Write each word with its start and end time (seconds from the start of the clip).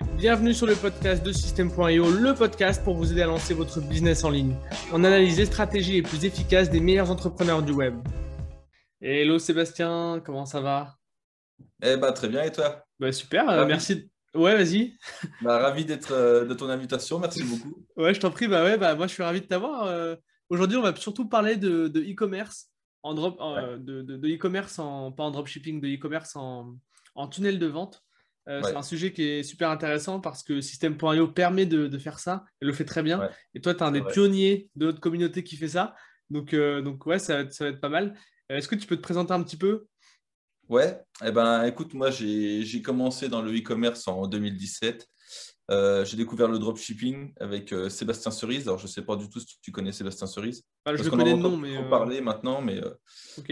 Bienvenue 0.00 0.54
sur 0.54 0.66
le 0.66 0.74
podcast 0.74 1.24
de 1.24 1.32
System.io, 1.32 2.10
le 2.10 2.34
podcast 2.34 2.82
pour 2.82 2.94
vous 2.96 3.12
aider 3.12 3.22
à 3.22 3.26
lancer 3.26 3.54
votre 3.54 3.80
business 3.80 4.24
en 4.24 4.30
ligne. 4.30 4.56
On 4.92 5.04
analyse 5.04 5.38
les 5.38 5.46
stratégies 5.46 5.92
les 5.92 6.02
plus 6.02 6.24
efficaces 6.24 6.70
des 6.70 6.80
meilleurs 6.80 7.10
entrepreneurs 7.10 7.62
du 7.62 7.72
web. 7.72 7.94
Hello 9.00 9.38
Sébastien, 9.38 10.20
comment 10.24 10.46
ça 10.46 10.60
va? 10.60 10.96
Eh 11.82 11.96
ben, 11.96 12.12
très 12.12 12.28
bien, 12.28 12.42
et 12.42 12.52
toi? 12.52 12.84
Bah, 12.98 13.12
Super, 13.12 13.48
euh, 13.48 13.66
merci. 13.66 14.10
Ouais, 14.34 14.54
vas-y. 14.56 14.94
Bah, 15.42 15.58
ravi 15.58 15.84
d'être 15.84 16.12
euh, 16.12 16.44
de 16.44 16.54
ton 16.54 16.68
invitation, 16.68 17.18
merci 17.18 17.42
beaucoup. 17.44 17.84
ouais, 17.96 18.14
je 18.14 18.20
t'en 18.20 18.30
prie, 18.30 18.48
bah 18.48 18.64
ouais, 18.64 18.76
bah, 18.76 18.94
moi 18.94 19.06
je 19.06 19.12
suis 19.12 19.22
ravi 19.22 19.40
de 19.40 19.46
t'avoir. 19.46 19.84
Euh. 19.84 20.16
Aujourd'hui, 20.48 20.76
on 20.76 20.82
va 20.82 20.94
surtout 20.96 21.28
parler 21.28 21.56
de 21.56 21.88
e-commerce, 22.00 22.70
en 23.02 23.14
drop, 23.14 23.38
de 23.38 24.34
e-commerce, 24.34 24.78
en, 24.78 25.12
pas 25.12 25.24
en 25.24 25.30
dropshipping, 25.30 25.80
de 25.80 25.88
e-commerce 25.88 26.36
en, 26.36 26.74
en 27.14 27.28
tunnel 27.28 27.58
de 27.58 27.66
vente. 27.66 28.03
Euh, 28.48 28.60
c'est 28.62 28.76
un 28.76 28.82
sujet 28.82 29.12
qui 29.12 29.22
est 29.22 29.42
super 29.42 29.70
intéressant 29.70 30.20
parce 30.20 30.42
que 30.42 30.60
System.io 30.60 31.28
permet 31.28 31.66
de, 31.66 31.98
faire 31.98 32.18
ça 32.18 32.44
et 32.60 32.66
le 32.66 32.72
fait 32.72 32.84
très 32.84 33.02
bien. 33.02 33.28
Et 33.54 33.60
toi, 33.60 33.74
tu 33.74 33.80
es 33.80 33.82
un 33.82 33.92
des 33.92 34.02
pionniers 34.02 34.68
de 34.76 34.86
notre 34.86 35.00
communauté 35.00 35.42
qui 35.42 35.56
fait 35.56 35.68
ça. 35.68 35.94
Donc, 36.30 36.52
euh, 36.52 36.82
donc 36.82 37.06
ouais, 37.06 37.18
ça, 37.18 37.44
va 37.44 37.66
être 37.66 37.80
pas 37.80 37.88
mal. 37.88 38.14
Euh, 38.50 38.56
est-ce 38.56 38.68
que 38.68 38.74
tu 38.74 38.86
peux 38.86 38.96
te 38.96 39.02
présenter 39.02 39.32
un 39.32 39.42
petit 39.42 39.56
peu? 39.56 39.86
Ouais, 40.68 40.98
eh 41.24 41.30
ben, 41.30 41.64
écoute, 41.64 41.94
moi, 41.94 42.10
j'ai 42.10 42.82
commencé 42.82 43.28
dans 43.28 43.42
le 43.42 43.56
e-commerce 43.56 44.08
en 44.08 44.26
2017. 44.26 45.06
j'ai 45.70 46.16
découvert 46.16 46.48
le 46.48 46.58
dropshipping 46.58 47.32
avec 47.38 47.74
Sébastien 47.88 48.30
Cerise. 48.30 48.66
Alors, 48.66 48.78
je 48.78 48.84
ne 48.84 48.90
sais 48.90 49.02
pas 49.02 49.16
du 49.16 49.28
tout 49.28 49.40
si 49.40 49.58
tu 49.60 49.72
connais 49.72 49.92
Sébastien 49.92 50.26
Cerise. 50.26 50.62
Ah, 50.84 50.94
je 50.94 51.02
le 51.02 51.10
connais 51.10 51.32
de 51.32 51.38
nom, 51.38 51.56
mais. 51.56 51.78
On 51.78 51.88
parler 51.88 52.20
maintenant, 52.20 52.60
mais 52.60 52.80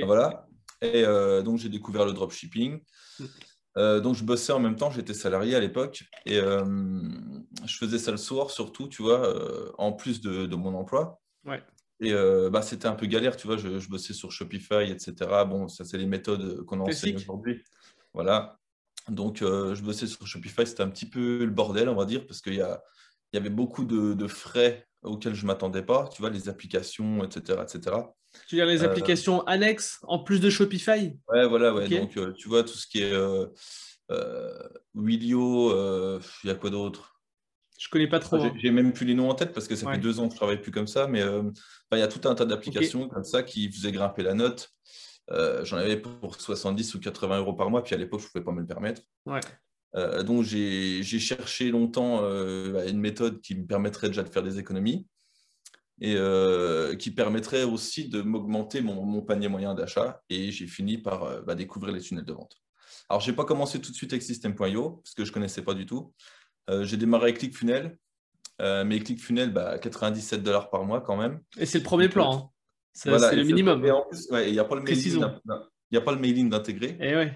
voilà. 0.03 0.47
Et 0.83 1.05
donc, 1.45 1.59
j'ai 1.59 1.69
découvert 1.69 2.05
le 2.05 2.13
dropshipping. 2.13 2.81
Euh, 3.79 4.01
donc, 4.01 4.15
je 4.15 4.25
bossais 4.25 4.53
en 4.53 4.61
même 4.61 4.77
temps, 4.77 4.91
j'étais 4.91 5.15
salarié 5.15 5.55
à 5.55 5.61
l'époque 5.61 6.05
et 6.27 6.39
euh, 6.39 6.65
je 7.65 7.77
faisais 7.77 7.99
ça 7.99 8.11
le 8.11 8.17
soir 8.17 8.51
surtout, 8.51 8.89
tu 8.89 9.03
vois, 9.03 9.27
euh, 9.27 9.71
en 9.79 9.93
plus 9.93 10.21
de, 10.21 10.55
mon 10.55 10.75
emploi. 10.75 11.21
Ouais. 11.45 11.63
Et 12.01 12.13
bah, 12.51 12.63
c'était 12.63 12.89
un 12.89 12.95
peu 12.95 13.07
galère, 13.07 13.37
tu 13.37 13.47
vois, 13.47 13.57
je, 13.57 13.89
bossais 13.89 14.13
sur 14.13 14.33
Shopify, 14.33 14.91
etc. 14.91 15.15
Bon, 15.47 15.69
ça, 15.69 15.85
c'est 15.85 15.99
les 15.99 16.07
méthodes 16.07 16.65
qu'on 16.65 16.81
enseigne 16.81 17.17
aujourd'hui. 17.17 17.63
Voilà. 18.13 18.59
Donc, 19.09 19.39
je 19.39 19.81
bossais 19.83 20.09
sur 20.09 20.27
Shopify, 20.27 20.67
c'était 20.67 20.83
un 20.83 20.91
petit 20.91 21.09
peu 21.09 21.45
le 21.45 21.51
bordel, 21.51 21.89
on 21.89 21.95
va 21.95 22.05
dire, 22.05 22.27
parce 22.27 22.41
qu'il 22.41 22.55
y, 22.55 22.57
y 22.57 23.37
avait 23.37 23.51
beaucoup 23.51 23.85
de, 23.85 24.27
frais 24.27 24.89
auxquels 25.03 25.35
je 25.35 25.43
ne 25.43 25.47
m'attendais 25.47 25.83
pas, 25.83 26.09
tu 26.09 26.21
vois, 26.21 26.31
les 26.31 26.49
applications, 26.49 27.23
etc. 27.23 27.61
etc. 27.63 27.97
Tu 28.49 28.57
veux 28.57 28.63
dire 28.63 28.67
les 28.67 28.83
euh, 28.83 28.87
applications 28.87 29.43
annexes 29.47 30.01
en 30.03 30.19
plus 30.19 30.41
de 30.41 30.51
Shopify? 30.51 31.17
Ouais, 31.29 31.47
voilà, 31.47 31.75
ouais. 31.75 31.89
Donc, 31.89 32.17
euh, 32.17 32.33
tu 32.33 32.49
vois, 32.49 32.63
tout 32.63 32.77
ce 32.77 32.87
qui 32.87 33.03
est 33.03 33.13
euh, 33.13 33.47
Willio, 34.95 35.71
il 36.45 36.49
y 36.49 36.51
a 36.51 36.55
quoi 36.55 36.71
d'autre? 36.71 37.21
Je 37.79 37.89
connais 37.89 38.09
pas 38.09 38.21
trop. 38.21 38.39
J'ai 38.57 38.71
même 38.71 38.93
plus 38.93 39.07
les 39.07 39.15
noms 39.15 39.29
en 39.29 39.35
tête 39.35 39.53
parce 39.53 39.67
que 39.67 39.75
ça 39.75 39.91
fait 39.91 39.99
deux 39.99 40.21
ans 40.21 40.29
que 40.29 40.35
je 40.35 40.37
travaille 40.37 40.61
plus 40.61 40.71
comme 40.71 40.87
ça, 40.87 41.07
mais 41.07 41.23
il 41.93 41.99
y 41.99 42.03
a 42.03 42.09
tout 42.09 42.29
un 42.29 42.35
tas 42.35 42.45
d'applications 42.45 43.09
comme 43.09 43.25
ça 43.25 43.43
qui 43.43 43.71
faisaient 43.71 43.93
grimper 43.93 44.23
la 44.23 44.35
note. 44.35 44.71
J'en 45.29 45.77
avais 45.77 45.97
pour 45.97 46.41
70 46.41 46.95
ou 46.95 47.01
80 47.01 47.39
euros 47.39 47.55
par 47.55 47.71
mois, 47.71 47.83
puis 47.83 47.95
à 47.95 47.99
l'époque, 47.99 48.21
je 48.21 48.27
ne 48.27 48.31
pouvais 48.31 48.45
pas 48.45 48.53
me 48.53 48.61
le 48.61 48.67
permettre. 48.67 49.03
Ouais. 49.27 49.41
donc, 50.23 50.43
j'ai 50.45 51.03
cherché 51.03 51.71
longtemps 51.71 52.23
une 52.23 53.01
méthode 53.01 53.41
qui 53.41 53.57
me 53.57 53.67
permettrait 53.67 54.09
déjà 54.09 54.23
de 54.23 54.29
faire 54.29 54.43
des 54.43 54.59
économies 54.59 55.07
et 56.03 56.17
euh, 56.17 56.97
qui 56.97 57.13
permettrait 57.13 57.63
aussi 57.63 58.09
de 58.09 58.23
m'augmenter 58.23 58.81
mon, 58.81 59.23
panier 59.23 59.47
moyen 59.47 59.73
d'achat. 59.73 60.21
Et 60.29 60.51
j'ai 60.51 60.67
fini 60.67 60.99
par 60.99 61.23
euh, 61.23 61.43
bah, 61.43 61.55
découvrir 61.55 61.95
les 61.95 62.01
tunnels 62.01 62.25
de 62.25 62.33
vente. 62.33 62.57
Alors, 63.09 63.21
je 63.21 63.31
n'ai 63.31 63.37
pas 63.37 63.45
commencé 63.45 63.81
tout 63.81 63.93
de 63.93 63.97
suite 63.97 64.13
avec 64.13 64.23
System.io, 64.23 65.01
parce 65.05 65.15
que 65.15 65.25
je 65.25 65.31
ne 65.31 65.35
connaissais 65.35 65.63
pas 65.63 65.75
du 65.75 65.87
tout. 65.87 66.13
Euh, 66.71 66.85
j'ai 66.85 66.97
démarré 66.97 67.27
avec 67.27 67.39
ClickFunnels, 67.39 67.97
mais 68.59 68.99
ClickFunnels, 68.99 69.53
bah, 69.53 69.79
97 69.79 70.43
dollars 70.43 70.71
par 70.71 70.85
mois 70.85 71.01
quand 71.01 71.17
même. 71.17 71.41
Et 71.57 71.67
c'est 71.67 71.79
le 71.79 71.85
premier 71.85 72.09
plan. 72.09 72.33
Hein. 72.33 72.49
C'est 72.93 73.11
le 73.11 73.45
minimum. 73.45 73.85
il 73.85 74.53
n'y 74.53 74.59
a 74.59 74.65
pas 74.65 74.75
le 74.75 74.83
mailing, 74.83 75.23
a 75.23 76.01
pas 76.01 76.13
le 76.13 76.19
mailing 76.19 76.51
d'intégrer. 76.51 76.97
Et 77.01 77.15
ouais. 77.15 77.33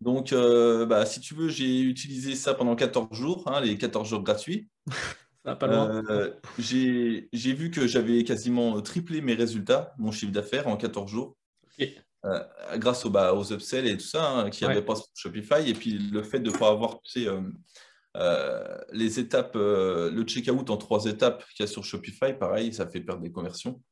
Donc, 0.00 0.32
bah, 0.32 1.06
si 1.06 1.20
tu 1.20 1.34
veux, 1.34 1.48
j'ai 1.48 1.80
utilisé 1.80 2.36
ça 2.36 2.54
pendant 2.54 2.76
14 2.76 3.08
jours, 3.12 3.44
hein, 3.46 3.60
les 3.60 3.76
14 3.76 4.08
jours 4.08 4.22
gratuits. 4.22 4.68
Euh, 5.46 6.30
j'ai 6.58 7.52
vu 7.52 7.70
que 7.70 7.86
j'avais 7.86 8.24
quasiment 8.24 8.80
triplé 8.80 9.20
mes 9.20 9.34
résultats, 9.34 9.94
mon 9.98 10.10
chiffre 10.10 10.32
d'affaires 10.32 10.68
en 10.68 10.76
14 10.76 11.10
jours. 11.10 11.36
Euh, 12.24 12.40
grâce 12.76 13.06
bah, 13.06 13.34
aux 13.34 13.52
upsells 13.52 13.86
et 13.86 13.98
tout 13.98 14.06
ça, 14.06 14.26
hein, 14.30 14.50
qui 14.50 14.64
n'avaient 14.64 14.80
pas 14.80 14.96
sur 14.96 15.08
Shopify. 15.14 15.68
Et 15.68 15.74
puis 15.74 15.98
le 15.98 16.22
fait 16.22 16.40
de 16.40 16.50
ne 16.50 16.56
pas 16.56 16.70
avoir 16.70 17.00
euh, 18.16 18.78
les 18.92 19.20
étapes, 19.20 19.54
le 19.56 20.22
checkout 20.26 20.70
en 20.70 20.76
trois 20.78 21.04
étapes 21.04 21.44
qu'il 21.54 21.66
y 21.66 21.68
a 21.68 21.70
sur 21.70 21.84
Shopify, 21.84 22.32
pareil, 22.32 22.72
ça 22.72 22.86
fait 22.88 23.00
perdre 23.00 23.20
des 23.20 23.30
conversions. 23.30 23.82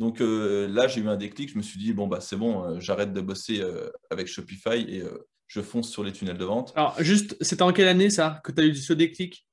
Donc 0.00 0.18
là, 0.20 0.88
j'ai 0.88 1.00
eu 1.00 1.08
un 1.08 1.16
déclic. 1.16 1.50
Je 1.52 1.56
me 1.56 1.62
suis 1.62 1.78
dit, 1.78 1.92
bon, 1.92 2.08
bah, 2.08 2.20
c'est 2.20 2.36
bon, 2.36 2.80
j'arrête 2.80 3.12
de 3.12 3.20
bosser 3.20 3.62
avec 4.10 4.26
Shopify 4.26 4.80
et 4.80 5.04
je 5.46 5.60
fonce 5.60 5.88
sur 5.88 6.02
les 6.02 6.10
tunnels 6.10 6.38
de 6.38 6.44
vente. 6.44 6.72
Alors, 6.74 6.96
juste, 6.98 7.36
c'était 7.40 7.62
en 7.62 7.72
quelle 7.72 7.88
année 7.88 8.10
ça 8.10 8.40
que 8.42 8.50
tu 8.50 8.60
as 8.60 8.64
eu 8.64 8.74
ce 8.74 8.92
déclic? 8.92 9.45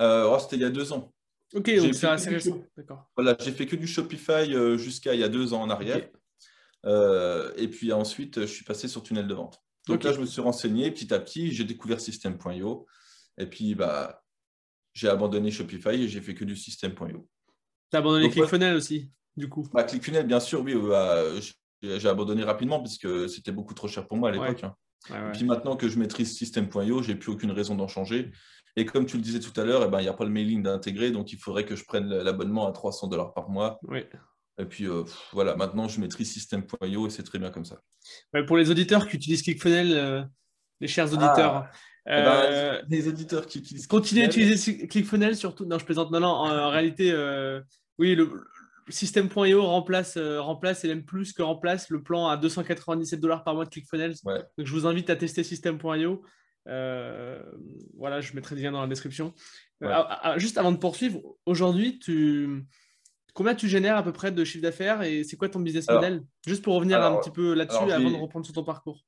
Euh, 0.00 0.28
oh, 0.30 0.38
c'était 0.38 0.56
il 0.56 0.62
y 0.62 0.64
a 0.64 0.70
deux 0.70 0.92
ans. 0.92 1.12
Ok, 1.54 1.74
donc 1.76 1.94
c'est 1.94 2.06
assez 2.06 2.30
récent. 2.30 2.62
Voilà, 3.16 3.36
j'ai 3.40 3.52
fait 3.52 3.66
que 3.66 3.76
du 3.76 3.86
Shopify 3.86 4.54
euh, 4.54 4.76
jusqu'à 4.76 5.14
il 5.14 5.20
y 5.20 5.24
a 5.24 5.28
deux 5.28 5.54
ans 5.54 5.62
en 5.62 5.70
arrière. 5.70 6.08
Euh, 6.84 7.52
et 7.56 7.68
puis 7.68 7.92
ensuite, 7.92 8.40
je 8.40 8.46
suis 8.46 8.64
passé 8.64 8.88
sur 8.88 9.02
tunnel 9.02 9.26
de 9.26 9.34
vente. 9.34 9.62
Donc 9.86 10.02
là, 10.02 10.12
je 10.12 10.20
me 10.20 10.26
suis 10.26 10.40
renseigné 10.40 10.90
petit 10.90 11.12
à 11.12 11.18
petit, 11.18 11.52
j'ai 11.52 11.64
découvert 11.64 12.00
System.io. 12.00 12.86
Et 13.38 13.46
puis, 13.46 13.74
bah, 13.74 14.22
j'ai 14.94 15.08
abandonné 15.08 15.50
Shopify 15.50 16.02
et 16.02 16.08
j'ai 16.08 16.20
fait 16.20 16.34
que 16.34 16.44
du 16.44 16.56
System.io. 16.56 17.28
Tu 17.90 17.96
as 17.96 17.98
abandonné 17.98 18.30
ClickFunnels 18.30 18.76
aussi, 18.76 19.10
du 19.36 19.48
coup 19.48 19.68
bah, 19.72 19.84
ClickFunnels, 19.84 20.26
bien 20.26 20.40
sûr, 20.40 20.62
oui. 20.62 20.74
Bah, 20.74 21.22
j'ai 21.82 22.08
abandonné 22.08 22.42
rapidement 22.42 22.80
puisque 22.80 23.28
c'était 23.28 23.52
beaucoup 23.52 23.74
trop 23.74 23.88
cher 23.88 24.08
pour 24.08 24.16
moi 24.16 24.30
à 24.30 24.32
l'époque. 24.32 24.64
Hein. 24.64 24.74
Et 25.10 25.32
puis 25.32 25.44
maintenant 25.44 25.76
que 25.76 25.88
je 25.88 25.98
maîtrise 25.98 26.36
System.io, 26.36 27.02
j'ai 27.02 27.14
plus 27.14 27.32
aucune 27.32 27.50
raison 27.50 27.74
d'en 27.74 27.88
changer. 27.88 28.30
Et 28.76 28.84
comme 28.84 29.06
tu 29.06 29.16
le 29.16 29.22
disais 29.22 29.40
tout 29.40 29.58
à 29.60 29.64
l'heure, 29.64 29.84
eh 29.86 29.88
ben, 29.88 30.00
il 30.00 30.02
n'y 30.02 30.08
a 30.08 30.14
pas 30.14 30.24
le 30.24 30.30
mailing 30.30 30.62
d'intégrer, 30.62 31.10
donc 31.10 31.32
il 31.32 31.38
faudrait 31.38 31.64
que 31.64 31.76
je 31.76 31.84
prenne 31.84 32.08
l'abonnement 32.08 32.66
à 32.66 32.72
300 32.72 33.08
dollars 33.08 33.32
par 33.32 33.48
mois. 33.48 33.78
Oui. 33.86 34.04
Et 34.58 34.64
puis 34.66 34.86
euh, 34.86 35.02
voilà, 35.32 35.56
maintenant 35.56 35.88
je 35.88 36.00
maîtrise 36.00 36.32
System.io 36.32 37.06
et 37.06 37.10
c'est 37.10 37.24
très 37.24 37.38
bien 37.38 37.50
comme 37.50 37.64
ça. 37.64 37.80
pour 38.46 38.56
les 38.56 38.70
auditeurs 38.70 39.08
qui 39.08 39.16
utilisent 39.16 39.42
ClickFunnels, 39.42 39.92
euh, 39.92 40.22
les 40.80 40.86
chers 40.86 41.12
auditeurs, 41.12 41.66
ah. 41.66 41.70
eh 42.06 42.10
ben, 42.10 42.52
euh, 42.52 42.82
les 42.88 43.08
auditeurs 43.08 43.46
qui 43.46 43.58
utilisent 43.58 43.88
continuez 43.88 44.22
à 44.22 44.26
utiliser 44.26 44.86
ClickFunnels 44.86 45.36
surtout. 45.36 45.64
Non, 45.64 45.78
je 45.78 45.84
plaisante. 45.84 46.12
Non, 46.12 46.20
non, 46.20 46.28
en, 46.28 46.70
réalité, 46.70 47.12
oui, 47.98 48.14
le, 48.14 48.44
System.io 48.88 49.62
remplace, 49.62 50.18
remplace 50.18 50.84
et 50.84 50.88
même 50.88 51.04
plus 51.04 51.32
que 51.32 51.42
remplace 51.42 51.90
le 51.90 52.02
plan 52.02 52.28
à 52.28 52.36
297 52.36 53.20
dollars 53.20 53.44
par 53.44 53.54
mois 53.54 53.64
de 53.64 53.70
ClickFunnels. 53.70 54.14
Donc 54.24 54.66
je 54.66 54.72
vous 54.72 54.86
invite 54.86 55.10
à 55.10 55.16
tester 55.16 55.42
System.io. 55.42 56.22
Euh, 56.68 57.42
voilà, 57.96 58.20
je 58.20 58.34
mettrai 58.34 58.54
le 58.54 58.62
lien 58.62 58.72
dans 58.72 58.80
la 58.80 58.86
description. 58.86 59.34
Euh, 59.82 59.88
ah, 59.90 60.20
ah, 60.22 60.38
juste 60.38 60.58
avant 60.58 60.72
de 60.72 60.78
poursuivre, 60.78 61.20
aujourd'hui, 61.46 61.98
tu... 61.98 62.64
combien 63.34 63.54
tu 63.54 63.68
génères 63.68 63.96
à 63.96 64.02
peu 64.02 64.12
près 64.12 64.32
de 64.32 64.44
chiffre 64.44 64.62
d'affaires 64.62 65.02
et 65.02 65.24
c'est 65.24 65.36
quoi 65.36 65.48
ton 65.48 65.60
business 65.60 65.88
model? 65.88 66.22
Juste 66.46 66.62
pour 66.62 66.74
revenir 66.74 67.02
un 67.02 67.16
petit 67.18 67.30
peu 67.30 67.54
là-dessus 67.54 67.90
avant 67.90 68.10
de 68.10 68.16
reprendre 68.16 68.44
sur 68.44 68.54
ton 68.54 68.64
parcours. 68.64 69.04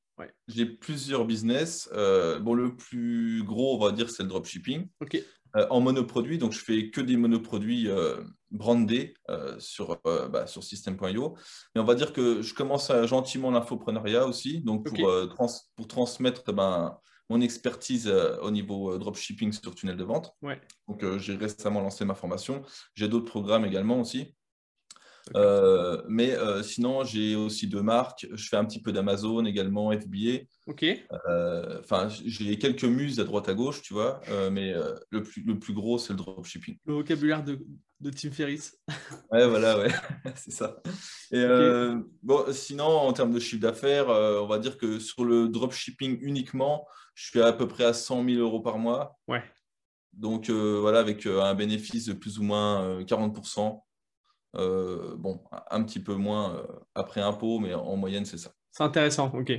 J'ai 0.49 0.65
plusieurs 0.65 1.27
business. 1.27 1.91
Euh, 1.93 2.39
bon, 2.39 2.55
le 2.55 2.75
plus 2.75 3.43
gros, 3.43 3.77
on 3.77 3.85
va 3.85 3.93
dire, 3.93 4.09
c'est 4.09 4.23
le 4.23 4.31
dropshipping. 4.31 4.89
Ok. 5.01 5.23
En 5.55 5.81
monoproduit, 5.81 6.39
donc 6.39 6.53
je 6.53 6.59
fais 6.59 6.91
que 6.91 7.01
des 7.01 7.17
monoproduits 7.17 7.89
brandés 8.51 9.15
sur, 9.59 10.01
bah, 10.05 10.47
sur 10.47 10.63
System.io. 10.63 11.37
Mais 11.75 11.81
on 11.81 11.85
va 11.85 11.95
dire 11.95 12.13
que 12.13 12.43
je 12.43 12.55
commence 12.55 12.91
à, 12.91 13.07
gentiment 13.07 13.51
l'infoprenariat 13.51 14.27
aussi, 14.27 14.61
donc 14.61 14.87
pour, 14.89 15.11
pour 15.77 15.89
transmettre 15.89 16.53
ben, 16.53 16.99
mon 17.29 17.41
expertise 17.41 18.09
euh, 18.09 18.37
au 18.41 18.51
niveau 18.51 18.93
euh, 18.93 18.99
dropshipping 18.99 19.53
sur 19.53 19.75
tunnel 19.75 19.97
de 19.97 20.05
vente. 20.05 20.35
Donc, 20.89 21.03
euh, 21.03 21.19
j'ai 21.19 21.37
récemment 21.37 21.81
lancé 21.81 22.05
ma 22.05 22.15
formation. 22.15 22.63
J'ai 22.95 23.09
d'autres 23.09 23.31
programmes 23.31 23.65
également 23.65 24.01
aussi. 24.01 24.35
Mais 26.09 26.35
sinon, 26.63 27.05
j'ai 27.05 27.35
aussi 27.35 27.67
deux 27.67 27.83
marques. 27.83 28.27
Je 28.33 28.49
fais 28.49 28.57
un 28.57 28.65
petit 28.65 28.81
peu 28.81 28.93
d'Amazon 28.93 29.45
également, 29.45 29.93
FBA. 29.93 30.45
Ok. 30.67 30.85
Enfin, 31.81 32.09
j'ai 32.09 32.59
quelques 32.59 32.85
muses 32.85 33.21
à 33.21 33.25
droite 33.25 33.49
à 33.49 33.55
gauche, 33.55 33.83
tu 33.83 33.95
vois, 33.95 34.21
mais 34.51 34.75
le, 35.11 35.23
plus, 35.23 35.43
le 35.43 35.59
plus 35.59 35.75
gros, 35.75 35.99
c'est 35.99 36.13
le 36.13 36.19
dropshipping. 36.19 36.79
Le 36.87 36.95
vocabulaire 36.95 37.45
de, 37.45 37.59
de 38.01 38.11
Tim 38.11 38.31
Ferriss. 38.31 38.79
ouais, 39.33 39.47
voilà, 39.47 39.79
ouais, 39.79 39.89
c'est 40.35 40.53
ça. 40.53 40.77
Et 41.33 41.45
bon, 42.23 42.45
sinon, 42.53 42.85
en 42.85 43.13
termes 43.13 43.33
de 43.33 43.41
chiffre 43.41 43.63
d'affaires, 43.63 44.09
on 44.09 44.47
va 44.47 44.59
dire 44.59 44.79
que 44.79 44.99
sur 44.99 45.25
le 45.25 45.49
dropshipping 45.49 46.19
uniquement, 46.21 46.87
je 47.17 47.31
suis 47.31 47.41
à 47.41 47.53
peu 47.53 47.67
près 47.67 47.85
à 47.85 47.93
100 47.93 48.25
000 48.29 48.41
euros 48.41 48.61
par 48.61 48.79
mois. 48.79 49.19
Ouais. 49.27 49.43
Donc 50.13 50.49
euh, 50.49 50.79
voilà, 50.81 51.01
avec 51.01 51.27
euh, 51.27 51.43
un 51.43 51.55
bénéfice 51.55 52.07
de 52.07 52.13
plus 52.13 52.39
ou 52.39 52.43
moins 52.43 53.01
40%. 53.03 53.83
Euh, 54.57 55.15
bon, 55.17 55.43
un 55.71 55.83
petit 55.83 56.01
peu 56.01 56.15
moins 56.15 56.67
après 56.95 57.21
impôt, 57.21 57.59
mais 57.59 57.75
en 57.75 57.97
moyenne, 57.97 58.25
c'est 58.25 58.39
ça. 58.39 58.53
C'est 58.73 58.85
intéressant, 58.85 59.33
ok. 59.35 59.53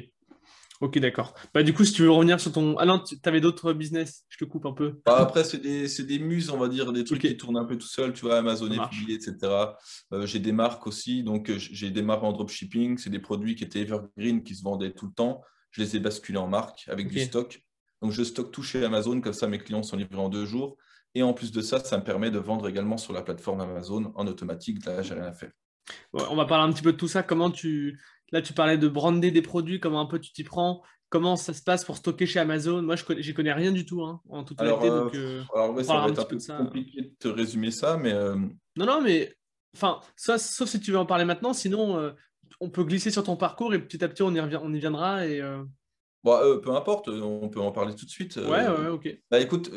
Ok, 0.79 0.99
d'accord. 0.99 1.33
Bah, 1.53 1.63
du 1.63 1.73
coup, 1.73 1.83
si 1.85 1.93
tu 1.93 2.03
veux 2.03 2.11
revenir 2.11 2.39
sur 2.39 2.51
ton. 2.51 2.77
Ah 2.77 2.85
non, 2.85 2.99
tu 2.99 3.17
avais 3.23 3.41
d'autres 3.41 3.73
business, 3.73 4.25
je 4.29 4.37
te 4.37 4.45
coupe 4.45 4.65
un 4.65 4.73
peu. 4.73 4.99
Bah, 5.05 5.17
après, 5.17 5.43
c'est 5.43 5.57
des, 5.57 5.87
des, 5.87 6.19
muses, 6.19 6.51
on 6.51 6.57
va 6.57 6.67
dire, 6.67 6.93
des 6.93 7.03
trucs 7.03 7.21
qui 7.21 7.35
tournent 7.35 7.57
un 7.57 7.65
peu 7.65 7.77
tout 7.77 7.87
seul, 7.87 8.13
tu 8.13 8.21
vois, 8.21 8.37
Amazon 8.37 8.69
FBA, 8.69 9.13
etc. 9.13 9.35
Euh, 10.13 10.25
j'ai 10.27 10.39
des 10.39 10.51
marques 10.51 10.85
aussi, 10.85 11.23
donc 11.23 11.49
euh, 11.49 11.57
j'ai 11.57 11.89
des 11.89 12.03
marques 12.03 12.23
en 12.23 12.31
dropshipping, 12.31 12.97
c'est 12.99 13.09
des 13.09 13.19
produits 13.19 13.55
qui 13.55 13.63
étaient 13.63 13.81
evergreen, 13.81 14.43
qui 14.43 14.55
se 14.55 14.63
vendaient 14.63 14.91
tout 14.91 15.07
le 15.07 15.13
temps. 15.13 15.41
Je 15.71 15.81
les 15.81 15.95
ai 15.95 15.99
basculés 15.99 16.37
en 16.37 16.47
marque 16.47 16.85
avec 16.87 17.07
du 17.07 17.19
stock. 17.21 17.59
Donc, 18.03 18.11
je 18.11 18.23
stocke 18.23 18.51
tout 18.51 18.61
chez 18.61 18.85
Amazon, 18.85 19.19
comme 19.19 19.33
ça, 19.33 19.47
mes 19.47 19.57
clients 19.57 19.81
sont 19.81 19.97
livrés 19.97 20.17
en 20.17 20.29
deux 20.29 20.45
jours. 20.45 20.77
Et 21.15 21.23
en 21.23 21.33
plus 21.33 21.51
de 21.51 21.61
ça, 21.61 21.79
ça 21.79 21.97
me 21.97 22.03
permet 22.03 22.31
de 22.31 22.39
vendre 22.39 22.67
également 22.67 22.97
sur 22.97 23.13
la 23.13 23.21
plateforme 23.21 23.61
Amazon 23.61 24.11
en 24.15 24.27
automatique. 24.27 24.85
Là, 24.85 25.01
j'ai 25.01 25.13
rien 25.13 25.23
à 25.23 25.33
faire. 25.33 25.51
on 26.13 26.35
va 26.35 26.45
parler 26.45 26.69
un 26.69 26.73
petit 26.73 26.83
peu 26.83 26.93
de 26.93 26.97
tout 26.97 27.07
ça. 27.07 27.23
Comment 27.23 27.49
tu, 27.49 27.97
Là, 28.31 28.41
tu 28.41 28.53
parlais 28.53 28.77
de 28.77 28.87
brander 28.87 29.31
des 29.31 29.41
produits, 29.41 29.79
comment 29.79 30.01
un 30.01 30.05
peu 30.05 30.19
tu 30.19 30.31
t'y 30.31 30.43
prends 30.43 30.81
Comment 31.09 31.37
ça 31.37 31.53
se 31.53 31.63
passe 31.63 31.85
pour 31.85 31.95
stocker 31.95 32.25
chez 32.25 32.39
Amazon? 32.39 32.81
Moi, 32.81 32.97
je 32.97 33.05
connais, 33.05 33.33
connais 33.33 33.53
rien 33.53 33.71
du 33.71 33.85
tout, 33.85 34.03
hein, 34.03 34.19
en 34.27 34.43
toute 34.43 34.59
alors, 34.59 34.81
donc, 34.81 35.15
euh, 35.15 35.41
alors 35.55 35.81
ça 35.81 36.01
va 36.01 36.09
être 36.09 36.19
un, 36.19 36.25
peu, 36.25 36.37
compliqué 36.37 37.01
de 37.01 37.15
te 37.17 37.29
résumer 37.29 37.71
ça, 37.71 37.95
mais... 37.95 38.11
Euh, 38.11 38.35
non, 38.75 38.85
non, 38.85 39.01
mais... 39.01 39.33
Enfin, 39.73 40.01
sauf 40.17 40.67
si 40.67 40.81
tu 40.81 40.91
veux 40.91 40.97
en 40.97 41.05
parler 41.05 41.23
maintenant, 41.23 41.53
sinon, 41.53 41.97
euh, 41.97 42.11
on 42.59 42.69
peut 42.69 42.83
glisser 42.83 43.09
sur 43.09 43.23
ton 43.23 43.37
parcours 43.37 43.73
et 43.73 43.79
petit 43.79 44.03
à 44.03 44.09
petit, 44.09 44.21
on 44.21 44.35
y, 44.35 44.39
revient, 44.41 44.59
on 44.61 44.73
y 44.73 44.79
viendra. 44.79 45.25
Et, 45.25 45.41
bon, 46.25 46.59
peu 46.59 46.75
importe, 46.75 47.07
on 47.07 47.47
peut 47.47 47.61
en 47.61 47.71
parler 47.71 47.95
tout 47.95 48.05
de 48.05 48.11
suite. 48.11 48.35
Ouais, 48.35 48.67
ouais, 48.67 48.87
ok. 48.87 49.17
Bah 49.29 49.39
écoute, 49.39 49.71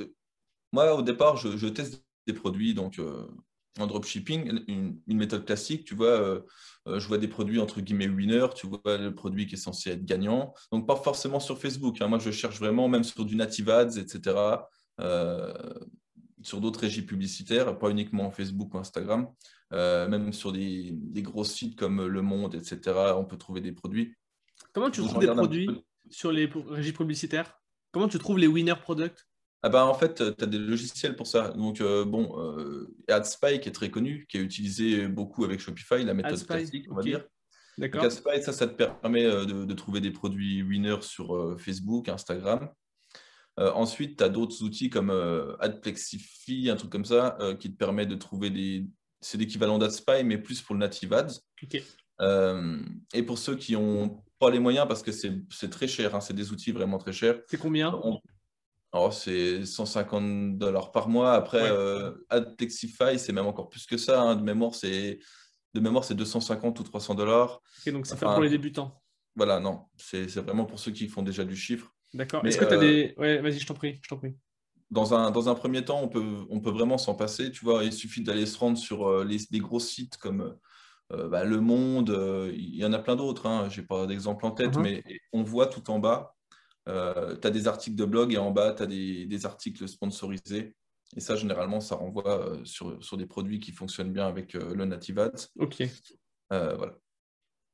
moi, 0.73 0.95
au 0.95 1.03
départ, 1.03 1.37
je, 1.37 1.57
je, 1.57 1.67
teste 1.67 2.05
des 2.27 2.33
produits, 2.33 2.75
donc 2.75 2.99
en 3.79 3.87
dropshipping, 3.87 4.63
une, 4.67 5.01
une, 5.07 5.17
méthode 5.17 5.45
classique, 5.45 5.85
tu 5.85 5.95
vois, 5.95 6.09
euh, 6.09 6.41
euh, 6.89 6.99
je 6.99 7.07
vois 7.07 7.19
des 7.19 7.29
produits 7.29 7.61
entre 7.61 7.81
guillemets 7.81 8.09
winner, 8.09 8.47
tu 8.55 8.67
vois 8.67 8.99
le 8.99 9.15
produit 9.15 9.47
qui 9.47 9.55
est 9.55 9.59
censé 9.59 9.91
être 9.91 10.05
gagnant. 10.05 10.55
Donc, 10.73 10.87
pas 10.87 10.97
forcément 10.97 11.41
sur 11.41 11.59
Facebook. 11.59 12.01
Hein. 12.01 12.09
Moi, 12.09 12.19
je 12.19 12.31
cherche 12.31 12.59
vraiment, 12.59 12.89
même 12.89 13.05
sur 13.05 13.25
du 13.25 13.37
native 13.37 13.71
ads, 13.71 13.99
etc., 13.99 14.37
euh, 15.01 15.53
sur 16.43 16.61
d'autres 16.61 16.81
régies 16.81 17.03
publicitaires, 17.03 17.79
pas 17.79 17.91
uniquement 17.91 18.31
Facebook 18.31 18.75
ou 18.75 18.79
Instagram, 18.79 19.29
même 19.71 20.33
sur 20.33 20.53
des, 20.53 20.91
des, 20.93 21.23
gros 21.23 21.45
sites 21.45 21.77
comme 21.79 22.07
Le 22.07 22.23
Monde, 22.23 22.55
etc., 22.55 22.81
on 23.15 23.25
peut 23.25 23.37
trouver 23.37 23.61
des 23.61 23.73
produits. 23.73 24.15
Comment 24.73 24.91
tu 24.91 25.03
trouves 25.03 25.21
des 25.21 25.27
produits 25.27 25.69
sur 26.09 26.33
les 26.33 26.51
régies 26.69 26.93
publicitaires? 26.93 27.61
Comment 27.93 28.09
tu 28.09 28.19
trouves 28.19 28.39
les 28.39 28.47
winner 28.47 28.75
products 28.81 29.27
ah 29.63 29.69
bah, 29.69 29.85
en 29.85 29.95
fait, 29.95 30.15
tu 30.15 30.45
as 30.45 30.47
des 30.47 30.59
logiciels 30.59 31.17
pour 31.17 31.27
ça. 31.27 31.49
Donc, 31.49 31.81
euh, 31.81 32.05
bon, 32.05 32.39
euh, 32.39 32.95
AdSpy 33.09 33.61
qui 33.61 33.69
est 33.69 33.73
très 33.73 33.91
connu, 33.91 34.27
qui 34.29 34.39
est 34.39 34.41
utilisé 34.41 35.07
beaucoup 35.07 35.45
avec 35.45 35.61
Shopify, 35.61 36.03
la 36.03 36.15
méthode 36.15 36.47
classique, 36.47 36.87
on 36.91 36.95
va 36.95 37.03
dire. 37.03 37.25
D'accord. 37.77 38.05
AdSpy, 38.05 38.43
ça, 38.43 38.53
ça 38.53 38.67
te 38.67 38.73
permet 38.73 39.25
euh, 39.25 39.45
de, 39.45 39.75
trouver 39.75 40.01
des 40.01 40.11
produits 40.11 40.63
winners 40.63 41.03
sur 41.03 41.57
Facebook, 41.59 42.09
Instagram. 42.09 42.71
ensuite, 43.59 44.19
tu 44.19 44.25
as 44.25 44.31
d'autres 44.31 44.63
outils 44.63 44.89
comme 44.89 45.11
AdPlexify, 45.61 46.71
un 46.71 46.77
truc 46.77 46.91
comme 46.91 47.05
ça, 47.05 47.37
qui 47.59 47.71
te 47.71 47.77
permet 47.77 48.07
de 48.07 48.15
trouver 48.15 48.49
des. 48.49 48.87
C'est 49.21 49.37
l'équivalent 49.37 49.77
d'AdSpy, 49.77 50.25
mais 50.25 50.39
plus 50.39 50.63
pour 50.63 50.75
le 50.75 50.81
native 50.81 51.13
ads. 51.13 51.41
et 53.13 53.23
pour 53.23 53.39
ceux 53.39 53.57
qui 53.57 53.75
n'ont 53.75 54.23
pas 54.39 54.51
les 54.51 54.59
moyens, 54.59 54.89
parce 54.89 55.03
que 55.03 55.13
c'est 55.13 55.71
très 55.71 55.87
cher, 55.87 56.15
hein, 56.15 56.23
c'est 56.23 56.33
des 56.33 56.51
outils 56.51 56.73
vraiment 56.73 56.97
très 56.97 57.13
chers. 57.13 57.43
C'est 57.47 57.59
combien? 57.59 57.93
Oh, 58.93 59.11
c'est 59.13 59.65
150 59.65 60.59
dollars 60.59 60.91
par 60.91 61.09
mois. 61.09 61.35
Après, 61.35 61.71
euh, 61.71 62.13
AdTexify, 62.29 63.19
c'est 63.19 63.33
même 63.33 63.47
encore 63.47 63.69
plus 63.69 63.87
que 63.87 63.97
ça. 63.97 64.21
Hein. 64.21 64.37
De 64.37 64.43
mémoire, 64.43 64.75
c'est 64.75 65.21
de 65.75 65.81
mémoire, 65.81 66.03
c'est 66.03 66.17
250 66.17 66.81
ou 66.81 66.83
300 66.83 67.15
dollars. 67.15 67.61
donc 67.87 68.07
c'est 68.07 68.19
pas 68.19 68.35
pour 68.35 68.43
les 68.43 68.51
débutants. 68.51 69.01
Voilà, 69.37 69.61
non, 69.61 69.85
c'est 69.97 70.27
vraiment 70.41 70.65
pour 70.65 70.81
ceux 70.81 70.91
qui 70.91 71.07
font 71.07 71.23
déjà 71.23 71.45
du 71.45 71.55
chiffre. 71.55 71.95
D'accord. 72.13 72.45
Est-ce 72.45 72.59
que 72.59 72.65
tu 72.65 72.75
as 72.75 72.79
des. 72.79 73.15
Euh, 73.17 73.21
ouais, 73.21 73.41
vas-y, 73.41 73.61
je 73.61 73.67
t'en 73.67 73.75
prie, 73.75 74.01
je 74.03 74.09
t'en 74.09 74.17
prie. 74.17 74.37
Dans 74.91 75.15
un, 75.15 75.31
dans 75.31 75.49
un 75.49 75.55
premier 75.55 75.85
temps, 75.85 76.03
on 76.03 76.09
peut, 76.09 76.45
on 76.51 76.59
peut 76.61 76.73
vraiment 76.73 76.99
s'en 76.99 77.15
passer. 77.15 77.53
Tu 77.53 77.65
vois, 77.65 77.85
il 77.85 77.93
suffit 77.93 78.25
d'aller 78.25 78.45
se 78.45 78.59
rendre 78.59 78.77
sur 78.77 79.07
euh, 79.07 79.25
les, 79.25 79.39
des 79.53 79.61
gros 79.61 79.79
sites 79.79 80.17
comme 80.17 80.57
bah, 81.11 81.45
Le 81.45 81.61
Monde. 81.61 82.17
il 82.53 82.77
y 82.77 82.85
en 82.85 82.93
a 82.93 82.99
plein 82.99 83.15
d'autres. 83.15 83.47
Hein. 83.47 83.69
Je 83.69 83.81
n'ai 83.81 83.87
pas 83.87 84.07
d'exemple 84.07 84.47
en 84.47 84.51
tête, 84.51 84.75
uh-huh. 84.75 84.81
mais 84.81 85.05
on 85.33 85.43
voit 85.45 85.67
tout 85.67 85.91
en 85.91 86.01
bas 86.01 86.37
euh, 86.89 87.37
tu 87.37 87.47
as 87.47 87.51
des 87.51 87.69
articles 87.69 87.97
de 87.97 88.05
blog 88.05 88.33
et 88.33 88.39
en 88.39 88.51
bas, 88.51 88.73
tu 88.73 88.83
as 88.83 88.87
des, 88.87 89.47
articles 89.47 89.87
sponsorisés. 89.89 90.75
Et 91.17 91.21
ça, 91.21 91.37
généralement, 91.37 91.81
ça 91.81 91.97
renvoie 91.97 92.53
euh, 92.53 92.65
sur, 92.65 93.03
sur, 93.03 93.17
des 93.17 93.27
produits 93.27 93.59
qui 93.59 93.73
fonctionnent 93.73 94.13
bien 94.13 94.27
avec 94.27 94.55
euh, 94.55 94.75
le 94.75 94.85
Native 94.85 95.19
Ads. 95.19 95.49
OK. 95.59 95.83
voilà. 96.51 96.97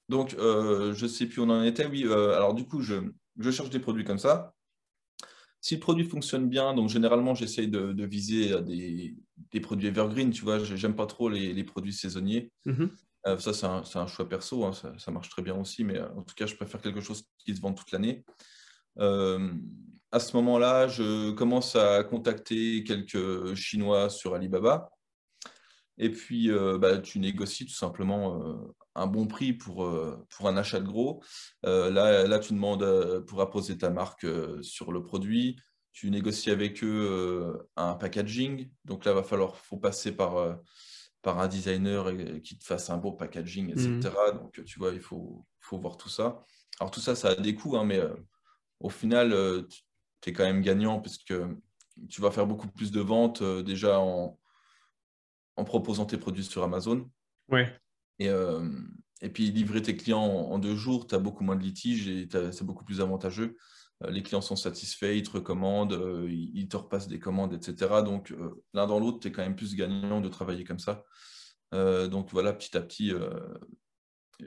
Donc, 0.09 0.31
je 0.39 1.03
ne 1.03 1.09
sais 1.09 1.27
plus 1.27 1.41
où 1.41 1.45
on 1.45 1.51
en 1.51 1.63
était. 1.63 1.87
Oui, 1.87 2.05
alors 2.05 2.55
du 2.55 2.65
coup, 2.65 2.81
je, 2.81 2.95
je, 3.39 3.51
cherche 3.51 3.71
des 3.71 3.81
produits 3.81 4.05
comme 4.05 4.19
ça. 4.19 4.55
Si 5.61 5.75
le 5.75 5.81
produit 5.81 6.05
fonctionne 6.05 6.49
bien, 6.49 6.75
donc 6.75 6.89
généralement, 6.89 7.35
j'essaye 7.35 7.67
de, 7.67 7.93
de, 7.93 8.07
viser 8.07 8.63
des, 8.63 9.17
des, 9.51 9.61
produits 9.61 9.89
evergreen. 9.89 10.31
Tu 10.31 10.43
vois, 10.45 10.63
j'aime 10.63 10.95
pas 10.95 11.07
trop 11.07 11.29
les, 11.29 11.53
les, 11.53 11.65
produits 11.65 11.93
saisonniers. 11.93 12.53
Mm-hmm. 12.67 13.39
ça, 13.41 13.53
c'est 13.53 13.67
un, 13.67 13.83
un, 14.01 14.07
choix 14.07 14.29
perso. 14.29 14.65
Hein, 14.65 14.73
ça, 14.73 14.97
ça, 14.97 15.11
marche 15.11 15.29
très 15.29 15.43
bien 15.43 15.57
aussi. 15.57 15.83
Mais 15.83 16.01
en 16.01 16.23
tout 16.23 16.37
cas, 16.37 16.47
je 16.47 16.55
préfère 16.55 16.81
quelque 16.81 17.01
chose 17.01 17.25
qui 17.39 17.57
se 17.57 17.61
vend 17.61 17.73
toute 17.73 17.91
l'année. 17.91 18.25
Euh, 18.99 19.53
à 20.13 20.21
ce 20.21 20.37
moment-là, 20.37 20.89
je 20.89 21.33
commence 21.33 21.77
à 21.77 22.03
contacter 22.05 22.85
quelques 22.85 23.55
Chinois 23.55 24.09
sur 24.11 24.35
Alibaba. 24.35 24.91
Et 25.99 26.11
puis, 26.11 26.51
euh, 26.51 26.79
bah, 26.79 26.99
tu 26.99 27.19
négocies 27.19 27.67
tout 27.67 27.75
simplement 27.75 28.43
euh, 28.43 28.75
un 28.95 29.07
bon 29.07 29.27
prix 29.27 29.53
pour, 29.53 29.91
pour 30.29 30.49
un 30.49 30.57
achat 30.57 30.81
de 30.81 30.87
gros. 30.87 31.23
là, 31.63 32.27
là, 32.27 32.39
tu 32.39 32.53
demandes 32.55 33.25
pour 33.27 33.41
apposer 33.41 33.79
ta 33.79 33.91
marque 33.91 34.27
sur 34.63 34.93
le 34.93 35.03
produit. 35.03 35.57
Tu 35.93 36.11
négocies 36.11 36.51
avec 36.51 36.85
eux 36.85 37.69
un 37.77 37.95
packaging. 37.95 38.71
Donc 38.85 39.05
là, 39.05 39.13
il 39.13 39.17
va 39.17 39.23
falloir 39.23 39.57
faut 39.57 39.79
passer 39.79 40.13
par, 40.13 40.59
par 41.21 41.41
un 41.41 41.49
designer 41.49 42.13
qui 42.43 42.59
te 42.59 42.65
fasse 42.65 42.89
un 42.89 42.97
beau 42.97 43.13
packaging, 43.13 43.71
etc. 43.71 43.99
Mmh. 43.99 44.39
Donc, 44.39 44.65
tu 44.65 44.79
vois, 44.79 44.93
il 44.93 45.01
faut, 45.01 45.45
faut 45.61 45.79
voir 45.79 45.97
tout 45.97 46.11
ça. 46.11 46.45
Alors, 46.81 46.91
tout 46.91 47.01
ça, 47.01 47.15
ça 47.15 47.29
a 47.31 47.35
des 47.35 47.55
coûts, 47.55 47.77
hein, 47.77 47.85
mais 47.85 48.01
au 48.81 48.91
final, 48.91 49.33
euh, 49.33 49.63
tu 50.21 50.31
es 50.31 50.33
quand 50.33 50.45
même 50.45 50.63
gagnant 50.63 51.01
puisque 51.01 51.35
tu 52.09 52.21
vas 52.21 52.31
faire 52.31 52.47
beaucoup 52.47 52.69
plus 52.69 52.91
de 52.91 53.01
ventes 53.01 53.43
euh, 53.43 53.63
déjà 53.63 54.01
en, 54.01 54.39
en, 55.57 55.65
proposant 55.65 56.07
tes 56.07 56.19
produits 56.19 56.45
sur 56.45 56.63
Amazon. 56.63 57.11
Ouais. 57.49 57.75
Et, 58.19 58.29
euh, 58.29 58.69
et 59.23 59.31
puis 59.31 59.51
livrer 59.51 59.83
tes 59.83 59.97
clients 59.97 60.23
en, 60.23 60.59
deux 60.59 60.75
jours, 60.75 61.07
tu 61.07 61.15
as 61.15 61.19
beaucoup 61.19 61.45
moins 61.45 61.57
de 61.57 61.63
litiges 61.63 62.09
et 62.09 62.29
c'est 62.53 62.65
beaucoup 62.65 62.85
plus 62.85 63.01
avantageux. 63.01 63.57
les 64.09 64.23
clients 64.23 64.43
sont 64.43 64.57
satisfaits, 64.57 65.17
ils 65.17 65.23
te 65.23 65.31
recommandent, 65.31 65.99
ils, 66.29 66.69
te 66.69 66.77
repassent 66.77 67.09
des 67.09 67.19
commandes, 67.19 67.55
etc. 67.55 68.03
Donc 68.05 68.35
l'un 68.75 68.87
dans 68.87 68.99
l'autre, 68.99 69.21
tu 69.21 69.29
es 69.29 69.33
quand 69.33 69.43
même 69.43 69.57
plus 69.57 69.75
gagnant 69.75 70.21
de 70.21 70.29
travailler 70.29 70.65
comme 70.65 70.79
ça. 70.79 71.03
donc 71.73 72.31
voilà, 72.31 72.53
petit 72.53 72.77
à 72.77 72.83
petit, 72.83 73.13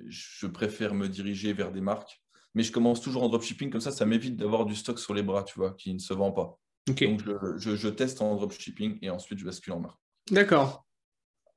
je 0.05 0.45
préfère 0.45 0.93
me 0.93 1.09
diriger 1.09 1.51
vers 1.53 1.71
des 1.71 1.81
marques 1.81 2.21
mais 2.55 2.63
je 2.63 2.71
commence 2.71 3.01
toujours 3.01 3.23
en 3.23 3.29
dropshipping, 3.29 3.69
comme 3.69 3.81
ça, 3.81 3.91
ça 3.91 4.05
m'évite 4.05 4.35
d'avoir 4.35 4.65
du 4.65 4.75
stock 4.75 4.99
sur 4.99 5.13
les 5.13 5.23
bras, 5.23 5.43
tu 5.43 5.59
vois, 5.59 5.71
qui 5.71 5.93
ne 5.93 5.99
se 5.99 6.13
vend 6.13 6.31
pas. 6.31 6.57
Donc, 6.87 7.21
je, 7.57 7.87
teste 7.87 8.21
en 8.21 8.35
dropshipping 8.35 8.97
et 9.01 9.09
ensuite 9.09 9.39
je 9.39 9.45
bascule 9.45 9.73
en 9.73 9.79
marque. 9.79 9.99
D'accord. 10.31 10.85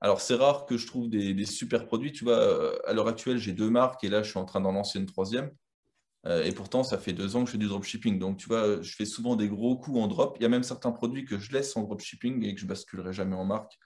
Alors, 0.01 0.21
c'est 0.21 0.35
rare 0.35 0.67
que 0.67 0.77
je 0.77 0.87
trouve 0.87 1.09
des, 1.09 1.45
super 1.47 1.87
produits. 1.87 2.13
Tu 2.13 2.25
vois, 2.25 2.39
euh, 2.39 2.77
à 2.87 2.93
l'heure 2.93 3.09
actuelle, 3.09 3.39
j'ai 3.39 3.53
deux 3.53 3.71
marques 3.71 4.03
et 4.05 4.09
là, 4.09 4.23
je 4.23 4.31
suis 4.31 4.39
en 4.39 4.45
train 4.45 4.61
d'en 4.61 4.73
lancer 4.73 4.99
une 4.99 5.07
troisième. 5.07 5.51
Euh, 6.27 6.45
et 6.45 6.53
pourtant, 6.53 6.83
ça 6.83 6.99
fait 6.99 7.13
deux 7.13 7.35
ans 7.37 7.41
que 7.41 7.47
je 7.47 7.53
fais 7.53 7.59
du 7.59 7.69
dropshipping. 7.69 8.19
Donc, 8.19 8.37
tu 8.37 8.49
vois, 8.49 8.83
je 8.83 8.95
fais 8.95 9.05
souvent 9.05 9.37
des 9.37 9.49
gros 9.49 9.77
coups 9.77 9.99
en 9.99 10.09
drop. 10.09 10.37
Il 10.39 10.43
y 10.43 10.47
a 10.47 10.49
même 10.49 10.63
certains 10.63 10.93
produits 10.93 11.25
que 11.25 11.39
je 11.39 11.53
laisse 11.53 11.77
en 11.77 11.83
dropshipping 11.83 12.45
et 12.45 12.55
que 12.55 12.61
je 12.61 12.67
basculerai 12.67 13.13
jamais 13.13 13.37
en 13.37 13.45
marque. 13.45 13.79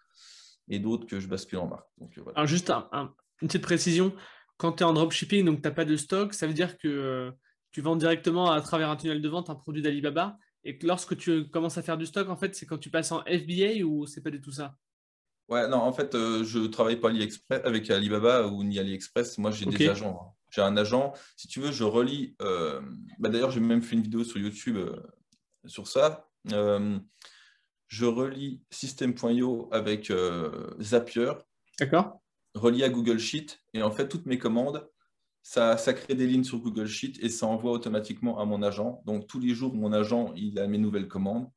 Et 0.68 0.78
d'autres 0.78 1.06
que 1.06 1.20
je 1.20 1.28
bascule 1.28 1.58
en 1.58 1.68
marque. 1.68 1.88
Donc, 1.98 2.16
euh, 2.18 2.22
voilà. 2.22 2.38
Alors, 2.38 2.48
juste 2.48 2.70
une 2.70 3.48
petite 3.48 3.62
précision 3.62 4.14
quand 4.56 4.72
tu 4.72 4.82
es 4.82 4.86
en 4.86 4.92
dropshipping, 4.92 5.44
donc 5.44 5.62
tu 5.62 5.68
n'as 5.68 5.74
pas 5.74 5.84
de 5.84 5.96
stock, 5.96 6.34
ça 6.34 6.46
veut 6.46 6.54
dire 6.54 6.78
que 6.78 6.88
euh, 6.88 7.30
tu 7.72 7.80
vends 7.80 7.96
directement 7.96 8.50
à 8.50 8.60
travers 8.60 8.90
un 8.90 8.96
tunnel 8.96 9.20
de 9.20 9.28
vente 9.28 9.50
un 9.50 9.54
produit 9.54 9.82
d'Alibaba. 9.82 10.38
Et 10.64 10.78
que 10.78 10.86
lorsque 10.86 11.16
tu 11.16 11.48
commences 11.48 11.78
à 11.78 11.82
faire 11.82 11.96
du 11.96 12.06
stock, 12.06 12.28
en 12.28 12.36
fait, 12.36 12.56
c'est 12.56 12.66
quand 12.66 12.78
tu 12.78 12.90
passes 12.90 13.12
en 13.12 13.20
FBA 13.20 13.84
ou 13.84 14.06
c'est 14.06 14.20
pas 14.20 14.30
du 14.30 14.40
tout 14.40 14.50
ça? 14.50 14.76
Ouais, 15.48 15.68
non, 15.68 15.76
en 15.76 15.92
fait, 15.92 16.14
euh, 16.16 16.42
je 16.42 16.58
ne 16.58 16.66
travaille 16.66 16.96
pas 16.96 17.12
avec 17.50 17.88
Alibaba 17.90 18.48
ou 18.48 18.64
ni 18.64 18.80
AliExpress. 18.80 19.38
Moi, 19.38 19.52
j'ai 19.52 19.66
des 19.66 19.88
agents. 19.88 20.20
Hein. 20.20 20.32
J'ai 20.50 20.62
un 20.62 20.76
agent. 20.76 21.12
Si 21.36 21.46
tu 21.46 21.60
veux, 21.60 21.70
je 21.70 21.84
relis. 21.84 22.34
Euh, 22.42 22.80
bah, 23.20 23.28
d'ailleurs, 23.28 23.52
j'ai 23.52 23.60
même 23.60 23.82
fait 23.82 23.94
une 23.94 24.02
vidéo 24.02 24.24
sur 24.24 24.40
YouTube 24.40 24.78
sur 25.66 25.86
ça. 25.86 26.28
je 26.46 28.04
relis 28.04 28.60
System.io 28.70 29.68
avec 29.70 30.12
Zapier. 30.80 31.32
D'accord 31.78 32.20
relié 32.56 32.84
à 32.84 32.88
Google 32.88 33.18
Sheet. 33.18 33.60
Et 33.74 33.82
en 33.82 33.90
fait, 33.90 34.08
toutes 34.08 34.26
mes 34.26 34.38
commandes, 34.38 34.88
ça, 35.42 35.76
crée 35.76 36.14
des 36.14 36.26
lignes 36.26 36.44
sur 36.44 36.58
Google 36.58 36.88
Sheet 36.88 37.14
et 37.20 37.28
ça 37.28 37.46
envoie 37.46 37.70
automatiquement 37.70 38.40
à 38.40 38.44
mon 38.44 38.62
agent. 38.62 39.02
Donc, 39.06 39.28
tous 39.28 39.38
les 39.38 39.54
jours, 39.54 39.74
mon 39.74 39.92
agent, 39.92 40.32
il 40.34 40.58
a 40.58 40.66
mes 40.66 40.78
nouvelles 40.78 41.08
commandes 41.08 41.48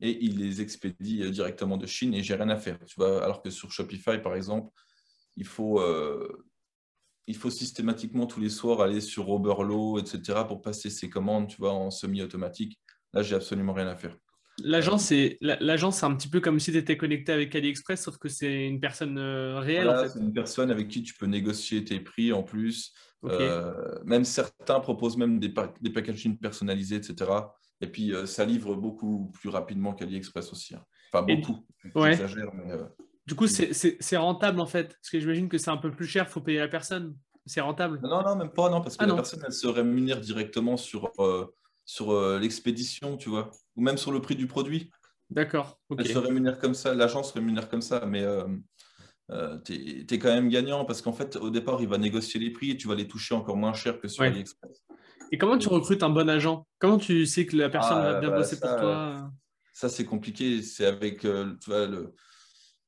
et 0.00 0.22
il 0.24 0.38
les 0.38 0.60
expédie 0.60 1.22
euh, 1.22 1.30
directement 1.30 1.76
de 1.76 1.86
Chine 1.86 2.14
et 2.14 2.22
j'ai 2.22 2.34
rien 2.34 2.50
à 2.50 2.56
faire. 2.56 2.78
Tu 2.86 2.94
vois, 2.96 3.24
alors 3.24 3.42
que 3.42 3.50
sur 3.50 3.72
Shopify, 3.72 4.18
par 4.18 4.34
exemple, 4.34 4.70
il 5.36 5.46
faut, 5.46 5.80
euh, 5.80 6.46
il 7.26 7.36
faut 7.36 7.50
systématiquement 7.50 8.26
tous 8.26 8.40
les 8.40 8.50
soirs 8.50 8.80
aller 8.80 9.00
sur 9.00 9.28
Oberlo, 9.30 9.98
etc., 9.98 10.44
pour 10.46 10.60
passer 10.60 10.90
ses 10.90 11.08
commandes, 11.08 11.48
tu 11.48 11.56
vois, 11.56 11.72
en 11.72 11.90
semi-automatique. 11.90 12.78
Là, 13.14 13.22
j'ai 13.22 13.34
absolument 13.34 13.72
rien 13.72 13.88
à 13.88 13.96
faire. 13.96 14.16
L'agence, 14.64 15.04
c'est 15.04 15.38
l'agence, 15.40 16.02
un 16.02 16.14
petit 16.16 16.28
peu 16.28 16.40
comme 16.40 16.58
si 16.58 16.72
tu 16.72 16.78
étais 16.78 16.96
connecté 16.96 17.32
avec 17.32 17.54
AliExpress, 17.54 18.02
sauf 18.02 18.18
que 18.18 18.28
c'est 18.28 18.66
une 18.66 18.80
personne 18.80 19.16
euh, 19.18 19.60
réelle. 19.60 20.10
C'est 20.12 20.18
une 20.18 20.32
personne 20.32 20.70
avec 20.70 20.88
qui 20.88 21.02
tu 21.02 21.14
peux 21.14 21.26
négocier 21.26 21.84
tes 21.84 22.00
prix 22.00 22.32
en 22.32 22.42
plus. 22.42 22.92
Euh, 23.24 23.72
même 24.04 24.24
certains 24.24 24.80
proposent 24.80 25.16
même 25.16 25.38
des, 25.38 25.52
des 25.80 25.90
packaging 25.90 26.38
personnalisés, 26.38 26.96
etc. 26.96 27.30
Et 27.80 27.86
puis, 27.86 28.12
euh, 28.12 28.26
ça 28.26 28.44
livre 28.44 28.74
beaucoup 28.74 29.30
plus 29.34 29.48
rapidement 29.48 29.92
qu'AliExpress 29.92 30.52
aussi. 30.52 30.74
Hein. 30.74 30.84
Enfin, 31.12 31.24
beaucoup. 31.24 31.64
Ouais. 31.94 32.16
Mais, 32.16 32.76
du 33.26 33.34
coup, 33.34 33.46
c'est 33.46 34.16
rentable 34.16 34.60
en 34.60 34.66
fait. 34.66 34.88
Parce 34.88 35.10
que 35.10 35.20
j'imagine 35.20 35.48
que 35.48 35.58
c'est 35.58 35.70
un 35.70 35.76
peu 35.76 35.90
plus 35.90 36.06
cher, 36.06 36.26
il 36.28 36.32
faut 36.32 36.40
payer 36.40 36.58
la 36.58 36.68
personne. 36.68 37.16
C'est 37.46 37.60
rentable. 37.60 38.00
Non, 38.02 38.22
non, 38.22 38.36
même 38.36 38.50
pas, 38.50 38.68
non, 38.68 38.82
parce 38.82 38.96
que 38.96 39.04
ah 39.04 39.06
la 39.06 39.14
personne, 39.14 39.42
elle 39.46 39.52
se 39.52 39.66
rémunère 39.66 40.20
directement 40.20 40.76
sur, 40.76 41.12
sur 41.84 42.38
l'expédition, 42.38 43.16
tu 43.16 43.30
vois 43.30 43.50
ou 43.78 43.80
même 43.80 43.96
sur 43.96 44.10
le 44.10 44.20
prix 44.20 44.34
du 44.34 44.46
produit. 44.46 44.90
D'accord. 45.30 45.80
Elle 45.96 46.08
se 46.08 46.18
rémunère 46.18 46.58
comme 46.58 46.74
ça, 46.74 46.94
l'agence 46.94 47.30
rémunère 47.32 47.68
comme 47.68 47.80
ça, 47.80 48.04
mais 48.06 48.22
euh, 48.22 48.44
euh, 49.30 49.58
tu 49.64 50.04
es, 50.10 50.18
quand 50.18 50.34
même 50.34 50.48
gagnant 50.48 50.84
parce 50.84 51.00
qu'en 51.00 51.12
fait, 51.12 51.36
au 51.36 51.50
départ, 51.50 51.80
il 51.80 51.88
va 51.88 51.96
négocier 51.96 52.40
les 52.40 52.50
prix 52.50 52.72
et 52.72 52.76
tu 52.76 52.88
vas 52.88 52.96
les 52.96 53.06
toucher 53.06 53.34
encore 53.34 53.56
moins 53.56 53.72
cher 53.72 54.00
que 54.00 54.08
sur 54.08 54.24
AliExpress. 54.24 54.84
Et 55.30 55.38
comment 55.38 55.58
tu 55.58 55.68
recrutes 55.68 56.02
un 56.02 56.08
bon 56.08 56.28
agent? 56.28 56.66
Comment 56.78 56.98
tu 56.98 57.24
sais 57.26 57.46
que 57.46 57.56
la 57.56 57.68
personne 57.68 57.98
va 57.98 58.16
ah, 58.16 58.20
bien 58.20 58.30
bah, 58.30 58.38
bosser 58.38 58.58
pour 58.58 58.74
toi? 58.76 59.30
Ça, 59.74 59.88
c'est 59.88 60.06
compliqué. 60.06 60.62
C'est 60.62 60.86
avec 60.86 61.24
euh, 61.24 61.54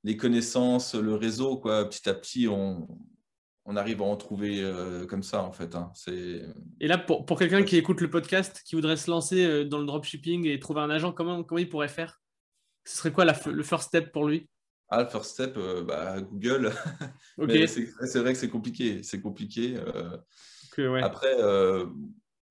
les 0.02 0.16
connaissances, 0.16 0.94
le 0.94 1.14
réseau. 1.14 1.58
Quoi. 1.58 1.88
Petit 1.88 2.08
à 2.08 2.14
petit, 2.14 2.48
on, 2.48 2.88
on 3.70 3.76
arrive 3.76 4.02
à 4.02 4.04
en 4.04 4.16
trouver 4.16 4.60
euh, 4.60 5.06
comme 5.06 5.22
ça, 5.22 5.44
en 5.44 5.52
fait. 5.52 5.76
Hein. 5.76 5.92
Et 6.80 6.88
là, 6.88 6.98
pour, 6.98 7.38
quelqu'un 7.38 7.62
qui 7.62 7.76
écoute 7.76 8.00
le 8.00 8.10
podcast, 8.10 8.62
qui 8.66 8.74
voudrait 8.74 8.96
se 8.96 9.08
lancer 9.08 9.44
euh, 9.44 9.64
dans 9.64 9.78
le 9.78 9.86
dropshipping 9.86 10.44
et 10.48 10.58
trouver 10.58 10.80
un 10.80 10.90
agent, 10.90 11.12
comment, 11.12 11.44
comment 11.44 11.60
il 11.60 11.68
pourrait 11.68 11.86
faire? 11.86 12.20
Ce 12.84 12.96
serait 12.96 13.12
quoi 13.12 13.24
le 13.24 13.62
first 13.62 13.84
step 13.84 14.10
pour 14.10 14.26
lui? 14.26 14.48
Ah, 14.88 15.04
le 15.04 15.08
first 15.08 15.30
step, 15.30 15.56
euh, 15.56 15.84
bah, 15.84 16.20
Google. 16.20 16.72
c'est 17.38 18.18
vrai 18.18 18.32
que 18.32 18.38
c'est 18.40 18.48
compliqué. 18.48 19.04
C'est 19.04 19.20
compliqué. 19.20 19.78
Après, 21.00 21.36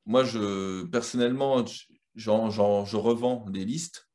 moi, 0.06 0.24
je, 0.24 0.86
personnellement, 0.86 1.66
je 2.16 2.30
revends 2.96 3.46
des 3.50 3.66
listes 3.66 4.10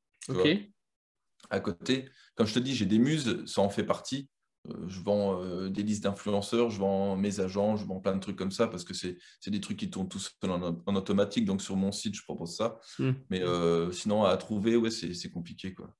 à 1.51 1.61
côté. 1.61 2.09
Comme 2.35 2.47
je 2.47 2.55
te 2.55 2.61
dis, 2.61 2.75
j'ai 2.75 2.87
des 2.87 2.99
muses, 2.99 3.45
ça 3.45 3.61
en 3.61 3.69
fait 3.69 3.85
partie. 3.85 4.31
Euh, 4.71 4.89
je 4.89 5.01
vends 5.01 5.43
euh, 5.43 5.69
des 5.69 5.83
listes 5.83 6.05
d'influenceurs, 6.05 6.71
je 6.71 6.79
vends 6.79 7.17
mes 7.17 7.41
agents, 7.41 7.77
je 7.77 7.85
vends 7.85 8.01
plein 8.01 8.15
de 8.15 8.21
trucs 8.21 8.37
comme 8.37 8.51
ça 8.51 8.67
parce 8.67 8.85
que 8.85 8.95
c'est 8.95 9.19
des 9.47 9.61
trucs 9.61 9.77
qui 9.77 9.91
tournent 9.91 10.09
tous 10.09 10.37
en, 10.43 10.77
en, 10.87 10.97
automatique. 10.97 11.45
Donc 11.45 11.61
sur 11.61 11.77
mon 11.77 11.93
site, 11.93 12.15
je 12.15 12.23
propose 12.23 12.57
ça. 12.57 12.79
Hmm. 12.99 13.13
Mais 13.31 13.43
euh, 13.43 13.93
sinon, 13.93 14.25
à 14.25 14.37
trouver, 14.37 14.77
ouais, 14.77 14.91
c'est 14.91 15.31
compliqué. 15.31 15.75
Quoi. 15.75 15.95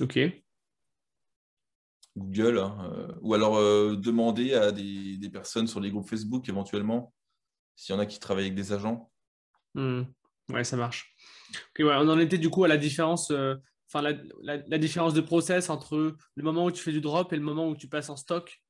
Ok. 0.00 0.18
Google, 2.16 2.58
hein, 2.58 3.14
ou 3.20 3.34
alors 3.34 3.60
demander 3.98 4.54
à 4.54 4.72
des, 4.72 5.18
des, 5.18 5.28
personnes 5.28 5.66
sur 5.66 5.80
les 5.80 5.90
groupes 5.90 6.08
Facebook 6.08 6.48
éventuellement, 6.48 7.12
s'il 7.74 7.94
y 7.94 7.98
en 7.98 8.00
a 8.00 8.06
qui 8.06 8.18
travaillent 8.18 8.46
avec 8.46 8.54
des 8.54 8.72
agents. 8.72 9.12
Hmm. 9.74 10.04
Ouais, 10.48 10.64
ça 10.64 10.78
marche. 10.78 11.14
on 11.78 12.08
en 12.08 12.18
était 12.18 12.38
du 12.38 12.48
coup 12.48 12.64
à 12.64 12.68
la 12.68 12.78
différence 12.78 13.30
enfin, 13.88 14.02
la, 14.42 14.78
différence 14.78 15.14
de 15.14 15.20
process 15.20 15.70
entre 15.70 16.16
le 16.34 16.42
moment 16.42 16.64
où 16.64 16.70
tu 16.70 16.82
fais 16.82 16.92
du 16.92 17.00
drop 17.00 17.32
et 17.32 17.36
le 17.36 17.42
moment 17.42 17.68
où 17.68 17.76
tu 17.76 17.88
passes 17.88 18.08
en 18.10 18.16
stock 18.16 18.60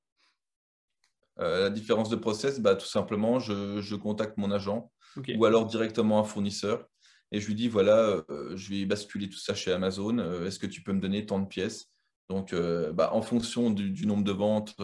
euh, 1.39 1.65
La 1.65 1.71
différence 1.71 2.09
de 2.09 2.17
process, 2.17 2.61
bah, 2.61 2.77
tout 2.77 2.87
simplement, 2.87 3.39
je, 3.39 3.95
contacte 3.95 4.37
mon 4.37 4.51
agent 4.51 4.91
ou 5.37 5.45
alors 5.47 5.67
directement 5.67 6.19
un 6.19 6.25
fournisseur 6.25 6.87
et 7.33 7.41
je 7.41 7.47
lui 7.47 7.55
dis 7.55 7.69
voilà, 7.69 8.23
euh, 8.31 8.57
je 8.57 8.71
vais 8.71 8.85
basculer 8.85 9.29
tout 9.29 9.39
ça 9.39 9.55
chez 9.55 9.73
Amazon. 9.73 10.19
Euh, 10.19 10.47
est-ce 10.47 10.59
que 10.59 10.67
tu 10.67 10.83
peux 10.83 10.93
me 10.93 11.01
donner 11.01 11.27
tant 11.27 11.41
de 11.41 11.47
pièces? 11.47 11.91
Donc, 12.29 12.53
bah, 12.93 13.11
en 13.13 13.23
fonction 13.23 13.71
du, 13.71 14.05
nombre 14.05 14.25
de 14.25 14.33
ventes, 14.33 14.75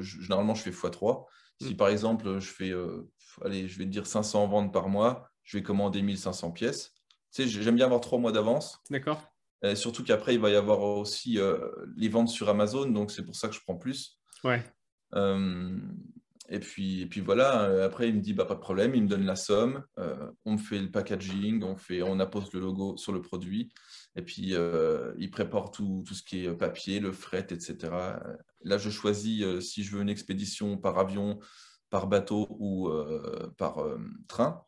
généralement, 0.00 0.54
je 0.54 0.62
fais 0.62 0.70
x3. 0.70 1.24
Si 1.60 1.74
mm. 1.74 1.76
par 1.76 1.88
exemple, 1.88 2.38
je 2.38 2.48
fais, 2.48 2.72
allez, 3.44 3.66
je 3.66 3.76
vais 3.76 3.86
te 3.86 3.90
dire 3.90 4.06
500 4.06 4.46
ventes 4.46 4.72
par 4.72 4.88
mois, 4.88 5.28
je 5.42 5.56
vais 5.56 5.64
commander 5.64 6.00
1500 6.00 6.52
pièces. 6.52 6.94
Tu 7.32 7.42
sais, 7.42 7.48
j'aime 7.48 7.74
bien 7.74 7.86
avoir 7.86 8.00
trois 8.00 8.20
mois 8.20 8.30
d'avance. 8.30 8.78
D'accord. 8.88 9.31
Euh, 9.64 9.74
surtout 9.74 10.02
qu'après, 10.02 10.34
il 10.34 10.40
va 10.40 10.50
y 10.50 10.56
avoir 10.56 10.80
aussi 10.80 11.38
euh, 11.38 11.58
les 11.96 12.08
ventes 12.08 12.28
sur 12.28 12.48
Amazon, 12.48 12.86
donc 12.86 13.10
c'est 13.10 13.24
pour 13.24 13.36
ça 13.36 13.48
que 13.48 13.54
je 13.54 13.60
prends 13.60 13.76
plus. 13.76 14.18
Ouais. 14.42 14.62
Euh, 15.14 15.78
et, 16.48 16.58
puis, 16.58 17.02
et 17.02 17.06
puis 17.06 17.20
voilà, 17.20 17.84
après, 17.84 18.08
il 18.08 18.16
me 18.16 18.20
dit 18.20 18.34
bah, 18.34 18.44
pas 18.44 18.54
de 18.54 18.60
problème, 18.60 18.94
il 18.94 19.04
me 19.04 19.08
donne 19.08 19.24
la 19.24 19.36
somme, 19.36 19.84
on 20.44 20.52
me 20.52 20.58
fait 20.58 20.80
le 20.80 20.90
packaging, 20.90 21.62
on, 21.62 21.76
fait, 21.76 22.02
on 22.02 22.18
appose 22.18 22.52
le 22.52 22.60
logo 22.60 22.96
sur 22.96 23.12
le 23.12 23.22
produit, 23.22 23.72
et 24.16 24.22
puis 24.22 24.54
il 25.18 25.30
prépare 25.30 25.70
tout, 25.70 26.02
tout, 26.06 26.14
ce 26.14 26.22
qui 26.22 26.44
est 26.44 26.52
papier, 26.52 26.98
le 26.98 27.12
fret, 27.12 27.46
etc. 27.50 27.76
Là, 28.64 28.78
je 28.78 28.90
choisis 28.90 29.60
si 29.60 29.84
je 29.84 29.96
veux 29.96 30.02
une 30.02 30.10
expédition 30.10 30.76
par 30.76 30.98
avion, 30.98 31.38
par 31.88 32.06
bateau 32.08 32.48
ou 32.58 32.90
par 33.56 33.78
train. 34.26 34.62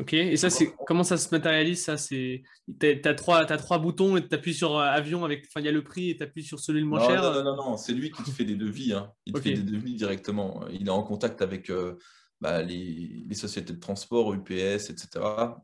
Ok, 0.00 0.12
et 0.12 0.36
ça, 0.36 0.48
c'est 0.48 0.72
comment 0.86 1.02
ça 1.02 1.16
se 1.16 1.28
matérialise 1.34 1.82
ça 1.82 1.96
c'est 1.96 2.42
Tu 2.80 3.00
as, 3.04 3.14
trois, 3.14 3.40
as 3.40 3.56
trois 3.56 3.78
boutons 3.78 4.16
et 4.16 4.26
tu 4.26 4.34
appuies 4.34 4.54
sur 4.54 4.76
euh, 4.76 4.84
avion, 4.84 5.24
avec... 5.24 5.46
enfin, 5.48 5.60
il 5.60 5.66
y 5.66 5.68
a 5.68 5.72
le 5.72 5.82
prix 5.82 6.10
et 6.10 6.16
tu 6.16 6.22
appuies 6.22 6.44
sur 6.44 6.60
celui 6.60 6.80
le 6.80 6.86
moins 6.86 7.06
cher 7.06 7.22
Non, 7.22 7.42
non, 7.42 7.56
non, 7.56 7.76
c'est 7.76 7.92
lui 7.92 8.10
qui 8.10 8.22
te 8.22 8.30
fait 8.30 8.44
des 8.44 8.56
devis. 8.56 8.92
Hein. 8.92 9.10
Il 9.26 9.32
te 9.32 9.40
fait 9.40 9.54
des 9.54 9.62
devis 9.62 9.94
directement. 9.94 10.64
Il 10.70 10.86
est 10.86 10.90
en 10.90 11.02
contact 11.02 11.42
avec 11.42 11.70
euh, 11.70 11.96
bah, 12.40 12.62
les, 12.62 13.24
les, 13.28 13.34
sociétés 13.34 13.72
de 13.72 13.80
transport, 13.80 14.32
UPS, 14.34 14.90
etc. 14.90 15.08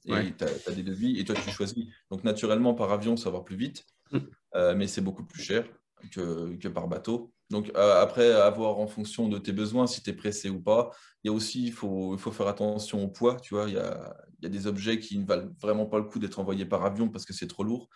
Et 0.06 0.34
tu 0.36 0.44
as, 0.44 0.72
des 0.74 0.82
devis 0.82 1.20
et 1.20 1.24
toi, 1.24 1.36
tu 1.36 1.50
choisis. 1.50 1.84
Donc, 2.10 2.24
naturellement, 2.24 2.74
par 2.74 2.90
avion, 2.90 3.16
ça 3.16 3.30
va 3.30 3.40
plus 3.40 3.56
vite, 3.56 3.86
mm. 4.10 4.18
euh, 4.56 4.74
mais 4.74 4.88
c'est 4.88 5.02
beaucoup 5.02 5.24
plus 5.24 5.42
cher 5.42 5.64
que, 6.10 6.56
que 6.56 6.68
par 6.68 6.88
bateau. 6.88 7.32
Donc 7.50 7.70
après, 7.74 8.32
avoir 8.32 8.78
en 8.78 8.86
fonction 8.86 9.28
de 9.28 9.38
tes 9.38 9.52
besoins, 9.52 9.86
si 9.86 10.02
tu 10.02 10.10
es 10.10 10.12
pressé 10.12 10.48
ou 10.50 10.60
pas. 10.60 10.90
Il 11.22 11.28
y 11.28 11.30
a 11.30 11.32
aussi, 11.32 11.66
il 11.66 11.72
faut, 11.72 12.16
faut 12.18 12.32
faire 12.32 12.48
attention 12.48 13.04
au 13.04 13.08
poids. 13.08 13.36
Tu 13.40 13.54
vois, 13.54 13.68
il 13.68 13.74
y 13.74 13.78
a, 13.78 14.14
y 14.42 14.46
a 14.46 14.48
des 14.48 14.66
objets 14.66 14.98
qui 14.98 15.18
ne 15.18 15.26
valent 15.26 15.50
vraiment 15.60 15.86
pas 15.86 15.98
le 15.98 16.04
coup 16.04 16.18
d'être 16.18 16.38
envoyés 16.38 16.64
par 16.64 16.84
avion 16.84 17.08
parce 17.08 17.24
que 17.24 17.32
c'est 17.32 17.46
trop 17.46 17.64
lourd. 17.64 17.88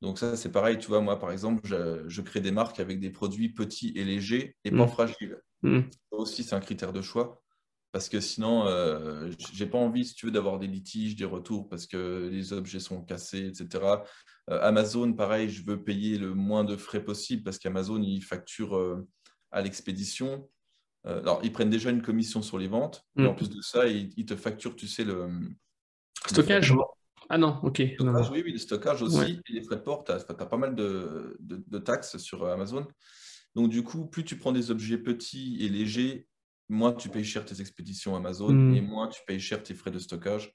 Donc 0.00 0.18
ça, 0.18 0.36
c'est 0.36 0.52
pareil. 0.52 0.78
Tu 0.78 0.88
vois, 0.88 1.00
moi, 1.00 1.18
par 1.18 1.32
exemple, 1.32 1.62
je, 1.64 2.20
crée 2.22 2.40
des 2.40 2.52
marques 2.52 2.80
avec 2.80 3.00
des 3.00 3.10
produits 3.10 3.48
petits 3.48 3.92
et 3.96 4.04
légers 4.04 4.56
et 4.64 4.70
pas 4.70 4.86
mmh. 4.86 4.88
fragiles. 4.88 5.38
Mmh. 5.62 5.80
Ça 5.90 6.18
aussi, 6.18 6.44
c'est 6.44 6.54
un 6.54 6.60
critère 6.60 6.92
de 6.92 7.02
choix. 7.02 7.42
Parce 7.90 8.08
que 8.08 8.20
sinon, 8.20 8.66
euh, 8.66 9.30
j'ai 9.52 9.66
pas 9.66 9.78
envie, 9.78 10.04
si 10.04 10.14
tu 10.14 10.26
veux, 10.26 10.32
d'avoir 10.32 10.58
des 10.58 10.66
litiges, 10.66 11.16
des 11.16 11.24
retours, 11.24 11.68
parce 11.68 11.86
que 11.86 12.28
les 12.30 12.52
objets 12.52 12.80
sont 12.80 13.02
cassés, 13.02 13.46
etc. 13.46 13.84
Euh, 14.50 14.60
Amazon, 14.62 15.12
pareil, 15.14 15.48
je 15.48 15.64
veux 15.64 15.82
payer 15.82 16.18
le 16.18 16.34
moins 16.34 16.64
de 16.64 16.76
frais 16.76 17.02
possible, 17.02 17.42
parce 17.42 17.58
qu'Amazon, 17.58 18.02
il 18.02 18.20
facture 18.20 18.76
euh, 18.76 19.08
à 19.50 19.62
l'expédition. 19.62 20.48
Euh, 21.06 21.20
alors, 21.20 21.40
ils 21.42 21.52
prennent 21.52 21.70
déjà 21.70 21.90
une 21.90 22.02
commission 22.02 22.42
sur 22.42 22.58
les 22.58 22.68
ventes, 22.68 23.06
mais 23.16 23.26
en 23.26 23.32
mm. 23.32 23.36
plus 23.36 23.50
de 23.50 23.60
ça, 23.62 23.86
ils, 23.86 24.26
te 24.26 24.36
facturent, 24.36 24.76
tu 24.76 24.86
sais, 24.86 25.04
le... 25.04 25.28
Stockage 26.26 26.74
Ah 27.30 27.38
non, 27.38 27.58
ok. 27.62 27.78
oui, 28.00 28.42
oui, 28.44 28.52
le 28.52 28.58
stockage 28.58 29.00
aussi, 29.00 29.40
et 29.48 29.52
les 29.52 29.62
frais 29.62 29.76
de 29.76 29.80
port, 29.80 30.04
tu 30.04 30.12
as, 30.12 30.20
pas 30.20 30.56
mal 30.58 30.74
de, 30.74 31.38
de 31.40 31.78
taxes 31.78 32.18
sur 32.18 32.46
Amazon. 32.46 32.86
Donc, 33.54 33.70
du 33.70 33.82
coup, 33.82 34.06
plus 34.06 34.24
tu 34.24 34.36
prends 34.36 34.52
des 34.52 34.70
objets 34.70 34.98
petits 34.98 35.56
et 35.60 35.68
légers, 35.68 36.26
moins 36.68 36.92
tu 36.92 37.08
payes 37.08 37.24
cher 37.24 37.44
tes 37.44 37.60
expéditions 37.60 38.16
Amazon 38.16 38.52
hmm. 38.52 38.74
et 38.74 38.80
moins 38.80 39.08
tu 39.08 39.20
payes 39.26 39.40
cher 39.40 39.62
tes 39.62 39.74
frais 39.74 39.90
de 39.90 39.98
stockage. 39.98 40.54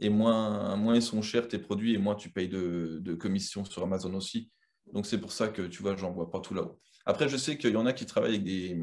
Et 0.00 0.08
moins, 0.08 0.76
moins 0.76 0.96
ils 0.96 1.02
sont 1.02 1.22
chers 1.22 1.46
tes 1.46 1.58
produits 1.58 1.94
et 1.94 1.98
moins 1.98 2.16
tu 2.16 2.28
payes 2.28 2.48
de, 2.48 2.98
de 3.00 3.14
commissions 3.14 3.64
sur 3.64 3.82
Amazon 3.84 4.12
aussi. 4.14 4.50
Donc 4.92 5.06
c'est 5.06 5.20
pour 5.20 5.32
ça 5.32 5.48
que 5.48 5.62
tu 5.62 5.82
vois, 5.82 5.96
j'en 5.96 6.12
vois 6.12 6.30
pas 6.30 6.40
tout 6.40 6.52
là-haut. 6.52 6.80
Après, 7.06 7.28
je 7.28 7.36
sais 7.36 7.56
qu'il 7.58 7.70
y 7.70 7.76
en 7.76 7.86
a 7.86 7.92
qui 7.92 8.06
travaillent 8.06 8.34
avec 8.34 8.44
des, 8.44 8.80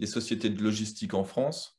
des 0.00 0.06
sociétés 0.06 0.50
de 0.50 0.62
logistique 0.62 1.14
en 1.14 1.24
France. 1.24 1.78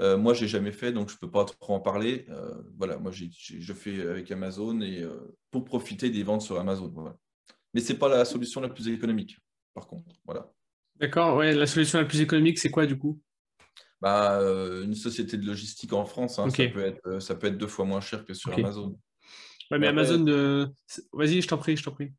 Euh, 0.00 0.16
moi, 0.16 0.32
j'ai 0.32 0.46
jamais 0.46 0.70
fait, 0.70 0.92
donc 0.92 1.10
je 1.10 1.16
peux 1.16 1.30
pas 1.30 1.44
trop 1.44 1.74
en 1.74 1.80
parler. 1.80 2.26
Euh, 2.28 2.54
voilà, 2.76 2.98
moi, 2.98 3.10
je 3.10 3.72
fais 3.72 4.06
avec 4.06 4.30
Amazon 4.30 4.80
et 4.80 5.02
euh, 5.02 5.36
pour 5.50 5.64
profiter 5.64 6.10
des 6.10 6.22
ventes 6.22 6.42
sur 6.42 6.58
Amazon. 6.58 6.88
Voilà. 6.94 7.16
Mais 7.74 7.80
c'est 7.80 7.98
pas 7.98 8.08
la 8.08 8.24
solution 8.24 8.60
la 8.60 8.68
plus 8.68 8.88
économique, 8.88 9.38
par 9.74 9.88
contre. 9.88 10.04
Voilà. 10.24 10.52
D'accord. 10.96 11.36
Ouais, 11.36 11.52
la 11.52 11.66
solution 11.66 11.98
la 11.98 12.04
plus 12.04 12.20
économique, 12.20 12.58
c'est 12.58 12.70
quoi 12.70 12.86
du 12.86 12.96
coup? 12.96 13.20
Bah, 14.00 14.38
euh, 14.40 14.84
une 14.84 14.94
société 14.94 15.36
de 15.36 15.46
logistique 15.46 15.92
en 15.92 16.04
France, 16.04 16.38
hein, 16.38 16.48
ça, 16.50 16.68
peut 16.68 16.84
être, 16.84 17.00
euh, 17.06 17.20
ça 17.20 17.34
peut 17.34 17.48
être 17.48 17.58
deux 17.58 17.66
fois 17.66 17.84
moins 17.84 18.00
cher 18.00 18.24
que 18.24 18.34
sur 18.34 18.52
Amazon. 18.52 18.98
Ouais, 19.70 19.78
mais 19.78 19.88
Amazon, 19.88 20.24
euh, 20.28 20.66
vas-y, 21.12 21.42
je 21.42 21.48
t'en 21.48 21.58
prie, 21.58 21.76
je 21.76 21.82
t'en 21.82 21.90
prie. 21.90 22.12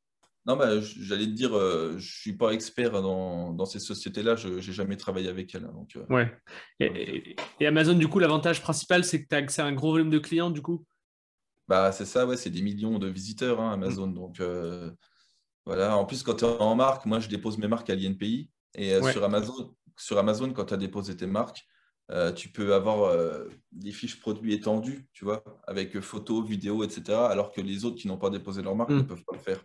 Non, 0.45 0.55
bah, 0.55 0.79
j'allais 0.81 1.25
te 1.25 1.31
dire, 1.31 1.51
je 1.51 1.95
ne 1.95 1.99
suis 1.99 2.33
pas 2.33 2.51
expert 2.51 2.91
dans, 3.01 3.53
dans 3.53 3.65
ces 3.65 3.79
sociétés-là, 3.79 4.35
je 4.35 4.47
n'ai 4.49 4.61
jamais 4.61 4.97
travaillé 4.97 5.29
avec 5.29 5.53
elles. 5.53 5.65
Hein, 5.65 5.73
donc, 5.73 5.97
ouais. 6.09 6.31
Et, 6.79 7.35
et, 7.59 7.67
Amazon, 7.67 7.93
du 7.93 8.07
coup, 8.07 8.19
l'avantage 8.19 8.61
principal, 8.61 9.03
c'est 9.03 9.23
que 9.23 9.27
tu 9.27 9.35
as 9.35 9.39
accès 9.39 9.61
à 9.61 9.65
un 9.65 9.73
gros 9.73 9.91
volume 9.91 10.09
de 10.09 10.19
clients, 10.19 10.49
du 10.49 10.61
coup? 10.61 10.85
Bah, 11.67 11.91
C'est 11.91 12.05
ça, 12.05 12.25
ouais, 12.25 12.37
c'est 12.37 12.49
des 12.49 12.61
millions 12.61 12.99
de 12.99 13.07
visiteurs, 13.07 13.59
hein, 13.61 13.73
Amazon. 13.73 14.07
Mm. 14.07 14.13
Donc, 14.13 14.41
voilà. 15.65 15.97
En 15.97 16.05
plus, 16.05 16.23
quand 16.23 16.35
tu 16.35 16.45
es 16.45 16.47
en 16.47 16.75
marque, 16.75 17.05
moi, 17.05 17.19
je 17.19 17.29
dépose 17.29 17.57
mes 17.57 17.67
marques 17.67 17.89
à 17.89 17.95
l'INPI. 17.95 18.49
Et 18.75 19.01
sur 19.11 19.23
Amazon, 19.23 19.75
sur 19.99 20.17
Amazon, 20.17 20.51
quand 20.53 20.65
tu 20.65 20.73
as 20.73 20.77
déposé 20.77 21.15
tes 21.15 21.27
marques, 21.27 21.65
tu 22.35 22.49
peux 22.49 22.73
avoir 22.73 23.15
des 23.71 23.91
fiches 23.91 24.19
produits 24.19 24.53
étendues, 24.53 25.07
tu 25.13 25.25
vois, 25.25 25.43
avec 25.67 25.99
photos, 25.99 26.47
vidéos, 26.47 26.83
etc., 26.83 27.17
alors 27.29 27.51
que 27.51 27.61
les 27.61 27.85
autres 27.85 27.97
qui 27.97 28.07
n'ont 28.07 28.17
pas 28.17 28.31
déposé 28.31 28.63
leur 28.63 28.75
marque 28.75 28.89
ne 28.89 29.01
mm. 29.01 29.07
peuvent 29.07 29.23
pas 29.23 29.35
le 29.35 29.41
faire. 29.41 29.63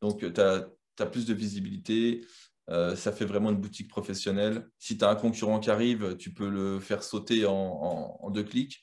Donc, 0.00 0.20
tu 0.20 0.40
as, 0.40 1.06
plus 1.06 1.26
de 1.26 1.34
visibilité, 1.34 2.24
ça 2.68 3.10
fait 3.10 3.24
vraiment 3.24 3.50
une 3.50 3.56
boutique 3.56 3.88
professionnelle. 3.88 4.68
Si 4.78 4.96
tu 4.96 5.04
as 5.04 5.10
un 5.10 5.16
concurrent 5.16 5.58
qui 5.58 5.70
arrive, 5.70 6.16
tu 6.16 6.32
peux 6.32 6.48
le 6.48 6.78
faire 6.78 7.02
sauter 7.02 7.46
en, 7.46 8.30
deux 8.30 8.44
clics. 8.44 8.80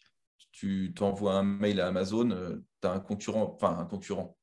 Tu 0.51 0.93
t'envoies 0.93 1.35
un 1.35 1.43
mail 1.43 1.79
à 1.79 1.87
Amazon, 1.87 2.61
tu 2.81 2.87
as 2.87 2.91
un 2.91 2.99
concurrent, 2.99 3.53
enfin 3.55 3.77
un 3.79 3.85
concurrent, 3.85 4.35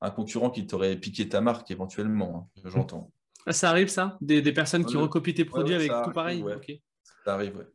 un 0.00 0.10
concurrent 0.10 0.50
qui 0.50 0.66
t'aurait 0.66 0.96
piqué 0.96 1.28
ta 1.28 1.40
marque 1.40 1.70
éventuellement, 1.70 2.50
hein, 2.56 2.62
j'entends. 2.64 3.12
Ah, 3.46 3.52
ça 3.52 3.70
arrive 3.70 3.88
ça? 3.88 4.18
Des, 4.20 4.42
personnes 4.52 4.84
qui 4.84 4.96
recopient 4.96 5.34
tes 5.34 5.44
produits 5.44 5.74
avec 5.74 5.90
tout 6.04 6.12
pareil? 6.12 6.44
Ça 7.24 7.34
arrive, 7.34 7.56
ouais. 7.56 7.66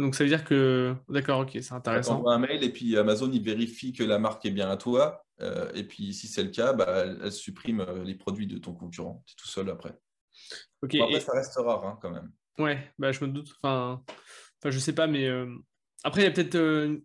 Donc 0.00 0.14
ça 0.14 0.24
veut 0.24 0.30
dire 0.30 0.44
que. 0.44 0.94
D'accord, 1.08 1.40
ok, 1.40 1.58
c'est 1.60 1.72
intéressant. 1.72 2.22
Tu 2.22 2.30
un 2.30 2.38
mail 2.38 2.62
et 2.62 2.70
puis 2.70 2.96
Amazon 2.96 3.30
il 3.32 3.42
vérifie 3.42 3.92
que 3.92 4.04
la 4.04 4.18
marque 4.18 4.44
est 4.46 4.50
bien 4.50 4.70
à 4.70 4.76
toi. 4.76 5.24
Euh, 5.40 5.70
et 5.74 5.84
puis 5.84 6.12
si 6.14 6.26
c'est 6.26 6.42
le 6.42 6.50
cas, 6.50 6.72
bah, 6.72 7.04
elle, 7.22 7.32
supprime 7.32 7.80
euh, 7.80 8.04
les 8.04 8.14
produits 8.14 8.46
de 8.46 8.58
ton 8.58 8.74
concurrent. 8.74 9.22
Tu 9.26 9.34
es 9.34 9.36
tout 9.36 9.48
seul 9.48 9.70
après. 9.70 9.96
Ok. 10.82 10.94
après, 10.96 11.20
ça 11.20 11.32
reste 11.32 11.54
rare 11.56 11.84
hein, 11.84 11.98
quand 12.00 12.10
même. 12.10 12.30
Ouais, 12.58 12.92
bah, 12.98 13.12
je 13.12 13.24
me 13.24 13.30
doute. 13.30 13.52
Enfin, 13.62 14.02
enfin 14.06 14.70
je 14.70 14.78
sais 14.78 14.94
pas, 14.94 15.06
mais 15.06 15.26
euh, 15.26 15.52
après, 16.04 16.22
il 16.22 16.24
y 16.24 16.28
a 16.28 16.30
peut-être 16.30 16.56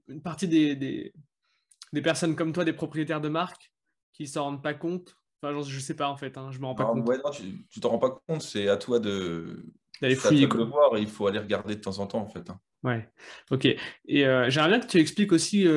une 0.07 0.21
partie 0.21 0.47
des, 0.47 0.75
des, 0.75 2.01
personnes 2.01 2.35
comme 2.35 2.53
toi, 2.53 2.65
des 2.65 2.73
propriétaires 2.73 3.21
de 3.21 3.29
marques, 3.29 3.71
qui 4.13 4.27
s'en 4.27 4.43
rendent 4.43 4.63
pas 4.63 4.73
compte. 4.73 5.15
Enfin, 5.43 5.61
je 5.61 5.79
sais 5.79 5.95
pas 5.95 6.09
en 6.09 6.15
fait, 6.15 6.37
hein, 6.37 6.51
je 6.51 6.59
me 6.59 6.65
rends 6.65 6.75
pas 6.75 6.85
compte. 6.85 7.07
Ouais, 7.07 7.17
non, 7.17 7.31
tu 7.31 7.79
t'en 7.79 7.89
rends 7.89 7.99
pas 7.99 8.21
compte, 8.27 8.41
c'est 8.41 8.69
à 8.69 8.77
toi 8.77 8.99
de 8.99 9.65
d'aller 10.01 10.15
fouiller. 10.15 10.47
Le 10.47 10.63
voir, 10.63 10.97
il 10.97 11.07
faut 11.07 11.27
aller 11.27 11.39
regarder 11.39 11.75
de 11.75 11.81
temps 11.81 11.99
en 11.99 12.07
temps 12.07 12.21
en 12.21 12.27
fait. 12.27 12.49
Hein. 12.49 12.59
Ouais, 12.83 13.09
ok. 13.51 13.65
Et 13.65 13.77
j'aimerais 14.07 14.69
bien 14.69 14.79
que 14.79 14.87
tu 14.87 14.99
expliques 14.99 15.31
aussi 15.31 15.67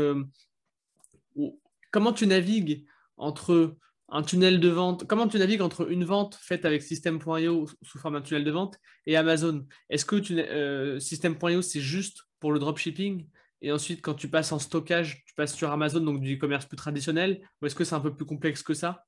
comment 1.90 2.12
tu 2.12 2.26
navigues 2.26 2.86
entre 3.16 3.76
un 4.08 4.22
tunnel 4.22 4.60
de 4.60 4.68
vente, 4.68 5.06
comment 5.06 5.26
tu 5.26 5.38
navigues 5.38 5.62
entre 5.62 5.90
une 5.90 6.04
vente 6.04 6.36
faite 6.36 6.64
avec 6.64 6.82
System.io 6.82 7.66
sous 7.82 7.98
forme 7.98 8.14
d'un 8.14 8.20
tunnel 8.20 8.44
de 8.44 8.50
vente 8.50 8.78
et 9.06 9.16
Amazon 9.16 9.66
Est-ce 9.90 10.04
que 10.04 10.16
euh, 10.32 11.00
System.io 11.00 11.62
c'est 11.62 11.80
juste 11.80 12.24
pour 12.38 12.52
le 12.52 12.58
dropshipping 12.58 13.26
et 13.62 13.72
ensuite 13.72 14.02
quand 14.02 14.14
tu 14.14 14.28
passes 14.28 14.52
en 14.52 14.58
stockage, 14.58 15.24
tu 15.26 15.34
passes 15.34 15.54
sur 15.54 15.70
Amazon, 15.70 16.00
donc 16.00 16.20
du 16.20 16.36
e-commerce 16.36 16.66
plus 16.66 16.76
traditionnel, 16.76 17.40
ou 17.60 17.66
est-ce 17.66 17.74
que 17.74 17.84
c'est 17.84 17.94
un 17.94 18.00
peu 18.00 18.14
plus 18.14 18.26
complexe 18.26 18.62
que 18.62 18.74
ça? 18.74 19.06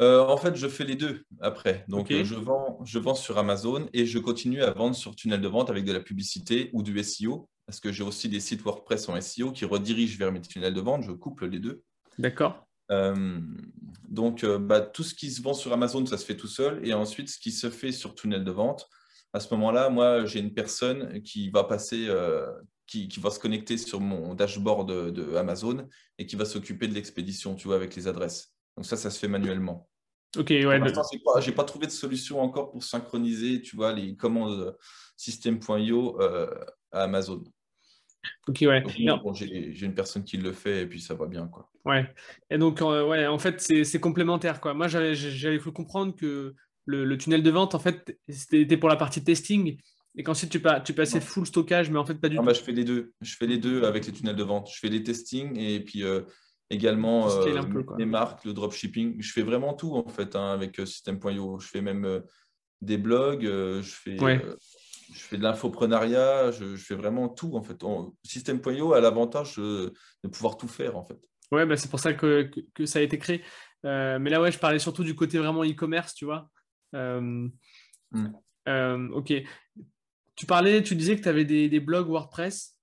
Euh, 0.00 0.20
en 0.20 0.36
fait, 0.36 0.56
je 0.56 0.68
fais 0.68 0.84
les 0.84 0.96
deux 0.96 1.24
après. 1.40 1.84
Donc, 1.88 2.12
je, 2.12 2.34
vends, 2.34 2.80
je 2.84 2.98
vends 2.98 3.14
sur 3.14 3.38
Amazon 3.38 3.88
et 3.92 4.06
je 4.06 4.18
continue 4.18 4.62
à 4.62 4.70
vendre 4.70 4.94
sur 4.94 5.14
tunnel 5.14 5.40
de 5.40 5.48
vente 5.48 5.70
avec 5.70 5.84
de 5.84 5.92
la 5.92 6.00
publicité 6.00 6.70
ou 6.72 6.82
du 6.82 7.02
SEO 7.02 7.48
parce 7.68 7.80
que 7.80 7.92
j'ai 7.92 8.02
aussi 8.02 8.30
des 8.30 8.40
sites 8.40 8.62
WordPress 8.62 9.10
en 9.10 9.20
SEO 9.20 9.52
qui 9.52 9.66
redirigent 9.66 10.16
vers 10.16 10.32
mes 10.32 10.40
tunnels 10.40 10.72
de 10.72 10.80
vente. 10.80 11.02
Je 11.02 11.12
couple 11.12 11.48
les 11.48 11.58
deux. 11.58 11.82
D'accord. 12.18 12.66
Euh, 12.90 13.40
donc, 14.08 14.42
euh, 14.42 14.58
bah, 14.58 14.80
tout 14.80 15.02
ce 15.02 15.14
qui 15.14 15.30
se 15.30 15.42
vend 15.42 15.52
sur 15.52 15.70
Amazon, 15.74 16.04
ça 16.06 16.16
se 16.16 16.24
fait 16.24 16.36
tout 16.36 16.46
seul. 16.46 16.80
Et 16.86 16.94
ensuite, 16.94 17.28
ce 17.28 17.38
qui 17.38 17.52
se 17.52 17.68
fait 17.68 17.92
sur 17.92 18.14
tunnel 18.14 18.42
de 18.42 18.50
vente, 18.50 18.88
à 19.34 19.40
ce 19.40 19.52
moment-là, 19.52 19.90
moi, 19.90 20.24
j'ai 20.24 20.40
une 20.40 20.54
personne 20.54 21.20
qui 21.22 21.50
va 21.50 21.62
passer, 21.62 22.06
euh, 22.08 22.46
qui, 22.86 23.06
va 23.18 23.30
se 23.30 23.38
connecter 23.38 23.76
sur 23.76 24.00
mon 24.00 24.34
dashboard 24.34 24.88
de, 24.88 25.10
de 25.10 25.36
Amazon 25.36 25.86
et 26.16 26.24
qui 26.24 26.36
va 26.36 26.46
s'occuper 26.46 26.88
de 26.88 26.94
l'expédition, 26.94 27.54
tu 27.54 27.66
vois, 27.66 27.76
avec 27.76 27.94
les 27.96 28.08
adresses. 28.08 28.54
Donc 28.78 28.86
ça, 28.86 28.96
ça 28.96 29.10
se 29.10 29.18
fait 29.18 29.26
manuellement. 29.26 29.88
Ok, 30.36 30.50
ouais. 30.50 30.78
Pour 30.78 31.40
j'ai 31.40 31.52
pas, 31.52 31.64
trouvé 31.64 31.86
de 31.86 31.90
solution 31.90 32.40
encore 32.40 32.70
pour 32.70 32.84
synchroniser, 32.84 33.60
tu 33.60 33.74
vois, 33.74 33.92
les 33.92 34.14
commandes 34.14 34.76
system.io 35.16 36.20
à 36.20 37.02
Amazon. 37.02 37.42
Ok, 38.46 38.58
ouais. 38.62 38.84
j'ai 39.34 39.84
une 39.84 39.94
personne 39.94 40.22
qui 40.22 40.36
le 40.36 40.52
fait 40.52 40.82
et 40.82 40.86
puis 40.86 41.00
ça 41.00 41.14
va 41.14 41.26
bien, 41.26 41.48
quoi. 41.48 41.68
Ouais. 41.84 42.08
Et 42.50 42.58
donc, 42.58 42.80
euh, 42.80 43.04
ouais, 43.04 43.26
en 43.26 43.38
fait, 43.40 43.60
c'est 43.60 44.00
complémentaire, 44.00 44.60
quoi. 44.60 44.74
Moi, 44.74 44.86
j'avais 44.86 45.58
cru 45.58 45.72
comprendre 45.72 46.14
que 46.14 46.54
le, 46.86 47.18
tunnel 47.18 47.42
de 47.42 47.50
vente, 47.50 47.74
en 47.74 47.80
fait, 47.80 48.16
c'était 48.28 48.76
pour 48.76 48.88
la 48.88 48.96
partie 48.96 49.24
testing 49.24 49.76
et 50.16 50.22
qu'ensuite 50.22 50.50
tu, 50.50 50.62
tu 50.84 50.92
passais 50.94 51.20
full 51.20 51.46
stockage, 51.46 51.90
mais 51.90 51.98
en 51.98 52.06
fait, 52.06 52.14
pas 52.14 52.28
du 52.28 52.36
tout. 52.36 52.42
Bah, 52.42 52.52
je 52.52 52.60
fais 52.60 52.72
les 52.72 52.84
deux. 52.84 53.12
Je 53.20 53.34
fais 53.36 53.46
les 53.46 53.58
deux 53.58 53.84
avec 53.84 54.06
les 54.06 54.12
tunnels 54.12 54.36
de 54.36 54.42
vente. 54.42 54.70
Je 54.72 54.78
fais 54.78 54.88
les 54.88 55.02
testing 55.02 55.58
et 55.58 55.80
puis 55.80 56.02
euh, 56.02 56.22
également 56.70 57.30
euh, 57.30 57.62
les 57.98 58.06
marques, 58.06 58.44
le 58.44 58.52
dropshipping. 58.52 59.16
Je 59.20 59.32
fais 59.32 59.42
vraiment 59.42 59.74
tout, 59.74 59.94
en 59.94 60.08
fait, 60.08 60.36
hein, 60.36 60.52
avec 60.52 60.76
System.io. 60.76 61.58
Je 61.58 61.68
fais 61.68 61.80
même 61.80 62.22
des 62.80 62.98
blogs, 62.98 63.44
je 63.44 63.80
fais 63.82 64.16
je 65.10 65.20
fais 65.20 65.38
de 65.38 65.42
l'infoprenariat, 65.42 66.50
je, 66.50 66.76
fais 66.76 66.94
vraiment 66.94 67.30
tout 67.30 67.56
en 67.56 67.62
fait. 67.62 67.82
System.io 68.22 68.92
a 68.92 69.00
l'avantage 69.00 69.56
de 69.56 69.92
pouvoir 70.30 70.58
tout 70.58 70.68
faire 70.68 70.96
en 70.96 71.04
fait. 71.04 71.18
Ouais, 71.50 71.64
bah, 71.64 71.76
c'est 71.76 71.90
pour 71.90 72.00
ça 72.00 72.12
que, 72.12 72.50
que, 72.74 72.86
ça 72.86 72.98
a 72.98 73.02
été 73.02 73.18
créé. 73.18 73.42
Euh, 73.84 74.18
mais 74.18 74.30
là, 74.30 74.40
ouais, 74.40 74.52
je 74.52 74.58
parlais 74.58 74.78
surtout 74.78 75.04
du 75.04 75.14
côté 75.14 75.38
vraiment 75.38 75.64
e-commerce, 75.64 76.14
tu 76.14 76.24
vois. 76.24 76.50
Euh, 76.94 77.48
euh, 78.68 79.08
ok. 79.10 79.32
Tu 80.34 80.46
parlais, 80.46 80.82
tu 80.82 80.94
disais 80.94 81.16
que 81.16 81.22
tu 81.22 81.28
avais 81.28 81.44
des, 81.44 81.68
des, 81.68 81.80
blogs 81.80 82.08
WordPress, 82.08 82.76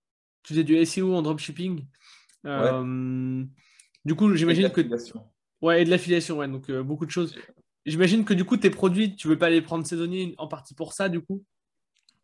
tu 0.43 0.53
faisais 0.53 0.63
du 0.63 0.83
SEO 0.85 1.13
en 1.13 1.21
dropshipping. 1.21 1.85
Du 4.05 4.15
coup, 4.15 4.33
j'imagine 4.35 4.69
que. 4.69 4.81
Ouais, 5.61 5.81
et 5.81 5.85
de 5.85 5.89
l'affiliation, 5.89 6.37
ouais, 6.37 6.47
donc 6.47 6.71
beaucoup 6.71 7.05
de 7.05 7.11
choses. 7.11 7.35
J'imagine 7.85 8.25
que 8.25 8.33
du 8.33 8.45
coup, 8.45 8.57
tes 8.57 8.69
produits, 8.69 9.15
tu 9.15 9.27
veux 9.27 9.37
pas 9.37 9.49
les 9.49 9.61
prendre 9.61 9.85
saisonniers 9.85 10.33
en 10.37 10.47
partie 10.47 10.73
pour 10.73 10.93
ça, 10.93 11.07
du 11.07 11.21
coup? 11.21 11.43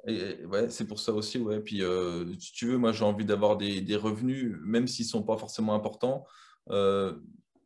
Ouais, 0.08 0.70
c'est 0.70 0.88
pour 0.88 1.00
ça 1.00 1.13
aussi. 1.13 1.38
Ouais. 1.38 1.60
Puis, 1.60 1.84
euh, 1.84 2.26
si 2.39 2.52
tu 2.54 2.65
veux, 2.65 2.78
moi, 2.78 2.91
j'ai 2.91 3.06
envie 3.06 3.26
d'avoir 3.26 3.58
des, 3.58 3.82
des, 3.82 3.96
revenus, 3.96 4.56
même 4.63 4.88
s'ils 4.88 5.06
ne 5.06 5.10
sont 5.10 5.24
pas 5.24 5.38
forcément 5.38 5.76
importants, 5.76 6.26
euh, 6.70 7.13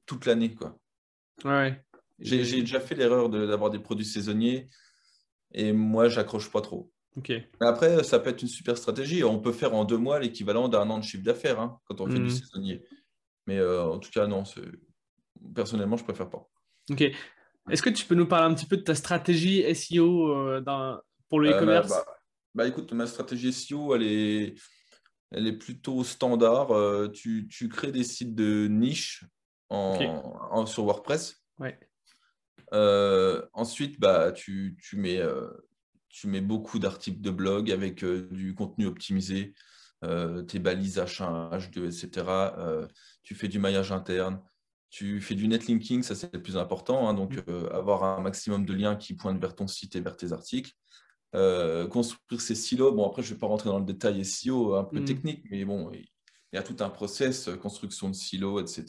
toute 0.06 0.26
l'année. 0.26 0.54
Quoi. 0.54 0.78
Ouais. 1.46 1.82
J'ai, 2.20 2.40
déjà 2.62 2.80
fait 2.80 2.96
l'erreur 2.96 3.30
d'avoir 3.30 3.70
des 3.70 3.80
produits 3.80 4.06
saisonniers 4.06 4.70
et 5.54 5.72
moi, 5.72 6.10
j'accroche 6.10 6.52
pas 6.52 6.62
trop. 6.62 6.92
Ok. 7.18 7.30
Mais 7.30 7.68
après, 7.68 8.04
ça 8.04 8.20
peut 8.20 8.30
être 8.30 8.42
une 8.42 8.50
super 8.50 8.78
stratégie. 8.78 9.24
On 9.24 9.40
peut 9.40 9.54
faire 9.54 9.74
en 9.74 9.86
deux 9.86 9.98
mois 9.98 10.20
l'équivalent 10.20 10.68
d'un 10.68 10.90
an 10.90 11.00
de 11.00 11.04
chiffre 11.04 11.24
d'affaires 11.24 11.60
hein, 11.62 11.80
quand 11.86 12.02
on 12.02 12.08
fait 12.08 12.16
du 12.16 12.26
mmh. 12.26 12.30
saisonnier. 12.30 12.84
Mais 13.48 13.58
euh, 13.58 13.84
en 13.84 14.00
tout 14.00 14.12
cas, 14.12 14.28
non, 14.28 14.44
personnellement, 15.54 15.98
je 15.98 16.04
préfère 16.04 16.30
pas. 16.30 16.48
Ok. 16.90 17.04
Est-ce 17.70 17.82
que 17.82 17.90
tu 17.90 18.06
peux 18.06 18.16
nous 18.16 18.28
parler 18.28 18.52
un 18.52 18.56
petit 18.56 18.68
peu 18.68 18.78
de 18.78 18.84
ta 18.84 18.96
stratégie 18.96 19.64
SEO 19.74 20.62
pour 21.30 21.40
le 21.40 21.50
e-commerce? 21.50 21.90
bah, 21.90 22.06
bah 22.56 22.66
écoute, 22.68 22.94
ma 22.94 23.06
stratégie 23.06 23.52
SEO, 23.52 23.96
elle 23.96 24.04
est, 24.04 24.56
elle 25.32 25.46
est 25.46 25.58
plutôt 25.58 26.04
standard. 26.06 26.72
Euh, 26.72 27.10
tu, 27.10 27.48
tu, 27.50 27.68
crées 27.68 27.92
des 27.92 28.06
sites 28.06 28.34
de 28.34 28.68
niche 28.68 29.26
en, 29.70 30.66
sur 30.66 30.86
WordPress. 30.86 31.44
Ouais. 31.60 31.78
Euh, 32.74 33.46
ensuite, 33.54 34.00
bah, 34.00 34.32
tu, 34.32 34.78
tu, 34.82 34.96
mets, 34.96 35.20
euh, 35.20 35.50
tu 36.08 36.28
mets 36.28 36.40
beaucoup 36.40 36.80
d'articles 36.80 37.22
de 37.22 37.30
blog 37.30 37.70
avec 37.72 38.06
du 38.06 38.56
contenu 38.56 38.86
optimisé, 38.86 39.54
tes 40.48 40.60
balises 40.60 40.98
H1, 40.98 41.52
H2, 41.52 41.86
etc. 41.86 42.26
tu 43.24 43.36
fais 43.36 43.48
du 43.48 43.60
maillage 43.60 43.92
interne. 43.92 44.40
Tu 44.90 45.20
fais 45.20 45.36
du 45.36 45.48
netlinking, 45.50 46.04
ça 46.04 46.16
c'est 46.16 46.34
le 46.34 46.42
plus 46.42 46.56
important. 46.56 47.10
Hein, 47.10 47.14
donc, 47.14 47.36
mm. 47.36 47.70
avoir 47.74 48.04
un 48.04 48.22
maximum 48.22 48.66
de 48.66 48.74
liens 48.74 48.96
qui 48.96 49.14
pointent 49.14 49.42
vers 49.42 49.56
ton 49.56 49.68
site 49.68 49.96
et 49.96 50.00
vers 50.00 50.16
tes 50.16 50.32
articles. 50.32 50.72
Euh, 51.36 51.86
construire 51.88 52.40
ces 52.40 52.56
silos. 52.56 52.94
Bon, 52.94 53.06
après, 53.06 53.22
je 53.22 53.30
ne 53.30 53.34
vais 53.34 53.40
pas 53.40 53.48
rentrer 53.48 53.70
dans 53.70 53.80
le 53.80 53.86
détail 53.86 54.24
SEO 54.24 54.76
un 54.76 54.86
peu 54.86 55.02
mm. 55.02 55.06
technique, 55.06 55.44
mais 55.52 55.66
bon, 55.66 55.92
il 55.92 56.08
y 56.54 56.58
a 56.58 56.64
tout 56.64 56.78
un 56.80 56.90
process, 56.90 57.50
euh, 57.50 57.58
construction 57.58 58.10
de 58.10 58.16
silos, 58.16 58.62
etc. 58.62 58.84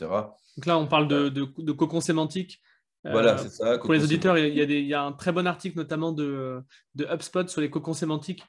Donc 0.57 0.67
là, 0.67 0.79
on 0.79 0.87
parle 0.87 1.09
de, 1.09 1.29
de, 1.29 1.45
de 1.59 1.73
cocon 1.73 2.01
sémantique. 2.01 2.61
Euh, 3.05 3.11
voilà, 3.11 3.37
c'est 3.39 3.49
ça. 3.49 3.79
Pour 3.79 3.93
les 3.93 4.05
auditeurs, 4.05 4.39
il 4.39 4.55
y, 4.55 4.61
a 4.61 4.67
des, 4.67 4.79
il 4.79 4.87
y, 4.87 4.95
a 4.95 5.03
un 5.03 5.13
très 5.13 5.33
bon 5.33 5.47
article 5.47 5.77
notamment 5.77 6.13
de, 6.13 6.63
de 6.95 7.05
HubSpot 7.05 7.49
sur 7.49 7.61
les 7.61 7.71
cocons 7.71 7.95
sémantiques, 7.95 8.45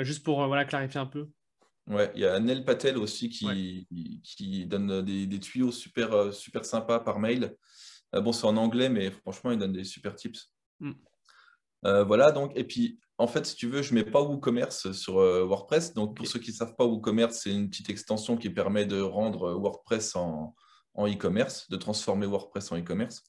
juste 0.00 0.24
pour 0.24 0.44
voilà, 0.46 0.64
clarifier 0.64 1.00
un 1.00 1.06
peu. 1.06 1.28
Ouais, 1.86 2.10
il 2.14 2.22
y 2.22 2.26
a 2.26 2.40
Nel 2.40 2.64
Patel 2.64 2.96
aussi 2.96 3.28
qui, 3.28 3.86
qui 4.22 4.66
donne 4.66 5.02
des, 5.02 5.26
des, 5.26 5.40
tuyaux 5.40 5.70
super, 5.70 6.32
super 6.32 6.64
sympas 6.64 7.00
par 7.00 7.18
mail. 7.18 7.54
bon, 8.12 8.32
c'est 8.32 8.46
en 8.46 8.56
anglais, 8.56 8.88
mais 8.88 9.10
franchement, 9.10 9.50
il 9.50 9.58
donne 9.58 9.72
des 9.72 9.84
super 9.84 10.14
tips. 10.14 10.50
Mm. 10.80 10.92
voilà, 11.82 12.32
donc, 12.32 12.52
et 12.56 12.64
puis 12.64 12.98
en 13.18 13.28
fait, 13.28 13.46
si 13.46 13.54
tu 13.54 13.68
veux, 13.68 13.82
je 13.82 13.94
ne 13.94 14.00
mets 14.00 14.10
pas 14.10 14.22
WooCommerce 14.22 14.92
sur 14.92 15.18
euh, 15.18 15.44
WordPress. 15.44 15.94
Donc, 15.94 16.16
pour 16.16 16.26
ceux 16.26 16.40
qui 16.40 16.50
ne 16.50 16.56
savent 16.56 16.74
pas, 16.74 16.84
WooCommerce, 16.84 17.40
c'est 17.42 17.52
une 17.52 17.70
petite 17.70 17.90
extension 17.90 18.36
qui 18.36 18.50
permet 18.50 18.86
de 18.86 19.00
rendre 19.00 19.52
WordPress 19.52 20.16
en, 20.16 20.54
e-commerce, 20.98 21.68
de 21.70 21.76
transformer 21.76 22.26
WordPress 22.26 22.72
en 22.72 22.78
e-commerce. 22.78 23.22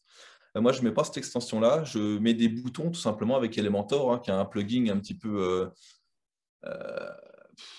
Euh, 0.57 0.61
moi, 0.61 0.71
je 0.71 0.79
ne 0.79 0.85
mets 0.85 0.91
pas 0.91 1.03
cette 1.03 1.17
extension-là. 1.17 1.83
Je 1.83 2.17
mets 2.17 2.33
des 2.33 2.49
boutons 2.49 2.89
tout 2.89 2.99
simplement 2.99 3.35
avec 3.35 3.57
Elementor, 3.57 4.11
hein, 4.11 4.19
qui 4.19 4.31
a 4.31 4.39
un 4.39 4.45
plugin 4.45 4.87
un 4.89 4.99
petit 4.99 5.17
peu. 5.17 5.69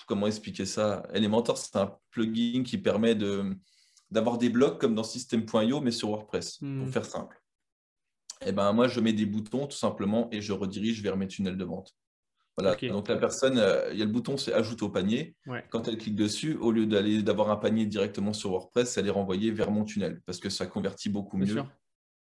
Comment 0.07 0.27
expliquer 0.27 0.65
ça? 0.65 1.03
Elementor, 1.13 1.57
c'est 1.57 1.75
un 1.75 1.95
plugin 2.11 2.63
qui 2.63 2.77
permet 2.77 3.15
d'avoir 4.11 4.37
des 4.37 4.49
blocs 4.49 4.79
comme 4.79 4.95
dans 4.95 5.03
System.io, 5.03 5.81
mais 5.81 5.91
sur 5.91 6.09
WordPress, 6.09 6.57
pour 6.57 6.67
hmm. 6.67 6.91
faire 6.91 7.05
simple 7.05 7.41
eh 8.45 8.51
ben, 8.51 8.71
moi, 8.73 8.87
je 8.87 8.99
mets 8.99 9.13
des 9.13 9.25
boutons 9.25 9.67
tout 9.67 9.77
simplement 9.77 10.29
et 10.31 10.41
je 10.41 10.53
redirige 10.53 11.01
vers 11.01 11.17
mes 11.17 11.27
tunnels 11.27 11.57
de 11.57 11.65
vente. 11.65 11.95
Voilà, 12.57 12.75
donc 12.75 13.07
la 13.07 13.17
personne, 13.17 13.59
euh, 13.59 13.89
il 13.91 13.99
y 13.99 14.01
a 14.01 14.05
le 14.05 14.11
bouton, 14.11 14.35
c'est 14.35 14.51
ajoute 14.51 14.81
au 14.81 14.89
panier. 14.89 15.35
Quand 15.69 15.87
elle 15.87 15.97
clique 15.97 16.15
dessus, 16.15 16.55
au 16.55 16.71
lieu 16.71 16.87
d'aller 16.87 17.21
d'avoir 17.21 17.51
un 17.51 17.55
panier 17.55 17.85
directement 17.85 18.33
sur 18.33 18.49
WordPress, 18.49 18.97
elle 18.97 19.05
est 19.05 19.11
renvoyée 19.11 19.51
vers 19.51 19.69
mon 19.69 19.85
tunnel 19.85 20.21
parce 20.25 20.39
que 20.39 20.49
ça 20.49 20.65
convertit 20.65 21.09
beaucoup 21.09 21.37
mieux 21.37 21.61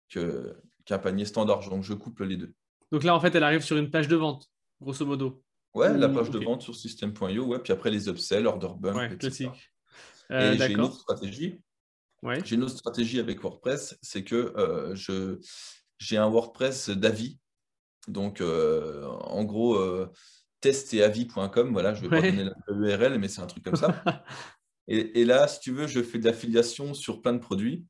qu'un 0.07 0.99
panier 0.99 1.25
standard. 1.25 1.69
Donc 1.69 1.83
je 1.83 1.93
couple 1.93 2.23
les 2.23 2.37
deux. 2.37 2.53
Donc 2.93 3.03
là, 3.03 3.13
en 3.13 3.19
fait, 3.19 3.35
elle 3.35 3.43
arrive 3.43 3.61
sur 3.61 3.75
une 3.75 3.91
page 3.91 4.07
de 4.07 4.15
vente, 4.15 4.49
grosso 4.79 5.05
modo. 5.05 5.43
Ouais, 5.73 5.97
la 5.97 6.09
page 6.09 6.29
de 6.29 6.39
vente 6.39 6.61
sur 6.61 6.75
system.io, 6.75 7.45
ouais, 7.45 7.59
puis 7.59 7.73
après 7.73 7.89
les 7.89 8.07
upsells, 8.07 8.45
order 8.45 8.69
bump, 8.77 8.95
ouais, 8.95 9.13
etc. 9.13 9.49
Euh, 10.31 10.53
et 10.53 10.57
j'ai 10.57 10.71
une 10.71 10.81
autre 10.81 10.99
stratégie. 10.99 11.59
J'ai 12.45 12.55
une 12.55 12.63
autre 12.63 12.77
stratégie 12.77 13.19
avec 13.19 13.41
WordPress, 13.41 13.97
c'est 14.01 14.23
que 14.23 14.53
euh, 14.57 14.95
je 14.95 15.39
j'ai 15.97 16.17
un 16.17 16.29
WordPress 16.29 16.89
d'avis 16.89 17.39
donc, 18.07 18.41
euh, 18.41 19.05
en 19.05 19.43
gros, 19.43 19.75
euh, 19.75 20.11
testeavis.com, 20.61 21.71
voilà, 21.71 21.93
je 21.93 22.01
vais 22.01 22.09
pas 22.09 22.21
donner 22.21 22.49
l'URL, 22.67 23.17
mais 23.19 23.27
c'est 23.27 23.41
un 23.41 23.47
truc 23.47 23.63
comme 23.63 23.75
ça. 23.75 24.03
et, 24.87 25.25
là, 25.25 25.47
si 25.47 25.59
tu 25.59 25.71
veux, 25.71 25.87
je 25.87 26.03
fais 26.03 26.19
de 26.19 26.25
l'affiliation 26.25 26.93
sur 26.93 27.21
plein 27.21 27.33
de 27.33 27.39
produits. 27.39 27.85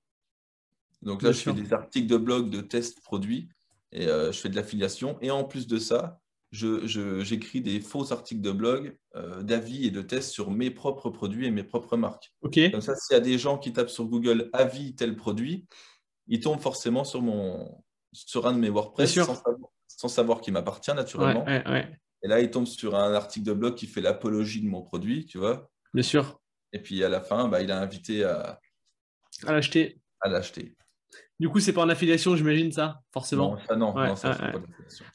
Donc 1.02 1.22
là, 1.22 1.32
je 1.32 1.40
fais 1.40 1.54
des 1.54 1.74
articles 1.74 2.08
de 2.08 2.18
blog 2.18 2.50
de 2.50 2.62
tests 2.62 3.02
produits 3.02 3.50
et 3.92 4.06
je 4.06 4.32
fais 4.32 4.50
de 4.50 4.56
l'affiliation. 4.56 5.18
Et 5.22 5.32
en 5.32 5.44
plus 5.44 5.68
de 5.68 5.78
ça, 5.78 6.20
j'écris 6.54 7.62
des 7.62 7.82
faux 7.82 8.14
articles 8.14 8.42
de 8.42 8.52
blog, 8.52 8.98
d'avis 9.42 9.88
et 9.88 9.92
de 9.92 10.02
tests 10.02 10.32
sur 10.32 10.52
mes 10.52 10.70
propres 10.70 11.10
produits 11.10 11.48
et 11.48 11.52
mes 11.52 11.64
propres 11.64 11.98
marques. 11.98 12.34
Comme 12.42 12.82
ça, 12.82 12.96
s'il 12.96 13.16
y 13.16 13.18
a 13.18 13.22
des 13.22 13.38
gens 13.38 13.58
qui 13.58 13.74
tapent 13.74 13.90
sur 13.90 14.06
Google 14.06 14.50
avis 14.54 14.96
tel 14.96 15.16
produit, 15.16 15.66
ils 16.28 16.40
tombent 16.40 16.62
forcément 16.62 17.04
sur, 17.04 17.22
mon, 17.22 17.84
sur 18.14 18.48
un 18.48 18.54
de 18.54 18.60
mes 18.60 18.70
WordPress 18.70 19.14
sans 19.14 19.36
savoir, 19.36 19.70
sans 19.88 20.08
savoir 20.08 20.42
qu'il 20.42 20.54
m'appartient 20.54 20.94
naturellement. 20.94 21.46
Et 21.48 22.28
là, 22.28 22.40
il 22.40 22.50
tombe 22.50 22.68
sur 22.68 22.96
un 22.96 23.14
article 23.14 23.46
de 23.46 23.54
blog 23.54 23.76
qui 23.76 23.88
fait 23.88 24.00
l'apologie 24.00 24.62
de 24.62 24.68
mon 24.68 24.82
produit, 24.82 25.26
tu 25.26 25.38
vois. 25.40 25.70
Bien 25.94 26.04
sûr. 26.04 26.40
Et 26.72 26.80
puis 26.80 27.04
à 27.04 27.10
la 27.10 27.20
fin, 27.20 27.50
bah, 27.50 27.62
il 27.62 27.70
a 27.72 27.80
invité 27.82 28.24
à, 28.24 28.60
à 29.46 29.52
l'acheter. 29.52 30.00
À 30.22 30.30
l'acheter. 30.30 30.76
Du 31.40 31.50
coup, 31.50 31.60
c'est 31.60 31.74
pas 31.74 31.82
en 31.82 31.90
affiliation, 31.90 32.36
j'imagine 32.36 32.72
ça, 32.72 33.02
forcément. 33.12 33.52
Non, 33.52 33.60
ça 33.68 33.76
non, 33.76 33.94
non 33.96 34.16
ça, 34.16 34.36
pas 34.36 34.60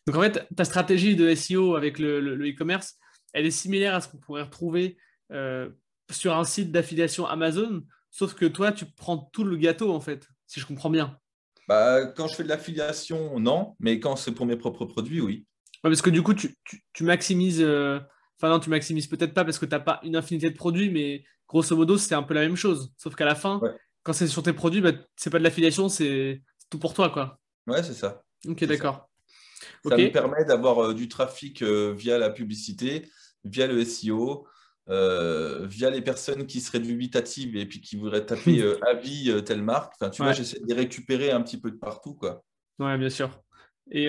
Donc 0.07 0.17
en 0.17 0.21
fait, 0.21 0.47
ta 0.55 0.65
stratégie 0.65 1.17
de 1.17 1.35
SEO 1.35 1.77
avec 1.77 1.99
le 1.99 2.49
e-commerce, 2.49 2.99
elle 3.33 3.47
est 3.47 3.51
similaire 3.51 3.95
à 3.95 4.01
ce 4.01 4.09
qu'on 4.09 4.19
pourrait 4.19 4.43
retrouver 4.43 4.97
euh, 5.33 5.69
sur 6.11 6.37
un 6.37 6.45
site 6.45 6.73
d'affiliation 6.73 7.27
Amazon, 7.27 7.83
sauf 8.11 8.35
que 8.35 8.47
toi, 8.47 8.73
tu 8.73 8.87
prends 8.87 9.19
tout 9.19 9.45
le 9.45 9.57
gâteau 9.57 9.93
en 9.93 10.01
fait, 10.01 10.27
si 10.47 10.61
je 10.61 10.67
comprends 10.67 10.91
bien. 10.91 11.19
Bah, 11.69 12.07
quand 12.07 12.29
je 12.29 12.35
fais 12.35 12.45
de 12.45 12.49
l'affiliation, 12.49 13.39
non, 13.39 13.77
mais 13.79 14.01
quand 14.01 14.17
c'est 14.17 14.33
pour 14.33 14.47
mes 14.47 14.57
propres 14.57 14.87
produits, 14.87 15.21
oui. 15.21 15.47
parce 15.83 16.01
que 16.01 16.09
du 16.09 16.23
coup, 16.23 16.33
tu, 16.33 16.57
maximises. 17.03 17.61
Euh, 17.61 18.01
enfin, 18.39 18.49
non, 18.49 18.59
tu 18.59 18.71
maximises 18.71 19.07
peut-être 19.07 19.35
pas 19.35 19.45
parce 19.45 19.59
que 19.59 19.67
tu 19.67 19.73
n'as 19.73 19.81
pas 19.81 20.01
une 20.03 20.17
infinité 20.17 20.49
de 20.49 20.57
produits, 20.57 20.91
mais 20.91 21.25
grosso 21.47 21.77
modo, 21.77 21.99
c'est 21.99 22.15
un 22.15 22.23
peu 22.23 22.33
la 22.33 22.41
même 22.41 22.57
chose. 22.57 22.95
Sauf 22.97 23.15
qu'à 23.15 23.27
la 23.27 23.35
fin, 23.35 23.61
quand 24.09 24.15
c'est 24.15 24.27
sur 24.27 24.43
tes 24.43 24.55
produits, 24.55 24.81
bah, 24.81 24.93
c'est 25.17 25.29
pas 25.29 25.39
de 25.39 25.45
l'affiliation, 25.45 25.91
c'est 25.91 26.41
tout 26.71 26.79
pour 26.79 26.95
toi, 26.95 27.11
quoi. 27.11 27.39
Ouais, 27.67 27.83
c'est 27.83 27.93
ça. 27.93 28.23
Ok, 28.47 28.65
d'accord. 28.65 29.11
Ça, 29.87 29.99
me 29.99 30.11
permet 30.11 30.47
d'avoir 30.47 30.79
euh, 30.83 30.95
du 30.95 31.09
trafic 31.09 31.61
euh, 31.61 31.93
via 31.93 32.17
la 32.17 32.31
publicité, 32.31 33.07
via 33.45 33.67
le 33.67 33.85
SEO, 33.85 34.49
euh, 34.89 35.67
via 35.67 35.91
les 35.91 36.01
personnes 36.01 36.47
qui 36.47 36.63
seraient 36.63 36.81
dubitatives 36.81 37.55
et 37.55 37.67
puis 37.67 37.83
qui 37.83 37.97
voudraient 37.97 38.25
taper 38.25 38.63
euh, 38.63 38.83
avis 38.87 39.31
euh, 39.31 39.43
telle 39.43 39.61
marque. 39.61 39.93
Enfin, 40.01 40.09
tu 40.09 40.23
vois, 40.23 40.33
j'essaie 40.33 40.59
de 40.59 40.67
les 40.67 40.75
récupérer 40.75 41.31
un 41.31 41.43
petit 41.43 41.61
peu 41.61 41.71
de 41.71 41.77
partout. 41.77 42.15
Quoi. 42.15 42.43
Ouais, 42.79 42.97
bien 42.97 43.11
sûr. 43.11 43.43
Et 43.91 44.07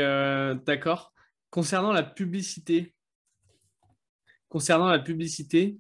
d'accord. 0.66 1.12
Concernant 1.50 1.92
la 1.92 2.04
publicité, 2.04 2.96
concernant 4.48 4.88
la 4.88 5.00
publicité, 5.00 5.78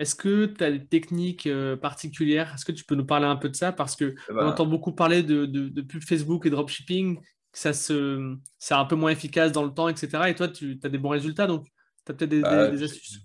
est-ce 0.00 0.14
que 0.14 0.46
tu 0.46 0.64
as 0.64 0.70
des 0.72 0.86
techniques 0.86 1.48
particulières? 1.80 2.54
Est-ce 2.54 2.64
que 2.64 2.72
tu 2.72 2.84
peux 2.84 2.94
nous 2.94 3.04
parler 3.04 3.26
un 3.26 3.36
peu 3.36 3.50
de 3.50 3.54
ça? 3.54 3.70
Parce 3.70 3.96
que 3.96 4.06
eh 4.06 4.32
on 4.32 4.34
ben, 4.34 4.46
entend 4.46 4.64
beaucoup 4.64 4.92
parler 4.92 5.22
de, 5.22 5.44
de, 5.44 5.82
pub 5.82 6.02
Facebook 6.02 6.46
et 6.46 6.50
dropshipping, 6.50 7.20
ça 7.52 7.72
se, 7.72 8.34
c'est 8.58 8.74
un 8.74 8.86
peu 8.86 8.96
moins 8.96 9.10
efficace 9.10 9.52
dans 9.52 9.64
le 9.64 9.72
temps, 9.72 9.88
etc. 9.88 10.24
Et 10.28 10.34
toi, 10.34 10.48
tu 10.48 10.80
as 10.82 10.88
des 10.88 10.98
bons 10.98 11.10
résultats, 11.10 11.46
donc 11.46 11.66
tu 12.06 12.12
as 12.12 12.14
peut-être 12.14 12.30
des, 12.30 12.40
bah, 12.40 12.68
des 12.68 12.82
astuces? 12.82 13.20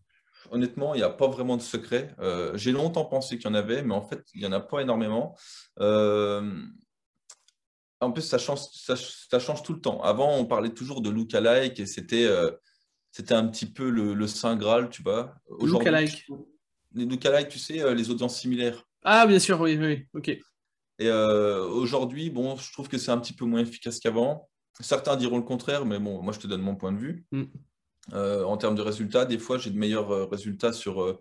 Honnêtement, 0.52 0.94
il 0.94 0.98
n'y 0.98 1.04
a 1.04 1.10
pas 1.10 1.28
vraiment 1.28 1.58
de 1.58 1.62
secret. 1.62 2.14
Euh, 2.20 2.56
j'ai 2.56 2.72
longtemps 2.72 3.06
pensé 3.06 3.38
qu'il 3.38 3.48
y 3.48 3.52
en 3.52 3.56
avait, 3.56 3.82
mais 3.82 3.96
en 3.96 4.02
fait, 4.02 4.22
il 4.34 4.42
n'y 4.42 4.46
en 4.46 4.52
a 4.52 4.60
pas 4.60 4.82
énormément. 4.82 5.36
Euh, 5.80 6.62
en 8.00 8.12
plus, 8.12 8.22
ça 8.22 8.38
change, 8.38 8.60
ça, 8.60 9.40
change 9.40 9.64
tout 9.64 9.74
le 9.74 9.82
temps. 9.82 10.02
Avant, 10.04 10.38
on 10.38 10.46
parlait 10.46 10.70
toujours 10.70 11.02
de 11.02 11.10
lookalike 11.10 11.80
et 11.80 11.86
c'était 11.86 12.26
euh, 12.26 12.52
c'était 13.12 13.34
un 13.34 13.48
petit 13.48 13.66
peu 13.66 13.90
le, 13.90 14.28
saint 14.28 14.56
Graal, 14.56 14.90
tu 14.90 15.02
vois. 15.02 15.36
Lookalike. 15.62 16.28
Les 16.96 17.06
lookalike, 17.06 17.50
tu 17.50 17.60
sais, 17.60 17.94
les 17.94 18.10
audiences 18.10 18.40
similaires. 18.40 18.84
Ah, 19.04 19.28
bien 19.28 19.40
sûr, 19.40 19.60
oui, 19.62 19.78
oui, 19.78 20.06
ok. 20.14 20.38
Et 20.98 21.12
aujourd'hui, 21.12 22.30
bon, 22.30 22.56
je 22.56 22.72
trouve 22.72 22.88
que 22.88 22.98
c'est 22.98 23.12
un 23.12 23.18
petit 23.18 23.34
peu 23.34 23.46
moins 23.46 23.60
efficace 23.60 24.00
qu'avant. 24.00 24.50
Certains 24.80 25.16
diront 25.16 25.38
le 25.38 25.44
contraire, 25.44 25.86
mais 25.86 26.00
bon, 26.00 26.22
moi, 26.22 26.34
je 26.34 26.40
te 26.40 26.48
donne 26.48 26.62
mon 26.62 26.76
point 26.76 26.92
de 26.92 26.98
vue. 26.98 27.26
Mm. 27.32 27.44
Euh, 28.14 28.44
en 28.44 28.58
termes 28.58 28.76
de 28.76 28.82
résultats, 28.82 29.26
des 29.26 29.40
fois, 29.40 29.58
j'ai 29.58 29.72
de 29.72 29.78
meilleurs 29.78 30.12
euh, 30.12 30.26
résultats 30.26 30.74
sur, 30.74 31.02
euh, 31.02 31.20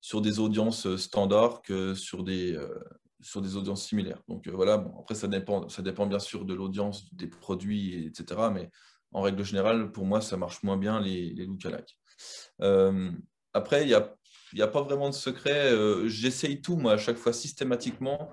sur 0.00 0.20
des 0.20 0.40
audiences 0.40 0.96
standards 0.96 1.62
que 1.62 1.94
sur 1.94 2.24
des, 2.24 2.58
sur 3.20 3.40
des 3.40 3.56
audiences 3.56 3.86
similaires. 3.86 4.22
Donc 4.28 4.48
voilà, 4.48 4.78
bon, 4.78 4.98
après, 5.00 5.14
ça 5.14 5.28
dépend, 5.28 5.68
ça 5.68 5.82
dépend 5.82 6.06
bien 6.06 6.18
sûr 6.18 6.44
de 6.44 6.54
l'audience, 6.54 7.14
des 7.14 7.28
produits, 7.28 8.06
etc. 8.06 8.40
Mais 8.52 8.70
en 9.12 9.22
règle 9.22 9.44
générale, 9.44 9.92
pour 9.92 10.04
moi, 10.04 10.20
ça 10.20 10.36
marche 10.36 10.62
moins 10.62 10.76
bien 10.76 11.00
les, 11.00 11.30
les 11.30 11.46
lookalikes. 11.46 11.98
après, 13.54 13.82
il 13.82 13.88
n'y 13.88 13.94
a, 13.94 14.14
y 14.58 14.62
a 14.62 14.68
pas 14.68 14.82
vraiment 14.82 15.08
de 15.08 15.14
secret. 15.14 15.72
J'essaye 16.06 16.60
tout, 16.60 16.76
moi, 16.76 16.92
à 16.92 16.98
chaque 16.98 17.18
fois, 17.18 17.32
systématiquement. 17.32 18.30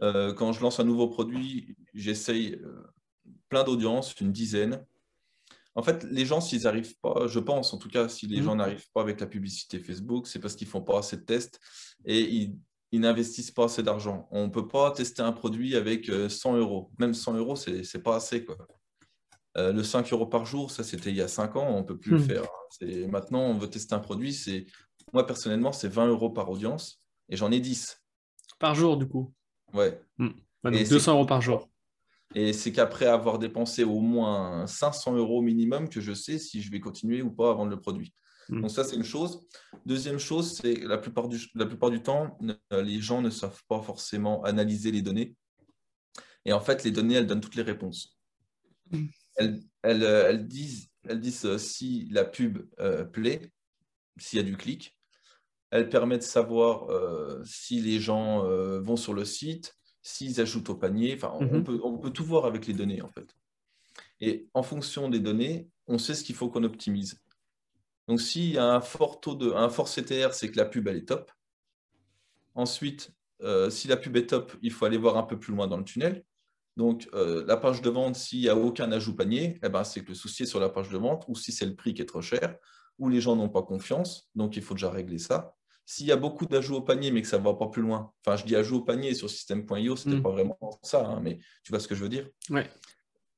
quand 0.00 0.52
je 0.52 0.60
lance 0.60 0.80
un 0.80 0.84
nouveau 0.84 1.08
produit, 1.08 1.76
j'essaye 1.94 2.58
plein 3.48 3.64
d'audiences, 3.64 4.14
une 4.20 4.32
dizaine. 4.32 4.84
En 5.74 5.82
fait, 5.82 6.04
les 6.10 6.26
gens, 6.26 6.40
s'ils 6.40 6.62
n'arrivent 6.62 6.96
pas, 7.00 7.28
je 7.28 7.38
pense 7.38 7.72
en 7.72 7.78
tout 7.78 7.88
cas, 7.88 8.08
si 8.08 8.26
les 8.26 8.40
mmh. 8.40 8.44
gens 8.44 8.56
n'arrivent 8.56 8.90
pas 8.92 9.00
avec 9.00 9.20
la 9.20 9.26
publicité 9.26 9.78
Facebook, 9.78 10.26
c'est 10.26 10.40
parce 10.40 10.56
qu'ils 10.56 10.66
ne 10.66 10.72
font 10.72 10.82
pas 10.82 10.98
assez 10.98 11.16
de 11.16 11.22
tests 11.22 11.60
et 12.04 12.20
ils, 12.20 13.00
n'investissent 13.00 13.50
pas 13.52 13.66
assez 13.66 13.82
d'argent. 13.82 14.26
On 14.32 14.46
ne 14.46 14.50
peut 14.50 14.66
pas 14.66 14.90
tester 14.90 15.22
un 15.22 15.32
produit 15.32 15.76
avec 15.76 16.06
100 16.06 16.54
euh, 16.54 16.58
euros. 16.58 16.90
Même 16.98 17.14
100 17.14 17.34
euros, 17.34 17.54
ce 17.54 17.70
n'est 17.70 18.02
pas 18.02 18.16
assez. 18.16 18.44
Quoi. 18.44 18.56
Euh, 19.56 19.72
le 19.72 19.84
5 19.84 20.12
euros 20.12 20.26
par 20.26 20.46
jour, 20.46 20.70
ça 20.70 20.82
c'était 20.82 21.10
il 21.10 21.16
y 21.16 21.22
a 21.22 21.28
5 21.28 21.54
ans, 21.56 21.68
on 21.68 21.82
ne 21.82 21.86
peut 21.86 21.98
plus 21.98 22.12
le 22.12 22.18
mmh. 22.18 22.22
faire. 22.24 22.42
Maintenant, 23.08 23.42
on 23.42 23.56
veut 23.56 23.70
tester 23.70 23.94
un 23.94 24.00
produit. 24.00 24.36
Moi, 25.12 25.26
personnellement, 25.26 25.72
c'est 25.72 25.88
20 25.88 26.08
euros 26.08 26.30
par 26.30 26.50
audience 26.50 27.02
et 27.28 27.36
j'en 27.36 27.50
ai 27.50 27.60
10. 27.60 28.02
Par 28.58 28.74
jour, 28.74 28.96
du 28.96 29.06
coup 29.06 29.32
Ouais. 29.74 30.00
Mmh. 30.18 30.30
200 30.64 31.12
euros 31.12 31.26
par 31.26 31.40
jour. 31.40 31.68
Et 32.34 32.52
c'est 32.52 32.72
qu'après 32.72 33.06
avoir 33.06 33.38
dépensé 33.38 33.84
au 33.84 34.00
moins 34.00 34.66
500 34.66 35.16
euros 35.16 35.40
minimum 35.40 35.88
que 35.88 36.00
je 36.00 36.12
sais 36.12 36.38
si 36.38 36.60
je 36.60 36.70
vais 36.70 36.80
continuer 36.80 37.22
ou 37.22 37.30
pas 37.30 37.50
à 37.50 37.54
vendre 37.54 37.70
le 37.70 37.80
produit. 37.80 38.12
Hmm. 38.48 38.62
Donc 38.62 38.70
ça, 38.70 38.84
c'est 38.84 38.96
une 38.96 39.04
chose. 39.04 39.46
Deuxième 39.86 40.18
chose, 40.18 40.56
c'est 40.56 40.74
que 40.74 40.86
la 40.86 40.98
plupart, 40.98 41.28
du, 41.28 41.38
la 41.54 41.66
plupart 41.66 41.90
du 41.90 42.02
temps, 42.02 42.38
les 42.70 43.00
gens 43.00 43.22
ne 43.22 43.30
savent 43.30 43.62
pas 43.68 43.80
forcément 43.80 44.42
analyser 44.44 44.90
les 44.90 45.02
données. 45.02 45.36
Et 46.44 46.52
en 46.52 46.60
fait, 46.60 46.84
les 46.84 46.90
données, 46.90 47.14
elles 47.14 47.26
donnent 47.26 47.40
toutes 47.40 47.56
les 47.56 47.62
réponses. 47.62 48.18
Hmm. 48.90 49.06
Elles, 49.36 49.62
elles, 49.82 50.46
disent, 50.46 50.90
elles 51.08 51.20
disent 51.20 51.44
euh, 51.44 51.58
si 51.58 52.08
la 52.10 52.24
pub 52.24 52.58
euh, 52.80 53.04
plaît, 53.04 53.52
s'il 54.18 54.38
y 54.38 54.40
a 54.40 54.42
du 54.42 54.56
clic. 54.56 54.97
Elles 55.70 55.88
permettent 55.88 56.20
de 56.20 56.26
savoir 56.26 56.90
euh, 56.90 57.42
si 57.44 57.80
les 57.80 58.00
gens 58.00 58.42
vont 58.80 58.96
sur 58.96 59.14
le 59.14 59.24
site, 59.24 59.76
s'ils 60.02 60.40
ajoutent 60.40 60.70
au 60.70 60.74
panier. 60.74 61.14
Enfin, 61.14 61.32
on, 61.34 61.44
mhm. 61.44 61.64
peut, 61.64 61.80
on 61.82 61.98
peut 61.98 62.10
tout 62.10 62.24
voir 62.24 62.46
avec 62.46 62.66
les 62.66 62.74
données, 62.74 63.02
en 63.02 63.08
fait. 63.08 63.34
Et 64.20 64.48
en 64.54 64.62
fonction 64.62 65.08
des 65.08 65.20
données, 65.20 65.68
on 65.86 65.98
sait 65.98 66.14
ce 66.14 66.24
qu'il 66.24 66.34
faut 66.34 66.48
qu'on 66.48 66.64
optimise. 66.64 67.20
Donc, 68.08 68.20
s'il 68.20 68.52
y 68.52 68.58
a 68.58 68.64
un 68.64 68.80
fort 68.80 69.20
taux 69.20 69.34
de, 69.34 69.52
un 69.52 69.68
fort 69.68 69.88
CTR, 69.88 70.32
c'est 70.32 70.50
que 70.50 70.56
la 70.56 70.64
pub, 70.64 70.88
elle 70.88 70.96
est 70.96 71.08
top. 71.08 71.30
Ensuite, 72.54 73.12
euh, 73.42 73.70
si 73.70 73.86
la 73.86 73.96
pub 73.96 74.16
est 74.16 74.26
top, 74.26 74.56
il 74.62 74.72
faut 74.72 74.86
aller 74.86 74.96
voir 74.96 75.16
un 75.16 75.22
peu 75.22 75.38
plus 75.38 75.54
loin 75.54 75.66
dans 75.66 75.76
le 75.76 75.84
tunnel. 75.84 76.24
Donc, 76.76 77.08
euh, 77.12 77.44
la 77.46 77.56
page 77.56 77.82
de 77.82 77.90
vente, 77.90 78.16
s'il 78.16 78.40
n'y 78.40 78.48
a 78.48 78.56
aucun 78.56 78.90
ajout 78.92 79.14
panier, 79.14 79.58
eh 79.62 79.68
ben, 79.68 79.84
c'est 79.84 80.02
que 80.02 80.08
le 80.08 80.14
souci 80.14 80.44
est 80.44 80.46
sur 80.46 80.60
la 80.60 80.68
page 80.68 80.88
de 80.88 80.96
vente, 80.96 81.24
ou 81.28 81.34
si 81.34 81.52
c'est 81.52 81.66
le 81.66 81.74
prix 81.74 81.92
qui 81.92 82.02
est 82.02 82.06
trop 82.06 82.22
cher, 82.22 82.56
ou 82.98 83.08
les 83.08 83.20
gens 83.20 83.36
n'ont 83.36 83.48
pas 83.48 83.62
confiance. 83.62 84.30
Donc, 84.34 84.56
il 84.56 84.62
faut 84.62 84.74
déjà 84.74 84.90
régler 84.90 85.18
ça. 85.18 85.54
S'il 85.90 86.04
y 86.04 86.12
a 86.12 86.16
beaucoup 86.16 86.44
d'ajouts 86.44 86.74
au 86.74 86.80
panier, 86.82 87.10
mais 87.10 87.22
que 87.22 87.28
ça 87.28 87.38
ne 87.38 87.44
va 87.44 87.54
pas 87.54 87.68
plus 87.68 87.80
loin, 87.80 88.12
enfin, 88.20 88.36
je 88.36 88.44
dis 88.44 88.54
ajouts 88.54 88.76
au 88.76 88.82
panier 88.82 89.14
sur 89.14 89.30
système.io, 89.30 89.96
ce 89.96 90.06
n'était 90.06 90.20
mm. 90.20 90.22
pas 90.22 90.30
vraiment 90.32 90.58
ça, 90.82 91.02
hein, 91.02 91.20
mais 91.22 91.38
tu 91.64 91.72
vois 91.72 91.80
ce 91.80 91.88
que 91.88 91.94
je 91.94 92.02
veux 92.02 92.10
dire 92.10 92.28
ouais. 92.50 92.68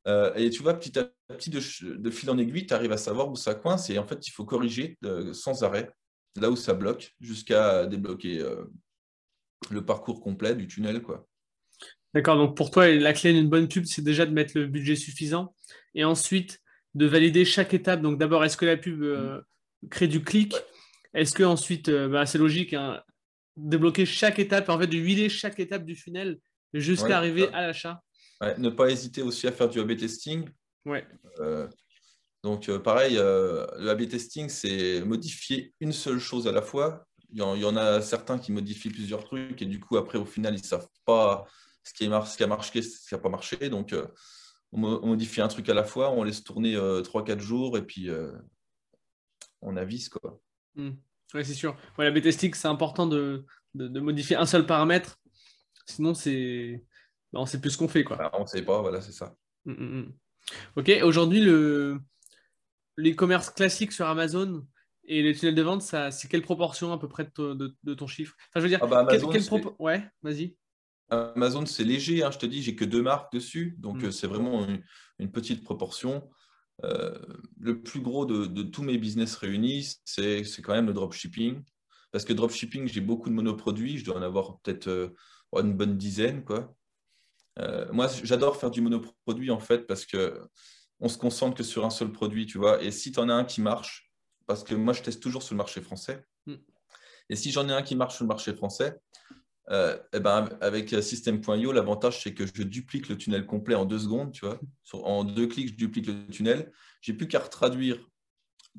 Euh, 0.09 0.35
et 0.35 0.51
tu 0.51 0.61
vois, 0.61 0.75
petit 0.75 0.99
à 0.99 1.13
petit, 1.29 1.51
de, 1.51 1.61
fil 2.11 2.29
en 2.29 2.39
aiguille, 2.39 2.67
tu 2.67 2.75
arrives 2.75 2.91
à 2.91 2.97
savoir 2.97 3.31
où 3.31 3.37
ça 3.37 3.55
coince, 3.55 3.89
et 3.89 4.01
en 4.01 4.07
fait, 4.07 4.27
il 4.27 4.33
faut 4.33 4.45
corriger 4.45 4.99
euh, 5.05 5.33
sans 5.33 5.63
arrêt, 5.63 5.95
là 6.41 6.51
où 6.51 6.57
ça 6.57 6.75
bloque, 6.75 7.15
jusqu'à 7.21 7.87
débloquer 7.87 8.41
euh, 8.41 8.65
le 9.71 9.85
parcours 9.85 10.21
complet 10.21 10.57
du 10.57 10.67
tunnel. 10.67 11.03
quoi. 11.03 11.29
D'accord, 12.15 12.37
donc 12.37 12.57
pour 12.57 12.73
toi, 12.73 12.89
la 12.89 13.13
clé 13.13 13.33
d'une 13.33 13.49
bonne 13.49 13.69
pub, 13.69 13.85
c'est 13.85 14.03
déjà 14.03 14.27
de 14.27 14.33
mettre 14.33 14.59
le 14.59 14.67
budget 14.67 14.97
suffisant, 14.97 15.55
et 15.95 16.03
ensuite 16.03 16.61
de 16.95 17.07
valider 17.07 17.45
chaque 17.45 17.75
étape. 17.75 18.03
Donc 18.03 18.19
d'abord, 18.19 18.45
est-ce 18.45 18.57
que 18.57 18.67
la 18.67 18.77
pub 18.77 19.05
euh, 19.05 19.41
crée 19.89 20.09
du 20.09 20.25
clic 20.25 20.57
Est-ce 21.15 21.35
que 21.35 21.43
ensuite, 21.43 21.89
euh, 21.89 22.09
bah, 22.09 22.27
c'est 22.27 22.39
logique, 22.39 22.75
hein, 22.75 23.03
débloquer 23.57 24.07
chaque 24.07 24.39
étape, 24.39 24.69
en 24.69 24.79
fait, 24.79 24.87
de 24.87 24.97
huiler 24.97 25.29
chaque 25.29 25.59
étape 25.59 25.85
du 25.85 25.97
funnel 25.97 26.39
jusqu'à 26.73 27.17
arriver 27.17 27.49
à 27.53 27.67
l'achat? 27.67 28.03
Ne 28.59 28.71
pas 28.71 28.91
hésiter 28.91 29.23
aussi 29.23 29.47
à 29.47 29.53
faire 29.53 29.69
du 29.69 29.81
A/B 29.81 29.97
testing. 29.97 30.49
Ouais. 30.87 31.07
Euh, 31.41 31.69
donc 32.43 32.75
pareil, 32.79 33.17
le 33.17 33.89
A/B 33.89 34.09
testing, 34.09 34.49
c'est 34.49 35.03
modifier 35.03 35.75
une 35.81 35.93
seule 35.93 36.19
chose 36.19 36.49
à 36.49 36.53
la 36.53 36.63
fois. 36.63 37.05
Il 37.33 37.39
y, 37.39 37.43
en, 37.43 37.77
a 37.77 38.01
certains 38.01 38.39
qui 38.39 38.51
modifient 38.51 38.91
plusieurs 38.91 39.25
trucs 39.25 39.61
et 39.61 39.67
du 39.67 39.79
coup, 39.79 39.99
après, 39.99 40.19
au 40.19 40.25
final, 40.25 40.55
ils 40.55 40.63
ne 40.63 40.67
savent 40.67 40.89
pas 41.05 41.47
ce 41.85 41.93
qui, 41.93 42.07
ce 42.07 42.37
qui 42.37 42.43
a 42.43 42.47
marché, 42.47 42.83
ce 42.83 43.09
qui 43.09 43.15
n'a 43.15 43.21
pas 43.21 43.29
marché. 43.29 43.69
Donc, 43.69 43.95
on, 44.73 45.07
modifie 45.07 45.41
un 45.41 45.49
truc 45.49 45.69
à 45.69 45.75
la 45.75 45.85
fois, 45.85 46.11
on 46.11 46.23
laisse 46.23 46.45
tourner 46.45 46.75
3-4 46.75 47.31
euh, 47.31 47.39
jours 47.39 47.79
et 47.79 47.83
puis 47.83 48.09
euh, 48.09 48.33
on 49.63 49.77
avise. 49.77 50.09
Quoi. 50.09 50.41
Hmm. 50.75 50.91
Oui, 51.35 51.45
c'est 51.45 51.55
sûr. 51.55 51.77
la 51.99 52.11
b 52.11 52.21
c'est 52.31 52.67
important 52.67 53.07
de, 53.07 53.45
modifier 53.75 54.37
un 54.37 54.47
seul 54.47 54.67
paramètre. 54.67 55.19
Sinon, 55.87 56.15
c'est 56.15 56.85
bah, 57.33 57.41
on 57.41 57.43
ne 57.43 57.49
sait 57.49 57.61
plus 57.61 57.71
ce 57.71 57.79
qu'on 57.79 57.89
fait. 57.89 58.05
Quoi. 58.05 58.17
Bah, 58.17 58.31
on 58.35 58.43
ne 58.43 58.47
sait 58.47 58.63
pas, 58.63 58.81
voilà, 58.81 59.01
c'est 59.01 59.13
ça. 59.13 59.35
Hmm, 59.65 59.73
hmm, 59.73 60.13
ok, 60.77 60.91
aujourd'hui, 61.03 61.41
le... 61.41 62.01
l'e-commerce 62.97 63.51
classique 63.51 63.93
sur 63.93 64.07
Amazon 64.07 64.67
et 65.05 65.23
les 65.23 65.35
tunnels 65.35 65.55
de 65.55 65.63
vente, 65.63 65.83
ça, 65.83 66.11
c'est 66.11 66.29
quelle 66.29 66.43
proportion 66.43 66.93
à 66.93 66.99
peu 66.99 67.09
près 67.09 67.29
de, 67.37 67.95
ton 67.95 68.07
chiffre? 68.07 68.35
Enfin, 68.49 68.61
je 68.61 68.61
veux 68.61 68.69
dire, 68.69 68.81
ah 68.83 68.87
bah, 68.87 69.07
Ouais, 69.79 70.05
vas-y. 70.23 70.57
Amazon, 71.11 71.67
c'est 71.67 71.85
léger, 71.85 72.23
hein, 72.23 72.31
je 72.31 72.39
te 72.39 72.47
dis, 72.47 72.63
j'ai 72.63 72.77
que 72.77 72.85
deux 72.85 73.03
marques 73.03 73.33
dessus, 73.33 73.75
donc 73.79 74.05
euh, 74.05 74.13
c'est 74.13 74.29
vraiment 74.29 74.65
une, 75.19 75.33
petite 75.33 75.65
proportion. 75.65 76.31
Euh, 76.85 77.19
le 77.59 77.83
plus 77.83 78.01
gros 78.01 78.25
de, 78.25 78.63
tous 78.63 78.83
mes 78.83 78.99
business 78.99 79.37
réunis, 79.37 80.01
c'est 80.05 80.45
quand 80.63 80.75
même 80.75 80.87
le 80.87 80.93
dropshipping. 80.93 81.63
Parce 82.13 82.25
que 82.25 82.33
dropshipping, 82.33 82.89
j'ai 82.89 83.01
beaucoup 83.01 83.29
de 83.29 83.35
monoproduits, 83.35 83.99
je 83.99 84.05
dois 84.05 84.17
en 84.17 84.23
avoir 84.23 84.59
peut-être 84.61 84.89
euh, 84.89 85.15
une 85.55 85.75
bonne 85.75 85.97
dizaine. 85.97 86.45
Quoi. 86.45 86.75
moi, 87.93 88.09
j'adore 88.25 88.57
faire 88.57 88.71
du 88.71 88.81
monoproduit 88.81 89.51
en 89.51 89.61
fait, 89.61 89.87
parce 89.87 90.07
que 90.07 90.41
on 91.01 91.09
se 91.09 91.19
concentre 91.19 91.57
que 91.57 91.63
sur 91.63 91.85
un 91.85 91.91
seul 91.91 92.13
produit, 92.13 92.47
tu 92.47 92.59
vois. 92.59 92.83
Et 92.83 92.91
si 92.91 93.11
tu 93.11 93.19
en 93.19 93.29
as 93.29 93.35
un 93.35 93.45
qui 93.45 93.61
marche, 93.61 94.13
parce 94.47 94.65
que 94.65 94.75
moi, 94.75 94.93
je 94.93 95.03
teste 95.03 95.23
toujours 95.23 95.43
sur 95.43 95.55
le 95.55 95.59
marché 95.59 95.81
français. 95.81 96.25
Mm. 96.47 96.55
Et 97.31 97.37
si 97.37 97.53
j'en 97.53 97.69
ai 97.69 97.73
un 97.73 97.83
qui 97.83 97.97
marche 97.97 98.17
sur 98.17 98.25
le 98.25 98.29
marché 98.29 98.55
français, 98.55 98.99
euh, 99.71 99.97
eh 100.13 100.21
ben, 100.21 100.49
avec 100.61 100.91
System.io, 101.03 101.73
l'avantage, 101.73 102.23
c'est 102.23 102.35
que 102.35 102.45
je 102.47 102.63
duplique 102.63 103.09
le 103.09 103.17
tunnel 103.17 103.47
complet 103.47 103.75
en 103.75 103.85
deux 103.85 103.99
secondes. 103.99 104.33
Tu 104.33 104.45
vois. 104.45 104.61
en 104.93 105.25
deux 105.25 105.47
clics, 105.47 105.69
je 105.69 105.75
duplique 105.75 106.07
le 106.07 106.27
tunnel. 106.27 106.73
J'ai 107.01 107.13
plus 107.13 107.29
qu'à 107.29 107.39
retraduire 107.39 107.99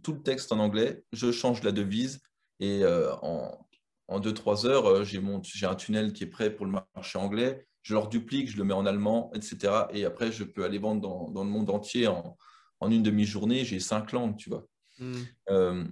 tout 0.03 0.13
le 0.13 0.21
texte 0.21 0.51
en 0.51 0.59
anglais. 0.59 1.03
Je 1.13 1.31
change 1.31 1.63
la 1.63 1.71
devise 1.71 2.21
et 2.59 2.83
euh, 2.83 3.13
en, 3.21 3.67
en 4.07 4.19
2-3 4.19 4.65
heures, 4.67 4.85
euh, 4.85 5.03
j'ai 5.03 5.65
un 5.65 5.75
tunnel 5.75 6.13
qui 6.13 6.23
est 6.23 6.27
prêt 6.27 6.53
pour 6.53 6.65
le 6.65 6.73
marché 6.95 7.17
anglais. 7.17 7.65
Je 7.83 7.93
le 7.93 7.99
reduplique, 7.99 8.49
je 8.49 8.57
le 8.57 8.63
mets 8.63 8.73
en 8.73 8.85
allemand, 8.85 9.31
etc. 9.33 9.85
Et 9.91 10.05
après, 10.05 10.31
je 10.31 10.43
peux 10.43 10.63
aller 10.63 10.77
vendre 10.77 11.31
dans, 11.31 11.43
le 11.43 11.49
monde 11.49 11.69
entier 11.69 12.07
en, 12.07 12.37
une 12.89 13.01
demi-journée. 13.01 13.63
J'ai 13.65 13.79
cinq 13.79 14.11
langues, 14.11 14.37
tu 14.37 14.49
vois. 14.49 14.67
Hmm. 14.99 15.87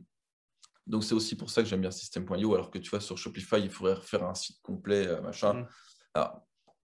Donc, 0.89 1.03
c'est 1.03 1.13
aussi 1.13 1.35
pour 1.35 1.51
ça 1.51 1.61
que 1.61 1.69
j'aime 1.69 1.81
bien 1.81 1.91
System.io, 1.91 2.55
alors 2.55 2.71
que 2.71 2.79
tu 2.79 2.89
vois, 2.89 2.99
sur 2.99 3.17
Shopify, 3.17 3.57
il 3.61 3.69
faudrait 3.69 3.93
refaire 3.93 4.23
un 4.23 4.33
site 4.33 4.59
complet, 4.63 5.07
euh, 5.07 5.21
machin. 5.21 5.53
Mm. 5.53 5.67
Alors, 6.15 6.41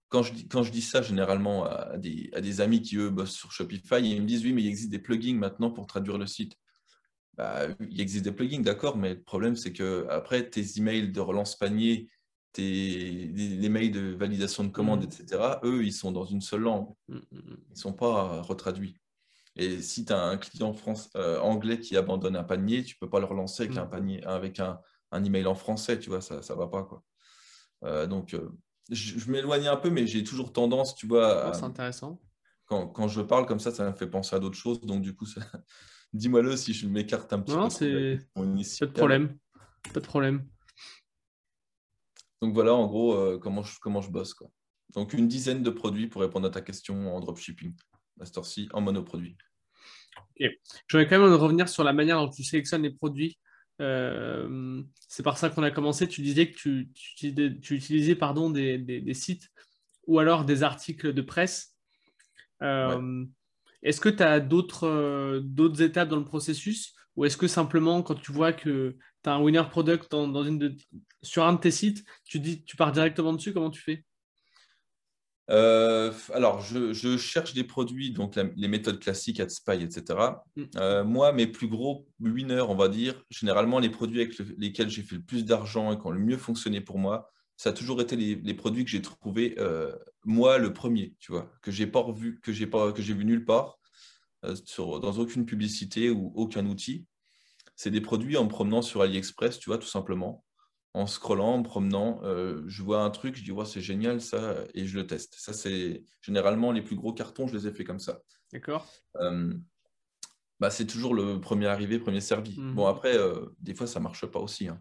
quand 0.08 0.22
je, 0.22 0.32
dis, 0.32 0.46
quand 0.46 0.62
je 0.62 0.70
dis 0.70 0.80
ça 0.80 1.02
généralement 1.02 1.64
à 1.64 1.98
des, 1.98 2.30
à 2.32 2.40
des, 2.40 2.60
amis 2.60 2.80
qui, 2.80 2.96
eux, 2.96 3.10
bossent 3.10 3.34
sur 3.34 3.50
Shopify, 3.50 4.00
ils 4.00 4.22
me 4.22 4.26
disent 4.26 4.44
oui, 4.44 4.52
mais 4.52 4.62
il 4.62 4.68
existe 4.68 4.90
des 4.90 5.00
plugins 5.00 5.36
maintenant 5.36 5.72
pour 5.72 5.88
traduire 5.88 6.18
le 6.18 6.26
site. 6.26 6.56
Bah, 7.36 7.66
il 7.90 8.00
existe 8.00 8.24
des 8.24 8.30
plugins, 8.30 8.60
d'accord, 8.60 8.96
mais 8.96 9.14
le 9.14 9.22
problème, 9.22 9.56
c'est 9.56 9.72
que 9.72 10.06
après 10.08 10.48
tes 10.48 10.64
emails 10.78 11.10
de 11.10 11.20
relance 11.20 11.56
panier, 11.56 12.08
tes, 12.52 13.26
les, 13.34 13.68
mails 13.68 13.90
de 13.90 14.14
validation 14.14 14.62
de 14.62 14.70
commande, 14.70 15.00
mm. 15.00 15.08
etc., 15.08 15.42
eux, 15.64 15.84
ils 15.84 15.92
sont 15.92 16.12
dans 16.12 16.24
une 16.24 16.40
seule 16.40 16.62
langue. 16.62 16.88
Mm, 17.08 17.18
ils 17.32 17.70
ne 17.70 17.74
sont 17.74 17.92
pas 17.92 18.40
retraduits. 18.42 18.96
Et 19.56 19.80
si 19.80 20.04
tu 20.04 20.12
as 20.12 20.22
un 20.22 20.36
client 20.36 20.72
France, 20.74 21.10
euh, 21.16 21.40
anglais 21.40 21.80
qui 21.80 21.96
abandonne 21.96 22.36
un 22.36 22.44
panier, 22.44 22.84
tu 22.84 22.94
ne 22.94 22.98
peux 23.00 23.10
pas 23.10 23.20
le 23.20 23.26
relancer 23.26 23.64
avec, 23.64 23.76
un, 23.78 23.86
mm. 23.86 23.90
panier, 23.90 24.24
avec 24.24 24.60
un, 24.60 24.78
un, 25.12 25.24
email 25.24 25.46
en 25.46 25.54
français, 25.54 25.98
tu 25.98 26.10
vois, 26.10 26.20
ça 26.20 26.36
ne 26.36 26.54
va 26.58 26.66
pas. 26.66 26.84
Quoi. 26.84 27.02
Euh, 27.84 28.06
donc, 28.06 28.34
euh, 28.34 28.50
je, 28.90 29.30
m'éloigne 29.30 29.66
un 29.66 29.76
peu, 29.76 29.88
mais 29.88 30.06
j'ai 30.06 30.24
toujours 30.24 30.52
tendance, 30.52 30.94
tu 30.94 31.06
vois. 31.06 31.52
c'est 31.54 31.64
intéressant. 31.64 32.20
Quand, 32.66 32.88
quand, 32.88 33.08
je 33.08 33.22
parle 33.22 33.46
comme 33.46 33.60
ça, 33.60 33.70
ça 33.70 33.88
me 33.88 33.96
fait 33.96 34.08
penser 34.08 34.36
à 34.36 34.40
d'autres 34.40 34.58
choses. 34.58 34.80
Donc, 34.82 35.00
du 35.00 35.14
coup, 35.14 35.26
dis-moi-le 36.12 36.54
si 36.56 36.74
je 36.74 36.86
m'écarte 36.86 37.32
un 37.32 37.40
petit 37.40 37.54
peu. 37.54 37.60
Non, 37.60 37.70
c'est 37.70 38.18
pas 38.34 38.86
de 38.86 38.92
problème. 38.92 39.38
Pas 39.94 40.00
de 40.00 40.06
problème. 40.06 40.46
Donc, 42.42 42.52
voilà, 42.52 42.74
en 42.74 42.86
gros, 42.86 43.38
comment, 43.38 43.62
je, 43.62 43.78
comment 43.80 44.02
je 44.02 44.10
bosse. 44.10 44.34
Quoi. 44.34 44.48
Donc, 44.94 45.14
une 45.14 45.28
dizaine 45.28 45.62
de 45.62 45.70
produits 45.70 46.08
pour 46.08 46.20
répondre 46.20 46.46
à 46.46 46.50
ta 46.50 46.60
question 46.60 47.16
en 47.16 47.20
dropshipping. 47.20 47.72
Master-C 48.18 48.68
en 48.72 48.80
monoproduit. 48.80 49.36
Ok. 50.40 50.50
J'aurais 50.88 51.06
quand 51.06 51.18
même 51.18 51.32
revenir 51.32 51.68
sur 51.68 51.84
la 51.84 51.92
manière 51.92 52.18
dont 52.18 52.30
tu 52.30 52.44
sélectionnes 52.44 52.82
les 52.82 52.90
produits. 52.90 53.38
Euh, 53.80 54.82
c'est 55.08 55.22
par 55.22 55.38
ça 55.38 55.50
qu'on 55.50 55.62
a 55.62 55.70
commencé. 55.70 56.08
Tu 56.08 56.22
disais 56.22 56.50
que 56.50 56.56
tu, 56.56 56.90
utilisais 57.70 58.14
pardon, 58.14 58.50
des, 58.50 59.14
sites 59.14 59.48
ou 60.06 60.18
alors 60.18 60.44
des 60.44 60.62
articles 60.62 61.12
de 61.12 61.22
presse. 61.22 61.74
Euh, 62.62 63.24
est-ce 63.82 64.00
que 64.00 64.08
tu 64.08 64.22
as 64.22 64.36
euh, 64.36 65.40
d'autres 65.40 65.82
étapes 65.82 66.08
dans 66.08 66.16
le 66.16 66.24
processus 66.24 66.94
ou 67.16 67.24
est-ce 67.24 67.36
que 67.36 67.46
simplement 67.46 68.02
quand 68.02 68.14
tu 68.14 68.32
vois 68.32 68.52
que 68.52 68.96
tu 69.22 69.30
as 69.30 69.34
un 69.34 69.40
winner 69.40 69.62
product 69.70 70.10
dans, 70.10 70.44
une 70.44 70.76
sur 71.22 71.44
un 71.44 71.54
de 71.54 71.60
tes 71.60 71.70
sites, 71.70 72.04
tu, 72.24 72.40
dis, 72.40 72.62
tu 72.64 72.76
pars 72.76 72.92
directement 72.92 73.32
dessus? 73.32 73.52
Comment 73.52 73.70
tu 73.70 73.80
fais? 73.80 74.04
Euh, 75.50 76.12
alors, 76.32 76.60
je, 76.60 77.16
cherche 77.16 77.54
des 77.54 77.64
produits, 77.64 78.10
donc 78.10 78.36
les 78.56 78.68
méthodes 78.68 78.98
classiques, 78.98 79.40
AdSpy, 79.40 79.82
etc. 79.82 80.18
Mm. 80.56 80.62
Euh, 80.76 81.04
moi, 81.04 81.32
mes 81.32 81.46
plus 81.46 81.68
gros 81.68 82.06
winners, 82.20 82.64
on 82.68 82.74
va 82.74 82.88
dire, 82.88 83.22
généralement, 83.30 83.78
les 83.78 83.90
produits 83.90 84.20
avec 84.20 84.38
lesquels 84.58 84.90
j'ai 84.90 85.02
fait 85.02 85.16
le 85.16 85.22
plus 85.22 85.44
d'argent 85.44 85.92
et 85.92 85.98
qui 85.98 86.06
ont 86.06 86.10
le 86.10 86.20
mieux 86.20 86.36
fonctionné 86.36 86.80
pour 86.80 86.98
moi, 86.98 87.30
ça 87.56 87.70
a 87.70 87.72
toujours 87.72 88.00
été 88.00 88.16
les, 88.16 88.54
produits 88.54 88.84
que 88.84 88.90
j'ai 88.90 89.00
trouvés, 89.00 89.54
euh, 89.58 89.94
moi, 90.24 90.58
le 90.58 90.72
premier, 90.72 91.14
tu 91.20 91.32
vois, 91.32 91.50
que 91.62 91.70
j'ai 91.70 91.86
pas 91.86 92.00
revu, 92.00 92.38
que 92.42 92.52
j'ai 92.52 92.66
pas, 92.66 92.92
que 92.92 93.00
j'ai 93.00 93.14
vu 93.14 93.24
nulle 93.24 93.44
part, 93.44 93.78
sur, 94.64 95.00
dans 95.00 95.18
aucune 95.18 95.44
publicité 95.44 96.10
ou 96.10 96.32
aucun 96.36 96.66
outil. 96.66 97.06
C'est 97.74 97.90
des 97.90 98.00
produits 98.00 98.36
en 98.36 98.44
me 98.44 98.48
promenant 98.48 98.80
sur 98.82 99.02
AliExpress, 99.02 99.58
tu 99.58 99.70
vois, 99.70 99.78
tout 99.78 99.88
simplement 99.88 100.44
en 100.96 101.06
scrollant, 101.06 101.56
en 101.56 101.62
promenant, 101.62 102.20
euh, 102.24 102.62
je 102.66 102.82
vois 102.82 103.02
un 103.02 103.10
truc, 103.10 103.36
je 103.36 103.44
dis 103.44 103.52
ouais, 103.52 103.66
c'est 103.66 103.82
génial 103.82 104.22
ça, 104.22 104.56
et 104.72 104.86
je 104.86 104.96
le 104.96 105.06
teste. 105.06 105.34
Ça, 105.36 105.52
c'est 105.52 106.02
généralement 106.22 106.72
les 106.72 106.80
plus 106.80 106.96
gros 106.96 107.12
cartons, 107.12 107.46
je 107.46 107.54
les 107.54 107.66
ai 107.66 107.70
fait 107.70 107.84
comme 107.84 108.00
ça. 108.00 108.22
D'accord. 108.50 108.90
Euh, 109.16 109.52
bah, 110.58 110.70
c'est 110.70 110.86
toujours 110.86 111.12
le 111.12 111.38
premier 111.38 111.66
arrivé, 111.66 111.98
premier 111.98 112.22
servi. 112.22 112.58
Mhm. 112.58 112.74
Bon, 112.74 112.86
après, 112.86 113.14
euh, 113.14 113.44
des 113.60 113.74
fois, 113.74 113.86
ça 113.86 113.98
ne 114.00 114.04
marche 114.04 114.24
pas 114.24 114.38
aussi. 114.38 114.68
Hein. 114.68 114.80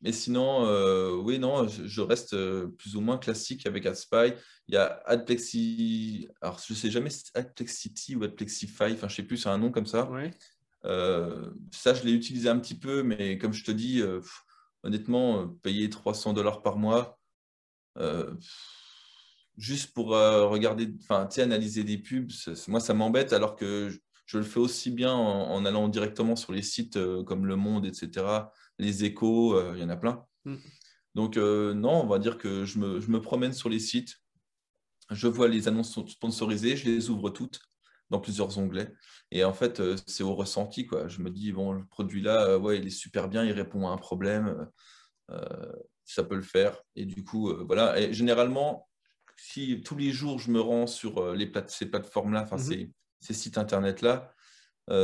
mais 0.00 0.12
sinon, 0.12 0.68
oui, 1.24 1.40
non, 1.40 1.66
je, 1.66 2.00
reste 2.00 2.36
plus 2.76 2.94
ou 2.94 3.00
moins 3.00 3.18
classique 3.18 3.66
avec 3.66 3.86
AdSpy. 3.86 4.34
Il 4.68 4.74
y 4.74 4.78
a 4.78 5.02
AdPlexi, 5.04 6.28
alors 6.40 6.60
je 6.64 6.72
ne 6.72 6.78
sais 6.78 6.92
jamais 6.92 7.10
si 7.10 7.24
AdPlexity 7.34 8.14
ou 8.14 8.22
AdPlexify, 8.22 8.92
enfin, 8.92 9.08
je 9.08 9.14
ne 9.14 9.16
sais 9.16 9.22
plus, 9.24 9.38
c'est 9.38 9.48
un 9.48 9.58
nom 9.58 9.72
comme 9.72 9.86
ça. 9.86 10.08
Ouais. 10.08 10.30
Euh, 10.84 11.50
ça, 11.70 11.94
je 11.94 12.02
l'ai 12.04 12.12
utilisé 12.12 12.48
un 12.48 12.58
petit 12.58 12.74
peu, 12.74 13.02
mais 13.02 13.38
comme 13.38 13.52
je 13.52 13.64
te 13.64 13.70
dis, 13.70 14.00
euh, 14.00 14.20
honnêtement, 14.82 15.42
euh, 15.42 15.46
payer 15.62 15.88
300 15.90 16.32
dollars 16.32 16.62
par 16.62 16.76
mois, 16.76 17.18
juste 19.58 19.92
pour 19.92 20.08
regarder, 20.08 20.88
enfin, 21.02 21.28
analyser 21.42 21.84
des 21.84 21.98
pubs, 21.98 22.30
moi, 22.68 22.80
ça 22.80 22.94
m'embête, 22.94 23.32
alors 23.32 23.54
que 23.54 23.90
je, 24.24 24.38
le 24.38 24.44
fais 24.44 24.60
aussi 24.60 24.90
bien 24.90 25.12
en, 25.12 25.64
allant 25.66 25.88
directement 25.88 26.36
sur 26.36 26.52
les 26.52 26.62
sites 26.62 26.98
comme 27.24 27.44
Le 27.44 27.56
Monde, 27.56 27.84
etc., 27.84 28.26
les 28.78 29.04
échos, 29.04 29.60
il 29.74 29.80
y 29.80 29.84
en 29.84 29.90
a 29.90 29.96
plein. 29.96 30.24
Mm. 30.46 30.56
Donc, 31.14 31.36
non, 31.36 32.02
on 32.02 32.06
va 32.06 32.18
dire 32.18 32.38
que 32.38 32.64
je 32.64 32.78
me, 32.78 32.98
je 32.98 33.10
me, 33.10 33.20
promène 33.20 33.52
sur 33.52 33.68
les 33.68 33.78
sites, 33.78 34.22
je 35.10 35.28
vois 35.28 35.48
les 35.48 35.68
annonces 35.68 35.98
sponsorisées, 36.06 36.76
je 36.76 36.86
les 36.86 37.10
ouvre 37.10 37.28
toutes 37.28 37.60
dans 38.12 38.20
plusieurs 38.20 38.58
onglets. 38.58 38.92
Et 39.32 39.42
en 39.42 39.54
fait, 39.54 39.80
euh, 39.80 39.96
c'est 40.06 40.22
au 40.22 40.34
ressenti. 40.34 40.86
Quoi. 40.86 41.08
Je 41.08 41.20
me 41.20 41.30
dis, 41.30 41.50
bon, 41.50 41.72
le 41.72 41.84
produit-là, 41.86 42.44
euh, 42.44 42.58
ouais, 42.58 42.78
il 42.78 42.86
est 42.86 42.90
super 42.90 43.28
bien, 43.28 43.42
il 43.44 43.52
répond 43.52 43.88
à 43.88 43.90
un 43.90 43.96
problème, 43.96 44.68
euh, 45.30 45.72
ça 46.04 46.22
peut 46.22 46.36
le 46.36 46.42
faire. 46.42 46.80
Et 46.94 47.06
du 47.06 47.24
coup, 47.24 47.52
voilà. 47.66 47.98
Et 47.98 48.12
généralement, 48.12 48.88
si 49.36 49.80
tous 49.80 49.96
les 49.96 50.12
jours, 50.12 50.38
je 50.38 50.50
me 50.50 50.60
rends 50.60 50.86
sur 50.86 51.34
les 51.34 51.50
ces 51.68 51.86
plateformes-là, 51.86 52.42
enfin, 52.42 52.56
mhm. 52.56 52.92
ces, 53.20 53.34
sites 53.34 53.58
Internet-là, 53.58 54.32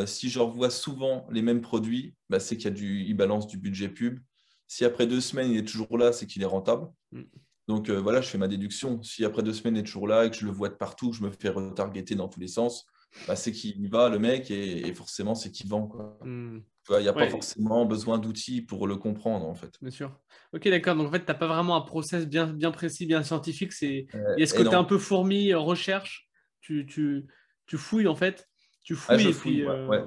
si 0.04 0.28
je 0.28 0.38
revois 0.38 0.70
souvent 0.70 1.26
les 1.30 1.40
mêmes 1.40 1.62
produits, 1.62 2.14
bah, 2.28 2.38
c'est 2.38 2.56
qu'il 2.56 2.66
y 2.66 2.72
a 2.72 2.76
du, 2.76 3.04
il 3.04 3.14
balance 3.14 3.46
du 3.46 3.56
budget 3.56 3.88
pub. 3.88 4.20
Si 4.66 4.84
après 4.84 5.06
deux 5.06 5.22
semaines, 5.22 5.50
il 5.50 5.56
est 5.56 5.66
toujours 5.66 5.96
là, 5.96 6.12
c'est 6.12 6.26
qu'il 6.26 6.42
est 6.42 6.46
rentable. 6.46 6.88
Mm. 7.12 7.22
Donc 7.68 7.90
voilà, 7.90 8.20
je 8.20 8.28
fais 8.28 8.38
ma 8.38 8.48
déduction. 8.48 9.02
Si 9.02 9.24
après 9.24 9.42
deux 9.42 9.54
semaines, 9.54 9.76
il 9.76 9.80
est 9.80 9.84
toujours 9.84 10.08
là 10.08 10.26
et 10.26 10.30
que 10.30 10.36
je 10.36 10.44
le 10.44 10.52
vois 10.52 10.68
de 10.68 10.74
partout, 10.74 11.14
je 11.14 11.22
me 11.22 11.30
fais 11.30 11.48
retargeter 11.48 12.14
dans 12.14 12.28
tous 12.28 12.40
les 12.40 12.48
sens, 12.48 12.86
bah, 13.26 13.36
c'est 13.36 13.52
qu'il 13.52 13.80
y 13.80 13.88
va, 13.88 14.08
le 14.08 14.18
mec, 14.18 14.50
et, 14.50 14.92
forcément, 14.94 15.34
c'est 15.34 15.50
qu'il 15.50 15.68
vend. 15.68 15.88
Hmm. 16.22 16.60
Il 16.90 17.02
n'y 17.02 17.08
a 17.08 17.12
pas 17.12 17.28
forcément 17.28 17.84
besoin 17.84 18.18
d'outils 18.18 18.62
pour 18.62 18.86
le 18.86 18.96
comprendre, 18.96 19.46
en 19.46 19.54
fait. 19.54 19.74
Bien 19.82 19.90
sûr. 19.90 20.18
Ok, 20.54 20.68
d'accord. 20.68 20.96
Donc, 20.96 21.08
en 21.08 21.10
fait, 21.10 21.20
tu 21.20 21.26
n'as 21.30 21.34
pas 21.34 21.46
vraiment 21.46 21.76
un 21.76 21.82
process 21.82 22.26
bien, 22.26 22.46
bien 22.46 22.70
précis, 22.70 23.06
bien 23.06 23.22
scientifique. 23.22 23.72
C'est... 23.72 24.06
Est-ce 24.38 24.54
que 24.54 24.62
tu 24.62 24.68
es 24.68 24.74
un 24.74 24.84
peu 24.84 24.98
fourmi, 24.98 25.52
euh, 25.52 25.58
recherche 25.58 26.28
tu, 26.60 26.86
tu, 26.86 27.26
tu, 27.66 27.76
fouilles, 27.76 28.08
en 28.08 28.16
fait 28.16 28.48
Tu 28.84 28.94
fouilles 28.94 29.28
et 29.28 29.32
puis... 29.32 29.66
Euh, 29.66 30.02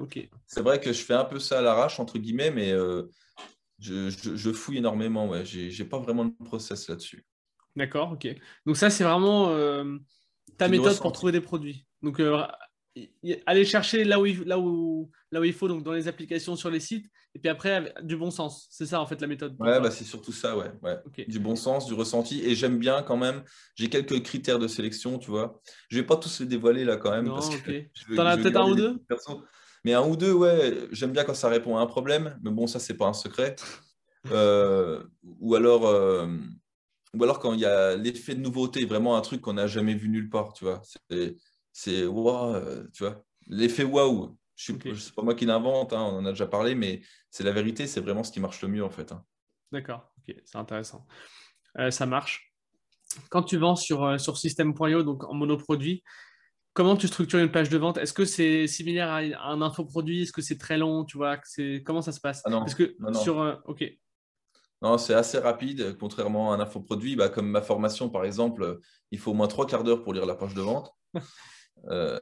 c'est 0.48 0.62
vrai 0.62 0.80
que 0.80 0.92
je 0.92 1.04
fais 1.04 1.14
un 1.14 1.26
peu 1.26 1.40
ça 1.40 1.60
à 1.60 1.62
l'arrache, 1.62 2.00
entre 2.00 2.18
guillemets, 2.18 2.52
mais 2.52 2.72
euh, 2.72 3.04
je, 3.80 4.10
je, 4.10 4.52
fouille 4.52 4.78
énormément. 4.78 5.28
Ouais. 5.28 5.46
Je 5.46 5.82
n'ai 5.82 5.90
pas 5.90 6.00
vraiment 6.00 6.26
de 6.26 6.34
process 6.44 6.88
là-dessus. 6.88 7.26
D'accord, 7.76 8.14
ok. 8.14 8.28
Donc, 8.66 8.78
ça, 8.78 8.90
c'est 8.90 9.04
vraiment 9.04 9.56
ta 10.58 10.68
méthode 10.68 10.98
pour 11.00 11.12
trouver 11.12 11.32
des 11.32 11.42
produits. 11.42 11.86
Donc, 12.02 12.20
aller 13.46 13.66
chercher 13.66 14.04
là 14.04 14.20
où, 14.20 14.26
il, 14.26 14.42
là, 14.44 14.60
où, 14.60 15.10
là 15.32 15.40
où 15.40 15.44
il 15.44 15.54
faut, 15.54 15.68
donc 15.68 15.84
dans 15.84 15.94
les 15.94 16.08
applications 16.08 16.56
sur 16.56 16.70
les 16.70 16.80
sites, 16.80 17.08
et 17.34 17.40
puis 17.40 17.50
après, 17.50 17.94
du 18.04 18.18
bon 18.18 18.30
sens. 18.30 18.68
C'est 18.70 18.86
ça, 18.86 19.00
en 19.00 19.06
fait, 19.06 19.22
la 19.22 19.28
méthode. 19.28 19.56
Ouais, 19.60 19.80
bah, 19.80 19.90
c'est 19.90 20.04
surtout 20.04 20.34
ça, 20.34 20.58
ouais. 20.58 20.72
ouais. 20.84 21.00
Du 21.28 21.40
bon 21.40 21.56
sens, 21.56 21.86
du 21.86 21.94
ressenti. 21.94 22.44
Et 22.44 22.56
j'aime 22.56 22.78
bien 22.78 23.04
quand 23.04 23.16
même, 23.16 23.44
j'ai 23.76 23.88
quelques 23.88 24.22
critères 24.24 24.60
de 24.60 24.68
sélection, 24.68 25.18
tu 25.18 25.32
vois. 25.32 25.62
Je 25.90 25.98
vais 25.98 26.06
pas 26.06 26.18
tous 26.18 26.42
les 26.42 26.46
dévoiler 26.46 26.84
là 26.84 26.98
quand 26.98 27.12
même. 27.12 27.26
Non, 27.26 27.40
T'en 27.40 28.26
as 28.26 28.38
peut-être 28.38 28.58
un 28.58 28.70
ou 28.70 28.76
deux? 28.76 29.00
Mais 29.86 29.94
un 29.94 30.06
ou 30.06 30.18
deux, 30.18 30.34
ouais. 30.34 30.88
J'aime 30.92 31.12
bien 31.12 31.24
quand 31.24 31.34
ça 31.34 31.48
répond 31.48 31.78
à 31.78 31.82
un 31.82 31.86
problème. 31.86 32.38
Mais 32.44 32.52
bon, 32.52 32.68
ça, 32.68 32.80
c'est 32.80 32.96
pas 32.96 33.08
un 33.08 33.14
secret. 33.14 33.56
Euh, 34.32 35.04
ou 35.24 35.56
alors. 35.56 35.88
Euh, 35.88 36.28
ou 37.16 37.24
alors 37.24 37.40
quand 37.40 37.54
il 37.54 37.60
y 37.60 37.66
a 37.66 37.96
l'effet 37.96 38.36
de 38.36 38.40
nouveauté, 38.40 38.86
vraiment 38.86 39.18
un 39.18 39.22
truc 39.22 39.42
qu'on 39.42 39.54
n'a 39.54 39.66
jamais 39.66 39.96
vu 39.96 40.10
nulle 40.10 40.30
part, 40.30 40.54
tu 40.54 40.64
vois. 40.64 40.80
C'est 41.10 41.38
c'est 41.74 42.06
waouh, 42.06 42.56
euh, 42.56 42.88
tu 42.94 43.04
vois, 43.04 43.24
l'effet 43.48 43.84
waouh. 43.84 44.38
Je 44.56 44.74
okay. 44.74 44.96
sais 44.96 45.12
pas 45.12 45.24
moi 45.24 45.34
qui 45.34 45.46
l'invente, 45.46 45.94
hein, 45.94 46.02
on 46.02 46.18
en 46.18 46.26
a 46.26 46.32
déjà 46.32 46.46
parlé, 46.46 46.76
mais 46.76 47.02
c'est 47.32 47.44
la 47.44 47.52
vérité, 47.52 47.88
c'est 47.88 48.02
vraiment 48.02 48.24
ce 48.24 48.32
qui 48.32 48.40
marche 48.40 48.62
le 48.62 48.68
mieux 48.68 48.84
en 48.84 48.90
fait. 48.90 49.12
Hein. 49.12 49.24
D'accord, 49.72 50.12
ok, 50.20 50.36
c'est 50.46 50.58
intéressant. 50.58 51.08
Euh, 51.80 51.90
ça 51.90 52.06
marche. 52.06 52.54
Quand 53.30 53.44
tu 53.44 53.58
vends 53.58 53.76
sur, 53.76 54.04
euh, 54.04 54.18
sur 54.18 54.38
System.io, 54.38 55.04
donc 55.04 55.24
en 55.24 55.34
monoproduit, 55.34 56.04
comment 56.74 56.96
tu 56.96 57.08
structures 57.08 57.40
une 57.40 57.52
page 57.52 57.70
de 57.70 57.78
vente? 57.78 57.98
Est-ce 57.98 58.14
que 58.14 58.26
c'est 58.26 58.68
similaire 58.68 59.10
à 59.10 59.50
un 59.50 59.62
infoproduit? 59.62 60.24
Est-ce 60.24 60.34
que 60.34 60.42
c'est 60.42 60.58
très 60.58 60.78
long 60.78 61.06
Tu 61.06 61.18
vois, 61.18 61.38
comment 61.86 62.02
ça 62.02 62.12
se 62.12 62.20
passe? 62.20 62.42
Ah 62.46 62.50
non, 62.50 62.66
que 62.66 62.96
sur 63.14 63.62
ok. 63.66 63.84
Non, 64.82 64.98
c'est 64.98 65.14
assez 65.14 65.38
rapide, 65.38 65.96
contrairement 66.00 66.54
à 66.54 66.56
un 66.56 66.60
infoproduit. 66.60 67.16
Bah, 67.16 67.30
comme 67.30 67.50
ma 67.50 67.62
formation, 67.62 68.10
par 68.10 68.26
exemple, 68.26 68.80
il 69.12 69.20
faut 69.20 69.32
au 69.32 69.36
moins 69.36 69.48
trois 69.48 69.68
quarts 69.68 69.84
d'heure 69.84 70.04
pour 70.04 70.14
lire 70.14 70.26
la 70.26 70.36
page 70.36 70.54
de 70.54 70.62
vente. 70.62 70.92
Euh, 71.90 72.20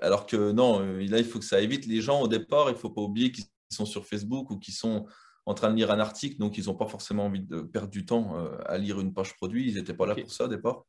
alors 0.00 0.26
que 0.26 0.52
non, 0.52 0.80
euh, 0.80 1.06
là, 1.06 1.18
il 1.18 1.24
faut 1.24 1.38
que 1.38 1.44
ça 1.44 1.60
évite 1.60 1.86
Les 1.86 2.00
gens, 2.00 2.22
au 2.22 2.28
départ, 2.28 2.70
il 2.70 2.72
ne 2.72 2.78
faut 2.78 2.90
pas 2.90 3.02
oublier 3.02 3.32
qu'ils 3.32 3.44
sont 3.70 3.86
sur 3.86 4.06
Facebook 4.06 4.50
ou 4.50 4.58
qu'ils 4.58 4.74
sont 4.74 5.06
en 5.44 5.54
train 5.54 5.70
de 5.70 5.76
lire 5.76 5.90
un 5.90 5.98
article, 5.98 6.38
donc 6.38 6.56
ils 6.56 6.66
n'ont 6.66 6.76
pas 6.76 6.86
forcément 6.86 7.26
envie 7.26 7.40
de 7.40 7.60
perdre 7.60 7.90
du 7.90 8.06
temps 8.06 8.38
euh, 8.38 8.56
à 8.66 8.78
lire 8.78 9.00
une 9.00 9.12
page 9.12 9.34
produit. 9.34 9.68
Ils 9.68 9.74
n'étaient 9.74 9.94
pas 9.94 10.06
là 10.06 10.14
pour 10.14 10.32
ça 10.32 10.44
au 10.44 10.48
départ. 10.48 10.84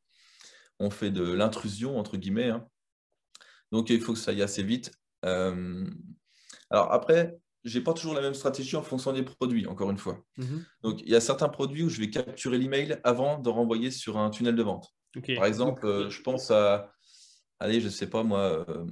On 0.80 0.90
fait 0.90 1.12
de 1.12 1.24
l'intrusion, 1.24 1.98
entre 1.98 2.18
guillemets. 2.18 2.50
Hein. 2.50 2.68
Donc, 3.72 3.90
il 3.90 4.02
faut 4.02 4.14
que 4.14 4.20
ça 4.20 4.32
aille 4.32 4.42
assez 4.42 4.64
vite. 4.64 4.92
alors 5.24 6.92
après, 6.92 7.38
je 7.64 7.78
n'ai 7.78 7.84
pas 7.84 7.94
toujours 7.94 8.14
la 8.14 8.22
même 8.22 8.34
stratégie 8.34 8.76
en 8.76 8.84
fonction 8.84 9.14
des 9.14 9.24
produits, 9.24 9.66
encore 9.68 9.90
une 9.90 9.98
fois. 9.98 10.24
Mhm. 10.38 10.66
Donc, 10.84 11.02
il 11.02 11.10
y 11.10 11.16
a 11.16 11.22
certains 11.22 11.50
produits 11.50 11.84
où 11.84 11.90
je 11.90 12.00
vais 12.00 12.10
capturer 12.10 12.58
l'email 12.58 13.00
avant 13.04 13.40
de 13.40 13.50
renvoyer 13.50 13.90
sur 13.90 14.18
un 14.18 14.30
tunnel 14.30 14.56
de 14.56 14.64
vente. 14.64 14.94
Par 15.36 15.46
exemple, 15.46 16.10
je 16.10 16.22
pense 16.22 16.52
à 16.52 16.93
allez, 17.64 17.80
je 17.80 17.86
ne 17.86 17.92
sais 17.92 18.08
pas 18.08 18.24
moi, 18.24 18.66
euh, 18.68 18.86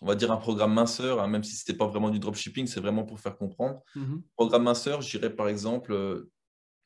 on 0.00 0.06
va 0.06 0.14
dire 0.14 0.32
un 0.32 0.36
programme 0.38 0.72
minceur, 0.72 1.20
hein, 1.20 1.28
même 1.28 1.44
si 1.44 1.54
ce 1.54 1.62
n'était 1.62 1.76
pas 1.76 1.86
vraiment 1.86 2.10
du 2.10 2.18
dropshipping, 2.18 2.66
c'est 2.66 2.80
vraiment 2.80 3.04
pour 3.04 3.20
faire 3.20 3.36
comprendre. 3.36 3.82
Mhm. 3.94 4.22
Programme 4.36 4.64
minceur, 4.64 5.02
je 5.02 5.10
dirais 5.10 5.34
par 5.34 5.48
exemple 5.48 5.92
euh, 5.92 6.30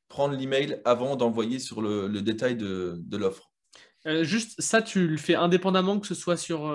prendre 0.09 0.37
l'email 0.37 0.81
avant 0.85 1.17
d'envoyer 1.17 1.59
sur 1.59 1.81
le, 1.81 2.09
détail 2.21 2.57
de, 2.57 3.17
l'offre. 3.17 3.53
Euh, 4.07 4.25
juste 4.25 4.61
ça, 4.61 4.83
tu 4.83 5.07
le 5.07 5.17
fais 5.17 5.37
indépendamment 5.37 6.01
que 6.01 6.09
ce 6.09 6.15
soit 6.15 6.37
sur 6.37 6.69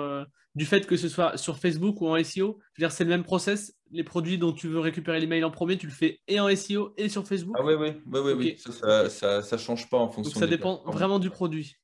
du 0.54 0.64
fait 0.64 0.86
que 0.86 0.96
ce 0.96 1.08
soit 1.08 1.36
sur 1.36 1.58
Facebook 1.58 2.00
ou 2.00 2.08
en 2.08 2.22
SEO. 2.24 2.58
Je 2.72 2.82
veux 2.82 2.88
dire, 2.88 2.90
c'est 2.90 3.04
le 3.04 3.10
même 3.10 3.22
process. 3.22 3.74
Les 3.90 4.02
produits 4.02 4.38
dont 4.38 4.52
tu 4.52 4.66
veux 4.66 4.80
récupérer 4.80 5.20
l'email 5.20 5.44
en 5.44 5.50
premier, 5.50 5.76
tu 5.78 5.86
le 5.86 5.92
fais 5.92 6.20
et 6.26 6.40
en 6.40 6.54
SEO 6.54 6.94
et 6.96 7.08
sur 7.08 7.26
Facebook? 7.26 7.56
Ah 7.58 7.64
oui, 7.64 7.74
oui, 7.74 7.92
oui, 8.06 8.32
oui, 8.32 8.58
Ça, 8.58 9.40
ne 9.40 9.58
change 9.58 9.88
pas 9.88 9.98
en 9.98 10.08
fonction. 10.08 10.32
Donc 10.32 10.40
ça 10.40 10.46
dépend 10.46 10.82
vraiment 10.86 11.18
du 11.18 11.30
produit. 11.30 11.76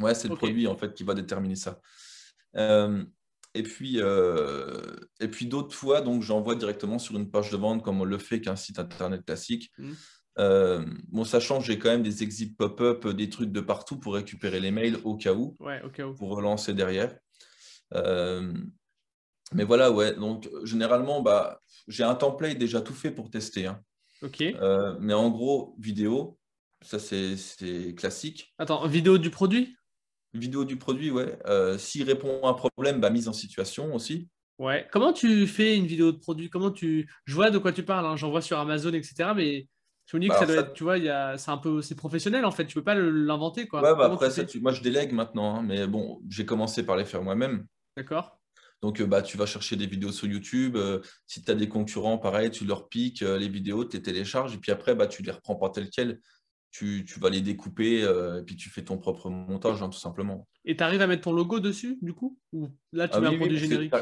Ouais, 0.00 0.14
c'est 0.14 0.28
le 0.28 0.36
produit 0.36 0.66
en 0.66 0.76
fait 0.76 0.94
qui 0.94 1.04
va 1.04 1.14
déterminer 1.14 1.56
ça. 1.56 1.80
Euh, 2.56 3.04
et 3.54 3.62
puis, 3.62 3.94
euh, 3.96 4.96
et 5.20 5.28
puis 5.28 5.46
d'autres 5.46 5.74
fois, 5.74 6.00
donc 6.00 6.22
j'envoie 6.22 6.54
directement 6.54 6.98
sur 6.98 7.16
une 7.16 7.30
page 7.30 7.50
de 7.50 7.56
vente 7.56 7.82
comme 7.82 8.00
on 8.00 8.04
le 8.04 8.18
fait 8.18 8.40
qu'un 8.40 8.56
site 8.56 8.78
internet 8.78 9.24
classique. 9.24 9.72
Mmh. 9.78 9.92
Euh, 10.38 10.84
bon, 11.08 11.24
sachant 11.24 11.58
que 11.58 11.64
j'ai 11.64 11.78
quand 11.78 11.88
même 11.88 12.02
des 12.02 12.22
exits 12.22 12.54
pop-up, 12.54 13.08
des 13.08 13.28
trucs 13.28 13.50
de 13.50 13.60
partout 13.60 13.98
pour 13.98 14.14
récupérer 14.14 14.60
les 14.60 14.70
mails 14.70 14.98
au 15.02 15.16
cas 15.16 15.32
où, 15.32 15.56
ouais, 15.58 15.82
au 15.82 15.88
cas 15.88 16.06
où. 16.06 16.14
pour 16.14 16.30
relancer 16.30 16.74
derrière. 16.74 17.16
mais 17.92 19.64
voilà, 19.64 19.90
ouais. 19.90 20.14
Donc 20.14 20.48
généralement, 20.62 21.22
bah, 21.22 21.60
j'ai 21.88 22.04
un 22.04 22.14
template 22.14 22.58
déjà 22.58 22.80
tout 22.80 22.94
fait 22.94 23.10
pour 23.10 23.30
tester. 23.30 23.66
Hein. 23.66 23.82
Ok. 24.22 24.40
mais 25.00 25.14
en 25.14 25.30
gros, 25.30 25.74
vidéo, 25.80 26.38
ça 26.82 27.00
c'est 27.00 27.94
classique. 27.96 28.54
Attends, 28.58 28.86
vidéo 28.86 29.18
du 29.18 29.30
produit? 29.30 29.77
Vidéo 30.34 30.64
du 30.64 30.76
produit, 30.76 31.10
ouais. 31.10 31.38
Euh, 31.46 31.78
s'il 31.78 32.04
répond 32.04 32.40
à 32.42 32.50
un 32.50 32.54
problème, 32.54 33.00
bah, 33.00 33.10
mise 33.10 33.28
en 33.28 33.32
situation 33.32 33.94
aussi. 33.94 34.28
Ouais. 34.58 34.86
Comment 34.92 35.12
tu 35.12 35.46
fais 35.46 35.76
une 35.76 35.86
vidéo 35.86 36.12
de 36.12 36.18
produit? 36.18 36.50
Comment 36.50 36.70
tu 36.70 37.08
Je 37.24 37.34
vois 37.34 37.50
de 37.50 37.58
quoi 37.58 37.72
tu 37.72 37.82
parles. 37.82 38.06
Hein. 38.06 38.16
J'en 38.16 38.30
vois 38.30 38.42
sur 38.42 38.58
Amazon, 38.58 38.92
etc. 38.92 39.30
Mais 39.34 39.68
je 40.06 40.16
me 40.16 40.20
dis 40.20 40.28
que 40.28 40.32
bah, 40.32 40.40
ça 40.40 40.46
doit 40.46 40.56
être, 40.56 40.72
tu 40.74 40.84
vois, 40.84 40.98
c'est 41.38 41.50
un 41.50 41.58
peu, 41.58 41.80
c'est 41.80 41.94
professionnel 41.94 42.44
en 42.44 42.50
fait. 42.50 42.66
Tu 42.66 42.74
peux 42.74 42.84
pas 42.84 42.94
l'inventer, 42.94 43.66
quoi. 43.66 43.82
Ouais, 43.82 43.96
bah, 43.96 44.10
après 44.12 44.30
ça, 44.30 44.42
moi 44.60 44.72
je 44.72 44.82
délègue 44.82 45.12
maintenant, 45.12 45.56
hein. 45.56 45.62
mais 45.62 45.86
bon, 45.86 46.20
j'ai 46.28 46.44
commencé 46.44 46.82
par 46.84 46.96
les 46.96 47.04
faire 47.04 47.22
moi-même. 47.22 47.66
D'accord. 47.96 48.38
Donc, 48.82 49.00
euh, 49.00 49.06
bah, 49.06 49.22
tu 49.22 49.36
vas 49.36 49.46
chercher 49.46 49.76
des 49.76 49.86
vidéos 49.86 50.12
sur 50.12 50.28
YouTube. 50.28 50.76
Euh, 50.76 51.00
si 51.26 51.42
tu 51.42 51.50
as 51.50 51.54
des 51.54 51.68
concurrents, 51.68 52.18
pareil, 52.18 52.50
tu 52.50 52.64
leur 52.64 52.88
piques 52.88 53.20
les 53.20 53.48
vidéos, 53.48 53.84
tu 53.84 53.96
les 53.96 54.02
télécharges, 54.02 54.54
et 54.54 54.58
puis 54.58 54.72
après, 54.72 54.94
bah, 54.94 55.06
tu 55.06 55.22
les 55.22 55.32
reprends 55.32 55.56
pas 55.56 55.70
tel 55.70 55.88
quel 55.90 56.20
tu, 56.70 57.04
vas 57.18 57.30
les 57.30 57.40
découper 57.40 58.02
euh, 58.02 58.40
et 58.40 58.42
puis 58.42 58.56
tu 58.56 58.68
fais 58.68 58.82
ton 58.82 58.98
propre 58.98 59.30
montage, 59.30 59.82
hein, 59.82 59.88
tout 59.88 59.98
simplement. 59.98 60.46
Et 60.64 60.76
tu 60.76 60.82
arrives 60.82 61.00
à 61.00 61.06
mettre 61.06 61.22
ton 61.22 61.32
logo 61.32 61.60
dessus, 61.60 61.98
du 62.02 62.12
coup? 62.12 62.38
Ou 62.52 62.68
là, 62.92 63.08
tu 63.08 63.16
ah 63.16 63.20
mets 63.20 63.28
un 63.28 63.38
produit 63.38 63.58
générique? 63.58 63.92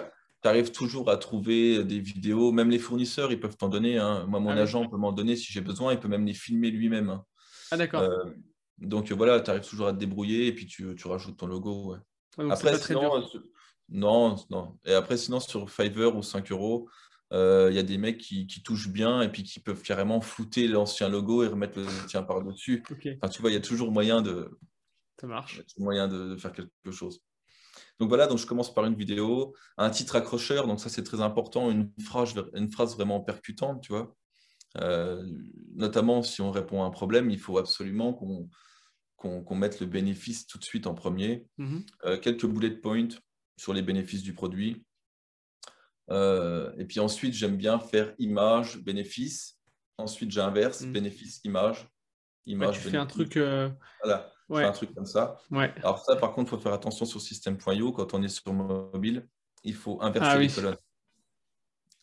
Tu 0.42 0.48
arrives 0.48 0.70
toujours 0.70 1.10
à 1.10 1.16
trouver 1.16 1.84
des 1.84 1.98
vidéos, 1.98 2.52
même 2.52 2.70
les 2.70 2.78
fournisseurs, 2.78 3.32
ils 3.32 3.40
peuvent 3.40 3.56
t'en 3.56 3.68
donner. 3.68 3.98
Hein. 3.98 4.26
Moi, 4.28 4.40
mon 4.40 4.50
ah 4.50 4.62
agent 4.62 4.88
peut 4.88 4.96
m'en 4.96 5.12
donner 5.12 5.36
si 5.36 5.52
j'ai 5.52 5.60
besoin, 5.60 5.92
il 5.92 5.98
peut 5.98 6.08
même 6.08 6.26
les 6.26 6.34
filmer 6.34 6.70
lui-même. 6.70 7.10
Hein. 7.10 7.24
Ah, 7.70 7.76
d'accord. 7.76 8.02
Euh, 8.02 8.24
donc 8.78 9.10
voilà, 9.12 9.40
tu 9.40 9.50
arrives 9.50 9.66
toujours 9.66 9.86
à 9.86 9.92
te 9.92 9.98
débrouiller 9.98 10.46
et 10.48 10.54
puis 10.54 10.66
tu, 10.66 10.94
rajoutes 11.06 11.38
ton 11.38 11.46
logo. 11.46 11.96
après, 12.50 12.78
sinon, 12.78 13.16
euh, 13.16 13.38
non, 13.88 14.36
non. 14.50 14.78
Et 14.84 14.92
après, 14.92 15.16
sinon, 15.16 15.40
sur 15.40 15.70
Fiverr 15.70 16.14
ou 16.16 16.22
5 16.22 16.50
euros, 16.52 16.88
il 17.32 17.36
euh, 17.36 17.72
y 17.72 17.78
a 17.78 17.82
des 17.82 17.98
mecs 17.98 18.18
qui, 18.18 18.46
touchent 18.62 18.88
bien 18.88 19.20
et 19.20 19.30
puis 19.30 19.42
qui 19.42 19.58
peuvent 19.58 19.82
carrément 19.82 20.20
flouter 20.20 20.68
l'ancien 20.68 21.08
logo 21.08 21.42
et 21.42 21.48
remettre 21.48 21.80
le 21.80 22.06
tien 22.06 22.22
par-dessus. 22.22 22.84
Enfin, 22.90 23.28
tu 23.28 23.40
vois, 23.40 23.50
il 23.50 23.54
y 23.54 23.56
a 23.56 23.60
toujours 23.60 23.90
moyen 23.90 24.22
de, 24.22 24.58
Ça 25.20 25.26
marche. 25.26 25.60
moyen 25.78 26.06
de, 26.06 26.36
faire 26.36 26.52
quelque 26.52 26.90
chose. 26.92 27.20
Donc 27.98 28.08
voilà, 28.08 28.26
donc 28.26 28.38
je 28.38 28.46
commence 28.46 28.72
par 28.72 28.84
une 28.84 28.94
vidéo, 28.94 29.54
un 29.76 29.90
titre 29.90 30.16
accrocheur, 30.16 30.66
donc 30.66 30.80
ça 30.80 30.88
c'est 30.88 31.02
très 31.02 31.20
important, 31.20 31.70
une 31.70 31.90
phrase, 32.00 32.34
une 32.54 32.70
phrase 32.70 32.94
vraiment 32.94 33.20
percutante, 33.20 33.82
tu 33.82 33.92
vois. 33.92 34.14
Euh, 34.78 35.26
notamment 35.74 36.22
si 36.22 36.42
on 36.42 36.50
répond 36.50 36.82
à 36.82 36.86
un 36.86 36.90
problème, 36.90 37.30
il 37.30 37.38
faut 37.38 37.58
absolument 37.58 38.12
qu'on 38.14 39.54
mette 39.54 39.80
le 39.80 39.86
bénéfice 39.86 40.46
tout 40.46 40.58
de 40.58 40.64
suite 40.64 40.86
en 40.86 40.94
premier. 40.94 41.46
Mhm. 41.58 41.84
Euh, 42.04 42.18
quelques 42.18 42.46
bullet 42.46 42.70
points 42.70 43.08
sur 43.56 43.74
les 43.74 43.82
bénéfices 43.82 44.22
du 44.22 44.32
produit. 44.32 44.85
Euh, 46.10 46.72
et 46.78 46.84
puis 46.84 47.00
ensuite, 47.00 47.34
j'aime 47.34 47.56
bien 47.56 47.78
faire 47.78 48.14
image, 48.18 48.78
bénéfice. 48.78 49.58
Ensuite, 49.98 50.30
j'inverse, 50.30 50.82
mm. 50.82 50.92
bénéfice, 50.92 51.40
image. 51.44 51.88
image 52.46 52.80
tu 52.80 52.90
fais 52.90 52.96
un 52.96 53.06
truc. 53.06 53.36
Euh, 53.36 53.70
voilà, 54.02 54.32
un 54.68 54.72
truc 54.72 54.94
comme 54.94 55.06
ça. 55.06 55.38
Ouais. 55.50 55.72
Alors, 55.78 56.04
ça, 56.04 56.16
par 56.16 56.32
contre, 56.32 56.52
il 56.52 56.56
faut 56.56 56.62
faire 56.62 56.72
attention 56.72 57.06
sur 57.06 57.20
système.io. 57.20 57.92
Quand 57.92 58.14
on 58.14 58.22
est 58.22 58.28
sur 58.28 58.52
mobile, 58.52 59.26
il 59.64 59.74
faut 59.74 60.00
inverser 60.02 60.30
ah 60.30 60.38
les 60.38 60.48
colonnes. 60.48 60.76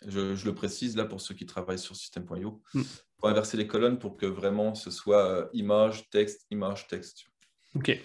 Je, 0.05 0.45
le 0.45 0.53
précise 0.53 0.97
là 0.97 1.05
pour 1.05 1.21
ceux 1.21 1.33
qui 1.33 1.45
travaillent 1.45 1.79
sur 1.79 1.95
système.io. 1.95 2.61
Mm. 2.73 2.81
Il 2.81 2.85
faut 3.21 3.27
inverser 3.27 3.55
les 3.55 3.67
colonnes 3.67 3.99
pour 3.99 4.17
que 4.17 4.25
vraiment 4.25 4.75
ce 4.75 4.91
soit 4.91 5.25
euh, 5.25 5.47
image, 5.53 6.09
texte, 6.09 6.45
image, 6.49 6.87
texte. 6.87 7.25
Ok. 7.75 7.97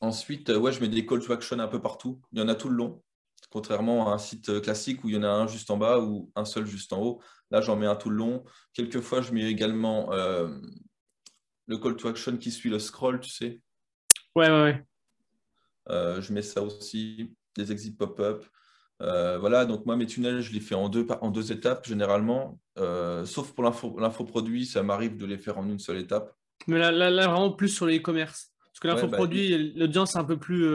ensuite, 0.00 0.48
ouais, 0.48 0.72
je 0.72 0.80
mets 0.80 0.88
des 0.88 1.06
call 1.06 1.24
to 1.24 1.32
action 1.32 1.58
un 1.60 1.68
peu 1.68 1.80
partout. 1.80 2.20
Il 2.32 2.40
y 2.40 2.42
en 2.42 2.48
a 2.48 2.54
tout 2.54 2.68
le 2.68 2.74
long 2.74 3.03
contrairement 3.54 4.10
à 4.10 4.14
un 4.14 4.18
site 4.18 4.60
classique 4.62 5.04
où 5.04 5.08
il 5.08 5.14
y 5.14 5.16
en 5.16 5.22
a 5.22 5.28
un 5.28 5.46
juste 5.46 5.70
en 5.70 5.76
bas 5.76 6.00
ou 6.00 6.32
un 6.34 6.44
seul 6.44 6.66
juste 6.66 6.92
en 6.92 7.00
haut. 7.00 7.22
Là, 7.52 7.60
j'en 7.60 7.76
mets 7.76 7.86
un 7.86 7.94
tout 7.94 8.10
le 8.10 8.16
long. 8.16 8.44
Quelquefois, 8.72 9.20
je 9.22 9.30
mets 9.30 9.44
également 9.44 10.12
euh, 10.12 10.48
le 11.68 11.78
call 11.78 11.94
to 11.94 12.08
action 12.08 12.36
qui 12.36 12.50
suit 12.50 12.68
le 12.68 12.80
scroll, 12.80 13.20
tu 13.20 13.30
sais. 13.30 13.60
Ouais, 14.34 14.50
ouais, 14.50 14.84
ouais. 15.88 16.20
je 16.20 16.32
mets 16.32 16.42
ça 16.42 16.62
aussi, 16.62 17.32
des 17.56 17.70
exits 17.70 17.94
pop-up. 17.94 18.44
voilà, 18.98 19.66
donc 19.66 19.86
moi, 19.86 19.94
mes 19.94 20.06
tunnels, 20.06 20.40
je 20.40 20.52
les 20.52 20.60
fais 20.60 20.74
en 20.74 20.88
deux, 20.88 21.06
en 21.20 21.30
deux 21.30 21.52
étapes 21.52 21.86
généralement, 21.86 22.58
sauf 22.76 23.52
pour 23.52 23.62
l'infoproduit, 23.62 24.66
ça 24.66 24.82
m'arrive 24.82 25.16
de 25.16 25.26
les 25.26 25.38
faire 25.38 25.58
en 25.58 25.68
une 25.68 25.78
seule 25.78 25.98
étape. 25.98 26.34
Mais 26.66 26.80
là, 26.80 26.90
là, 26.90 27.28
vraiment 27.28 27.52
plus 27.52 27.68
sur 27.68 27.86
les 27.86 27.98
e-commerce. 27.98 28.52
Parce 28.64 28.80
que 28.80 28.88
l'infoproduit, 28.88 29.50
bah, 29.56 29.72
l'audience 29.76 30.16
est 30.16 30.18
un 30.18 30.24
peu 30.24 30.40
plus, 30.40 30.66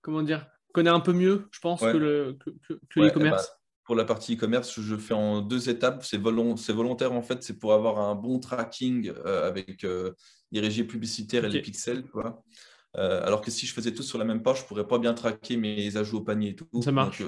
comment 0.00 0.22
dire, 0.22 0.46
connaît 0.76 0.90
un 0.90 1.00
peu 1.00 1.14
mieux, 1.14 1.48
je 1.52 1.60
pense, 1.60 1.80
que 1.80 1.96
le 1.96 2.36
que, 2.68 3.08
commerce 3.08 3.48
bah, 3.48 3.54
pour 3.84 3.94
la 3.94 4.04
partie 4.04 4.34
e-commerce, 4.34 4.78
je 4.78 4.96
fais 4.96 5.14
en 5.14 5.40
deux 5.40 5.70
étapes. 5.70 6.04
C'est 6.04 6.18
volontaire 6.18 7.12
en 7.12 7.22
fait, 7.22 7.42
c'est 7.42 7.58
pour 7.58 7.72
avoir 7.72 7.98
un 7.98 8.14
bon 8.14 8.38
tracking 8.38 9.10
euh, 9.24 9.48
avec 9.48 9.84
euh, 9.84 10.12
les 10.52 10.60
régies 10.60 10.84
publicitaires 10.84 11.46
et 11.46 11.48
les 11.48 11.62
pixels. 11.62 12.04
Euh, 12.98 13.24
alors 13.24 13.40
que 13.40 13.50
si 13.50 13.64
je 13.66 13.72
faisais 13.72 13.94
tout 13.94 14.02
sur 14.02 14.18
la 14.18 14.26
même 14.26 14.42
page, 14.42 14.58
je 14.58 14.62
ne 14.64 14.68
pourrais 14.68 14.86
pas 14.86 14.98
bien 14.98 15.14
traquer 15.14 15.56
mes 15.56 15.96
ajouts 15.96 16.18
au 16.18 16.22
panier 16.22 16.50
et 16.50 16.56
tout. 16.56 16.68
Ça 16.82 16.92
marche. 16.92 17.22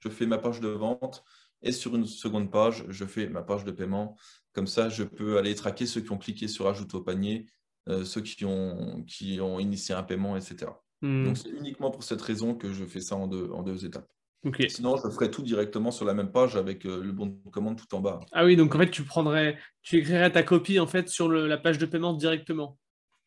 je 0.00 0.08
fais 0.10 0.26
ma 0.26 0.36
page 0.36 0.60
de 0.60 0.68
vente 0.68 1.24
et 1.62 1.72
sur 1.72 1.96
une 1.96 2.06
seconde 2.06 2.50
page, 2.50 2.84
je 2.88 3.04
fais 3.06 3.28
ma 3.28 3.42
page 3.42 3.64
de 3.64 3.70
paiement. 3.70 4.14
Comme 4.52 4.66
ça, 4.66 4.90
je 4.90 5.04
peux 5.04 5.38
aller 5.38 5.54
traquer 5.54 5.86
ceux 5.86 6.02
qui 6.02 6.12
ont 6.12 6.18
cliqué 6.18 6.48
sur 6.48 6.68
ajouter 6.68 6.96
au 6.96 7.02
panier, 7.02 7.46
ceux 8.04 8.20
qui 8.20 8.44
ont, 8.44 9.04
qui 9.06 9.40
ont 9.40 9.58
initié 9.58 9.94
un 9.94 10.02
paiement, 10.02 10.36
etc. 10.36 10.72
Hmm. 11.02 11.26
Donc, 11.26 11.36
c'est 11.38 11.50
uniquement 11.50 11.90
pour 11.90 12.02
cette 12.02 12.20
raison 12.20 12.54
que 12.54 12.72
je 12.72 12.84
fais 12.84 13.00
ça 13.00 13.16
en 13.16 13.26
deux, 13.26 13.50
en 13.52 13.62
deux 13.62 13.84
étapes. 13.84 14.08
Sinon, 14.68 14.96
je 14.96 15.08
ferais 15.10 15.30
tout 15.30 15.42
directement 15.42 15.90
sur 15.90 16.06
la 16.06 16.14
même 16.14 16.32
page 16.32 16.56
avec 16.56 16.86
euh, 16.86 17.02
le 17.02 17.12
bon 17.12 17.26
de 17.26 17.50
commande 17.50 17.78
tout 17.78 17.94
en 17.94 18.00
bas. 18.00 18.20
Ah 18.32 18.44
oui, 18.44 18.56
donc 18.56 18.74
en 18.74 18.78
fait, 18.78 18.90
tu 18.90 19.04
prendrais, 19.04 19.58
tu 19.82 19.98
écrirais 19.98 20.32
ta 20.32 20.42
copie 20.42 20.80
en 20.80 20.86
fait 20.86 21.08
sur 21.10 21.28
la 21.28 21.58
page 21.58 21.76
de 21.76 21.84
paiement 21.84 22.14
directement. 22.14 22.78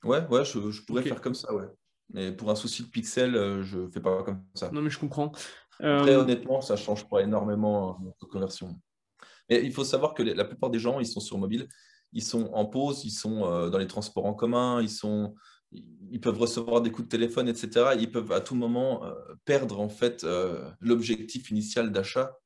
Ouais, 0.04 0.26
ouais, 0.28 0.44
je, 0.44 0.84
pourrais 0.86 1.04
faire 1.04 1.22
comme 1.22 1.36
ça, 1.36 1.54
ouais. 1.54 1.68
Mais 2.14 2.32
pour 2.32 2.50
un 2.50 2.56
souci 2.56 2.84
de 2.84 2.90
pixel, 2.90 3.36
euh, 3.36 3.62
je 3.64 3.88
fais 3.90 4.02
pas 4.02 4.24
comme 4.24 4.44
ça. 4.56 4.72
Non, 4.72 4.82
mais 4.82 4.90
je 4.90 5.00
comprends. 5.00 5.32
Après, 5.80 6.12
euh, 6.12 6.22
honnêtement, 6.22 6.62
ça 6.62 6.76
change 6.76 7.08
pas 7.08 7.22
énormément 7.22 8.00
notre 8.04 8.26
conversion. 8.28 8.76
Mais 9.50 9.64
il 9.64 9.72
faut 9.72 9.84
savoir 9.84 10.14
que 10.16 10.24
la 10.24 10.46
plupart 10.46 10.72
des 10.72 10.80
gens, 10.80 11.00
ils 11.00 11.08
sont 11.08 11.20
sur 11.20 11.38
mobile, 11.38 11.68
ils 12.12 12.24
sont 12.24 12.50
en 12.54 12.66
pause, 12.66 13.06
ils 13.06 13.12
sont 13.12 13.70
dans 13.70 13.78
les 13.78 13.88
transports 13.88 14.26
en 14.26 14.34
commun, 14.34 14.82
ils 14.82 14.90
sont 14.90 15.36
ils 16.14 16.22
peuvent 16.22 16.38
recevoir 16.38 16.82
des 16.82 16.92
coups 16.92 17.08
de 17.08 17.12
téléphone, 17.12 17.48
etc. 17.48 17.96
Ils 18.00 18.12
peuvent 18.12 18.32
à 18.32 18.40
tout 18.40 18.54
moment 18.54 19.04
euh, 19.04 19.14
perdre 19.46 19.80
en 19.80 19.90
fait 19.90 20.24
euh, 20.24 20.70
l'objectif 20.80 21.50
initial 21.50 21.92
d'achat. 21.92 22.38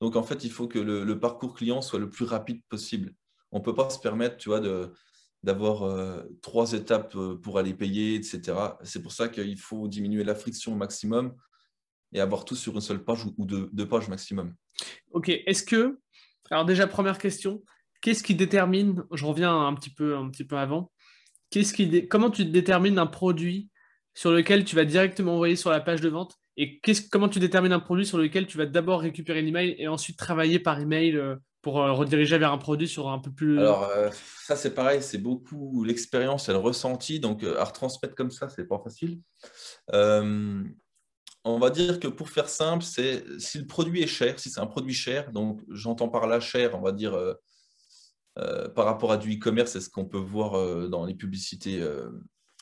Donc 0.00 0.16
en 0.16 0.22
fait, 0.22 0.44
il 0.44 0.50
faut 0.50 0.68
que 0.68 0.78
le, 0.78 1.18
parcours 1.18 1.54
client 1.54 1.80
soit 1.80 1.98
le 1.98 2.10
plus 2.10 2.26
rapide 2.26 2.60
possible. 2.68 3.14
On 3.50 3.60
ne 3.60 3.64
peut 3.64 3.74
pas 3.74 3.88
se 3.88 3.98
permettre, 3.98 4.36
tu 4.36 4.50
vois, 4.50 4.60
d'avoir 5.42 5.84
euh, 5.84 6.22
trois 6.42 6.72
étapes 6.72 7.16
pour 7.42 7.58
aller 7.58 7.72
payer, 7.72 8.16
etc. 8.16 8.42
C'est 8.82 9.00
pour 9.00 9.12
ça 9.12 9.28
qu'il 9.28 9.58
faut 9.58 9.88
diminuer 9.88 10.24
la 10.24 10.34
friction 10.34 10.72
au 10.72 10.76
maximum 10.76 11.34
et 12.12 12.20
avoir 12.20 12.44
tout 12.44 12.56
sur 12.56 12.74
une 12.74 12.82
seule 12.82 13.02
page 13.02 13.24
ou 13.24 13.46
deux, 13.46 13.70
deux 13.72 13.88
pages 13.88 14.08
maximum. 14.08 14.54
Ok. 15.12 15.30
Est-ce 15.30 15.62
que, 15.62 15.98
alors 16.50 16.66
déjà 16.66 16.86
première 16.86 17.16
question, 17.16 17.62
qu'est-ce 18.02 18.22
qui 18.22 18.34
détermine, 18.34 19.04
je 19.12 19.24
reviens 19.24 19.66
un 19.66 19.72
petit 19.72 19.90
peu, 19.90 20.14
un 20.14 20.28
petit 20.28 20.44
peu 20.44 20.58
avant, 20.58 20.92
comment 22.08 22.30
tu 22.30 22.44
détermines 22.44 22.98
un 22.98 23.06
produit 23.06 23.70
sur 24.14 24.30
lequel 24.30 24.64
tu 24.64 24.76
vas 24.76 24.84
directement 24.84 25.34
envoyer 25.34 25.56
sur 25.56 25.70
la 25.70 25.80
page 25.80 26.00
de 26.00 26.08
vente 26.08 26.36
et 26.56 26.80
comment 27.10 27.28
tu 27.28 27.40
détermines 27.40 27.72
un 27.72 27.80
produit 27.80 28.06
sur 28.06 28.18
lequel 28.18 28.46
tu 28.46 28.58
vas 28.58 28.66
d'abord 28.66 29.00
récupérer 29.00 29.42
l'email 29.42 29.74
et 29.78 29.88
ensuite 29.88 30.16
travailler 30.16 30.60
par 30.60 30.78
email 30.78 31.16
euh, 31.16 31.36
pour 31.62 31.82
euh, 31.82 31.92
rediriger 31.92 32.38
vers 32.38 32.52
un 32.52 32.58
produit 32.58 32.86
sur 32.86 33.08
un 33.08 33.18
peu 33.18 33.32
plus. 33.32 33.58
Alors, 33.58 33.84
euh, 33.84 34.10
ça, 34.44 34.54
c'est 34.54 34.72
pareil, 34.72 35.02
c'est 35.02 35.18
beaucoup 35.18 35.82
l'expérience 35.82 36.48
et 36.48 36.52
le 36.52 36.58
ressenti. 36.58 37.18
Donc, 37.18 37.42
à 37.42 37.64
retransmettre 37.64 38.14
comme 38.14 38.30
ça, 38.30 38.48
c'est 38.48 38.68
pas 38.68 38.78
facile. 38.78 39.20
on 39.92 41.58
va 41.58 41.70
dire 41.70 41.98
que 41.98 42.08
pour 42.08 42.30
faire 42.30 42.48
simple, 42.48 42.84
c'est 42.84 43.24
si 43.38 43.58
le 43.58 43.66
produit 43.66 44.02
est 44.02 44.06
cher, 44.06 44.38
si 44.38 44.48
c'est 44.48 44.60
un 44.60 44.66
produit 44.66 44.94
cher, 44.94 45.32
donc 45.32 45.60
j'entends 45.70 46.08
par 46.08 46.26
là 46.26 46.38
cher, 46.38 46.74
on 46.74 46.80
va 46.80 46.92
dire 46.92 47.18
par 48.74 48.84
rapport 48.84 49.12
à 49.12 49.16
du 49.16 49.36
e-commerce, 49.36 49.72
c'est 49.72 49.80
ce 49.80 49.90
qu'on 49.90 50.04
peut 50.04 50.18
voir 50.18 50.54
euh, 50.54 50.88
dans 50.88 51.04
les 51.04 51.14
publicités 51.14 51.80
euh, 51.80 52.10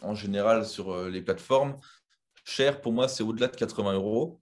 en 0.03 0.15
général 0.15 0.67
sur 0.67 1.09
les 1.09 1.23
plateformes. 1.23 1.77
Cher, 2.45 2.81
pour 2.81 2.93
moi, 2.93 3.09
c'est 3.09 3.23
au-delà 3.23 3.49
de 3.49 3.57
80 3.57 3.95
euros. 3.95 4.41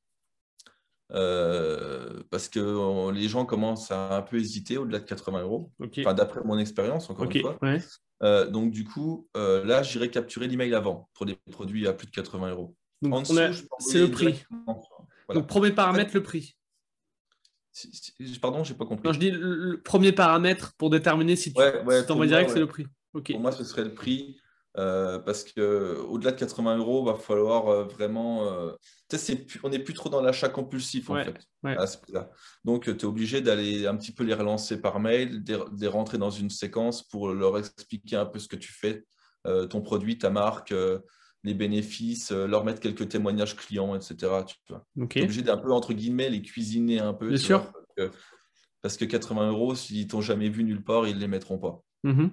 parce 1.09 2.49
que 2.49 3.11
les 3.13 3.29
gens 3.29 3.45
commencent 3.45 3.91
à 3.91 4.17
un 4.17 4.23
peu 4.23 4.39
hésiter 4.39 4.79
au-delà 4.79 5.01
de 5.01 5.05
80 5.05 5.43
euros. 5.43 5.71
d'après 6.15 6.43
mon 6.45 6.59
expérience, 6.59 7.11
encore 7.11 7.31
une 7.31 7.41
fois. 7.41 8.47
donc, 8.47 8.71
du 8.71 8.85
coup, 8.85 9.29
là, 9.35 9.83
j'irai 9.83 10.11
capturer 10.11 10.49
l'email 10.49 10.75
avant 10.75 11.09
pour 11.15 11.27
des 11.27 11.37
produits 11.51 11.87
à 11.87 11.93
plus 11.93 12.07
de 12.07 12.13
80 12.13 12.51
euros. 12.51 12.75
c'est 13.81 14.01
le 14.01 14.11
prix. 14.11 14.45
Donc, 15.29 15.47
premier 15.47 15.71
paramètre, 15.73 16.13
le 16.15 16.23
prix. 16.23 16.57
Pardon, 18.41 18.65
j'ai 18.65 18.75
pas 18.75 18.87
compris. 18.87 19.07
Non, 19.07 19.13
je 19.13 19.19
dis 19.19 19.31
le, 19.31 19.81
premier 19.83 20.13
paramètre 20.13 20.75
pour 20.77 20.91
déterminer 20.91 21.37
si 21.37 21.53
tu 21.53 21.61
ouais, 21.61 22.05
t'envoies 22.05 22.27
direct, 22.27 22.51
c'est 22.51 22.59
le 22.59 22.67
prix. 22.67 22.87
Pour 23.13 23.41
moi, 23.41 23.53
ce 23.53 23.65
serait 23.65 23.85
le 23.85 23.95
prix. 23.95 24.37
Euh, 24.79 25.19
parce 25.19 25.43
qu'au-delà 25.45 26.31
de 26.31 26.39
80 26.39 26.79
euros, 26.79 27.03
il 27.03 27.13
va 27.13 27.19
falloir 27.19 27.69
euh, 27.69 27.85
vraiment. 27.85 28.47
Euh, 28.47 28.73
on 29.65 29.69
n'est 29.69 29.81
plus 29.81 29.95
trop 29.95 30.09
dans 30.09 30.21
l'achat 30.21 30.49
compulsif 30.49 31.11
en 31.11 31.17
fait, 31.17 31.35
à 31.65 31.87
ce 31.89 31.99
prix-là. 31.99 32.31
Donc, 32.65 32.85
tu 32.85 32.91
es 32.91 33.05
obligé 33.05 33.41
d'aller 33.41 33.87
un 33.89 33.97
petit 33.97 34.13
peu 34.13 34.23
les 34.23 34.35
relancer 34.35 34.81
par 34.81 35.01
mail, 35.01 35.43
de 35.43 35.59
les 35.79 35.89
rentrer 35.89 36.19
dans 36.19 36.31
une 36.31 36.51
séquence 36.51 37.03
pour 37.03 37.31
leur 37.31 37.59
expliquer 37.59 38.17
un 38.17 38.27
peu 38.27 38.39
ce 38.39 38.47
que 38.47 38.57
tu 38.57 38.73
fais, 38.73 39.05
ton 39.45 39.81
produit, 39.81 40.19
ta 40.19 40.31
marque, 40.31 40.73
les 41.43 41.55
bénéfices, 41.55 42.33
leur 42.33 42.65
mettre 42.65 42.81
quelques 42.81 43.09
témoignages 43.09 43.57
clients, 43.57 43.95
etc. 43.95 44.17
Tu 44.47 45.19
es 45.19 45.23
obligé 45.23 45.43
d'un 45.43 45.57
peu, 45.57 45.73
entre 45.73 45.95
guillemets, 45.95 46.29
les 46.29 46.43
cuisiner 46.43 47.01
un 47.01 47.15
peu. 47.15 47.29
Bien 47.29 47.39
sûr. 47.39 47.73
parce, 48.83 48.97
que, 48.97 49.05
80 49.05 49.51
euros, 49.51 49.75
s'ils 49.75 50.07
t'ont 50.07 50.21
jamais 50.21 50.49
vu 50.49 50.65
nulle 50.65 50.85
part, 50.85 51.07
ils 51.07 51.17
ne 51.17 51.21
les 51.21 51.29
mettront 51.29 51.59
pas. 51.59 51.83
Mm-hmm. 52.05 52.31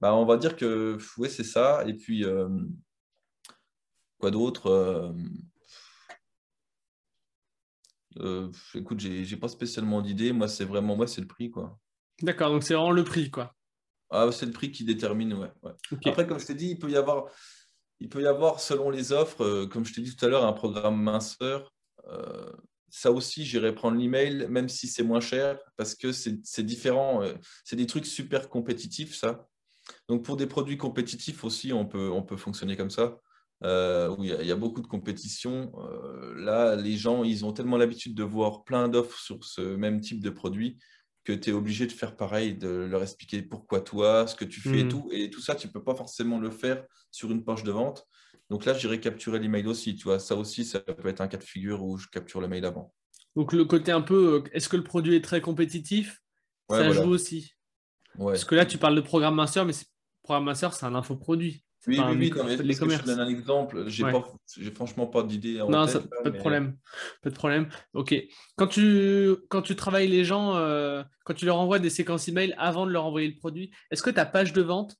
bah, 0.00 0.14
on 0.14 0.24
va 0.26 0.36
dire 0.36 0.56
que 0.56 0.98
oui, 1.18 1.30
c'est 1.30 1.44
ça. 1.44 1.84
Et 1.86 1.94
puis, 1.94 2.24
euh, 2.24 2.48
quoi 4.18 4.30
d'autre 4.30 4.66
euh, 4.66 5.12
euh, 8.18 8.50
Écoute, 8.74 9.00
j'ai 9.00 9.36
pas 9.36 9.48
spécialement 9.48 10.02
d'idée. 10.02 10.32
Moi, 10.32 10.48
c'est 10.48 10.64
vraiment 10.64 10.96
moi, 10.96 11.06
c'est 11.06 11.20
le 11.20 11.26
prix. 11.26 11.50
quoi. 11.50 11.78
D'accord, 12.22 12.50
donc 12.50 12.62
c'est 12.62 12.74
vraiment 12.74 12.90
le 12.90 13.04
prix. 13.04 13.30
quoi. 13.30 13.54
Ah, 14.14 14.30
c'est 14.30 14.46
le 14.46 14.52
prix 14.52 14.70
qui 14.70 14.84
détermine, 14.84 15.34
ouais. 15.34 15.50
Après, 16.06 16.24
comme 16.24 16.38
je 16.38 16.46
t'ai 16.46 16.54
dit, 16.54 16.70
il 16.70 16.78
peut 16.78 16.88
y 16.88 16.96
avoir, 16.96 17.26
il 17.98 18.08
peut 18.08 18.22
y 18.22 18.26
avoir 18.28 18.60
selon 18.60 18.88
les 18.88 19.10
offres, 19.10 19.42
euh, 19.42 19.66
comme 19.66 19.84
je 19.84 19.92
t'ai 19.92 20.02
dit 20.02 20.14
tout 20.14 20.24
à 20.24 20.28
l'heure, 20.28 20.44
un 20.44 20.52
programme 20.52 21.02
minceur. 21.02 21.74
Euh, 22.08 22.52
ça 22.90 23.10
aussi, 23.10 23.44
j'irai 23.44 23.74
prendre 23.74 23.98
l'email, 23.98 24.46
même 24.48 24.68
si 24.68 24.86
c'est 24.86 25.02
moins 25.02 25.18
cher, 25.18 25.58
parce 25.76 25.96
que 25.96 26.12
c'est 26.12 26.62
différent. 26.62 27.24
Euh, 27.24 27.34
c'est 27.64 27.74
des 27.74 27.86
trucs 27.86 28.06
super 28.06 28.48
compétitifs, 28.48 29.16
ça. 29.16 29.48
Donc, 30.08 30.24
pour 30.24 30.36
des 30.36 30.46
produits 30.46 30.78
compétitifs 30.78 31.42
aussi, 31.42 31.72
on 31.72 31.84
peut, 31.84 32.08
on 32.08 32.22
peut 32.22 32.36
fonctionner 32.36 32.76
comme 32.76 32.90
ça. 32.90 33.18
où 33.62 34.22
il 34.22 34.46
y, 34.46 34.52
a 34.52 34.56
beaucoup 34.56 34.80
de 34.80 34.86
compétition. 34.86 35.72
là, 36.36 36.76
les 36.76 36.96
gens, 36.96 37.24
ils 37.24 37.44
ont 37.44 37.52
tellement 37.52 37.78
l'habitude 37.78 38.14
de 38.14 38.22
voir 38.22 38.62
plein 38.62 38.88
d'offres 38.88 39.18
sur 39.18 39.42
ce 39.44 39.60
même 39.60 40.00
type 40.00 40.22
de 40.22 40.30
produit 40.30 40.78
que 41.24 41.32
tu 41.32 41.50
es 41.50 41.52
obligé 41.52 41.86
de 41.86 41.92
faire 41.92 42.16
pareil, 42.16 42.54
de 42.54 42.68
leur 42.68 43.02
expliquer 43.02 43.42
pourquoi 43.42 43.80
toi, 43.80 44.26
ce 44.26 44.34
que 44.34 44.44
tu 44.44 44.60
fais 44.60 44.80
et 44.80 44.84
hmm. 44.84 44.88
tout. 44.88 45.08
Et 45.12 45.30
tout 45.30 45.40
ça, 45.40 45.54
tu 45.54 45.66
ne 45.66 45.72
peux 45.72 45.82
pas 45.82 45.94
forcément 45.94 46.38
le 46.38 46.50
faire 46.50 46.84
sur 47.10 47.30
une 47.30 47.44
page 47.44 47.64
de 47.64 47.72
vente. 47.72 48.06
Donc 48.50 48.66
là, 48.66 48.74
j'irai 48.74 49.00
capturer 49.00 49.38
l'email 49.38 49.66
aussi. 49.66 49.96
Tu 49.96 50.04
vois, 50.04 50.18
ça 50.18 50.36
aussi, 50.36 50.64
ça 50.64 50.80
peut 50.80 51.08
être 51.08 51.22
un 51.22 51.28
cas 51.28 51.38
de 51.38 51.44
figure 51.44 51.82
où 51.82 51.96
je 51.96 52.08
capture 52.08 52.40
le 52.40 52.48
mail 52.48 52.64
avant. 52.66 52.92
Donc 53.36 53.52
le 53.52 53.64
côté 53.64 53.90
un 53.90 54.02
peu, 54.02 54.34
euh, 54.34 54.50
est-ce 54.52 54.68
que 54.68 54.76
le 54.76 54.84
produit 54.84 55.16
est 55.16 55.24
très 55.24 55.40
compétitif? 55.40 56.20
Ça 56.70 56.90
joue 56.92 57.10
aussi. 57.10 57.52
Parce 58.18 58.44
que 58.44 58.54
là, 58.54 58.66
tu 58.66 58.78
parles 58.78 58.94
de 58.94 59.00
programme 59.00 59.34
master, 59.34 59.64
mais 59.64 59.72
programme 60.22 60.44
master, 60.44 60.72
c'est 60.72 60.86
un 60.86 60.94
infoproduit. 60.94 61.63
Oui, 61.86 61.98
oui, 61.98 62.32
oui, 62.32 62.32
je 62.32 63.04
donne 63.04 63.20
un 63.20 63.28
exemple. 63.28 63.84
J'ai 63.88 64.70
franchement 64.70 65.06
pas 65.06 65.22
d'idée. 65.22 65.58
Non, 65.68 65.86
ça, 65.86 66.00
pas 66.00 66.30
de 66.30 66.38
problème. 66.38 66.76
Pas 67.22 67.30
de 67.30 67.34
problème. 67.34 67.68
Ok. 67.92 68.14
Quand 68.56 68.66
tu, 68.66 69.34
quand 69.48 69.62
tu 69.62 69.76
travailles 69.76 70.08
les 70.08 70.24
gens, 70.24 70.56
euh, 70.56 71.02
quand 71.24 71.34
tu 71.34 71.44
leur 71.44 71.58
envoies 71.58 71.78
des 71.78 71.90
séquences 71.90 72.28
email 72.28 72.54
avant 72.58 72.86
de 72.86 72.90
leur 72.90 73.04
envoyer 73.04 73.28
le 73.28 73.36
produit, 73.36 73.70
est-ce 73.90 74.02
que 74.02 74.10
ta 74.10 74.24
page 74.26 74.52
de 74.52 74.62
vente, 74.62 74.96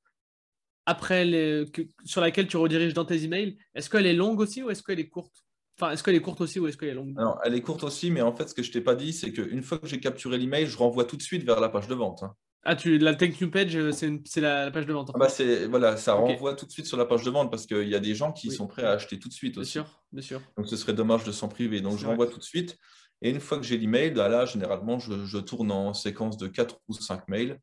après 0.87 1.25
les, 1.25 1.65
sur 2.05 2.21
laquelle 2.21 2.47
tu 2.47 2.57
rediriges 2.57 2.95
dans 2.95 3.07
tes 3.07 3.25
emails, 3.25 3.57
est-ce 3.75 3.89
qu'elle 3.89 4.07
est 4.07 4.15
longue 4.15 4.41
aussi 4.41 4.63
ou 4.63 4.71
est-ce 4.71 4.83
qu'elle 4.83 5.01
est 5.01 5.09
courte? 5.09 5.45
Enfin, 5.79 5.93
est-ce 5.93 6.03
qu'elle 6.03 6.15
est 6.15 6.21
courte 6.21 6.41
aussi 6.41 6.61
ou 6.61 6.69
est-ce 6.69 6.77
qu'elle 6.77 6.91
est 6.91 6.95
longue? 6.95 7.15
Non, 7.19 7.37
elle 7.45 7.55
est 7.55 7.61
courte 7.63 7.83
aussi, 7.83 8.11
mais 8.11 8.21
en 8.21 8.33
fait, 8.33 8.49
ce 8.49 8.55
que 8.55 8.63
je 8.63 8.71
t'ai 8.71 8.81
pas 8.81 8.95
dit, 8.95 9.13
c'est 9.13 9.33
qu'une 9.33 9.63
fois 9.63 9.79
que 9.79 9.87
j'ai 9.87 9.99
capturé 9.99 10.39
l'email, 10.39 10.67
je 10.67 10.77
renvoie 10.77 11.05
tout 11.05 11.17
de 11.17 11.23
suite 11.23 11.45
vers 11.45 11.61
la 11.61 11.69
page 11.69 11.89
de 11.89 11.95
vente. 11.95 12.23
Hein. 12.23 12.35
Ah, 12.67 12.77
tu, 12.77 12.97
la 12.97 13.15
thank 13.15 13.41
you 13.41 13.51
page, 13.51 13.77
euh, 13.77 13.93
c'est 13.93 14.41
la, 14.41 14.71
page 14.71 14.87
de 14.87 14.93
vente. 14.95 15.11
Ah 15.15 15.19
bah 15.19 15.29
voilà, 15.69 15.99
ça 15.99 16.15
renvoie 16.15 16.55
tout 16.55 16.65
de 16.65 16.71
suite 16.71 16.87
sur 16.87 16.97
la 16.97 17.05
page 17.05 17.23
de 17.23 17.31
vente 17.31 17.51
parce 17.51 17.67
qu'il 17.67 17.89
y 17.89 17.95
a 17.95 18.01
des 18.01 18.15
gens 18.15 18.33
qui 18.33 18.51
sont 18.51 18.67
prêts 18.67 18.85
à 18.85 18.93
acheter 18.93 19.19
tout 19.19 19.29
de 19.29 19.35
suite 19.35 19.59
aussi. 19.59 19.79
Bien 19.79 19.85
sûr, 19.85 20.03
bien 20.13 20.23
sûr. 20.23 20.41
Donc 20.57 20.67
ce 20.69 20.77
serait 20.77 20.95
dommage 20.95 21.25
de 21.25 21.33
s'en 21.33 21.49
priver. 21.49 21.83
Donc 21.83 21.99
je 21.99 22.07
renvoie 22.07 22.27
tout 22.27 22.39
de 22.39 22.45
suite. 22.45 22.79
Et 23.21 23.31
une 23.31 23.41
fois 23.41 23.59
que 23.59 23.65
j'ai 23.65 23.77
l'email, 23.77 24.13
bah 24.13 24.29
là, 24.29 24.47
généralement, 24.47 24.99
je, 24.99 25.39
tourne 25.39 25.71
en 25.71 25.93
séquence 25.95 26.37
de 26.39 26.47
4 26.47 26.81
ou 26.89 26.95
5 26.95 27.29
mails. 27.29 27.61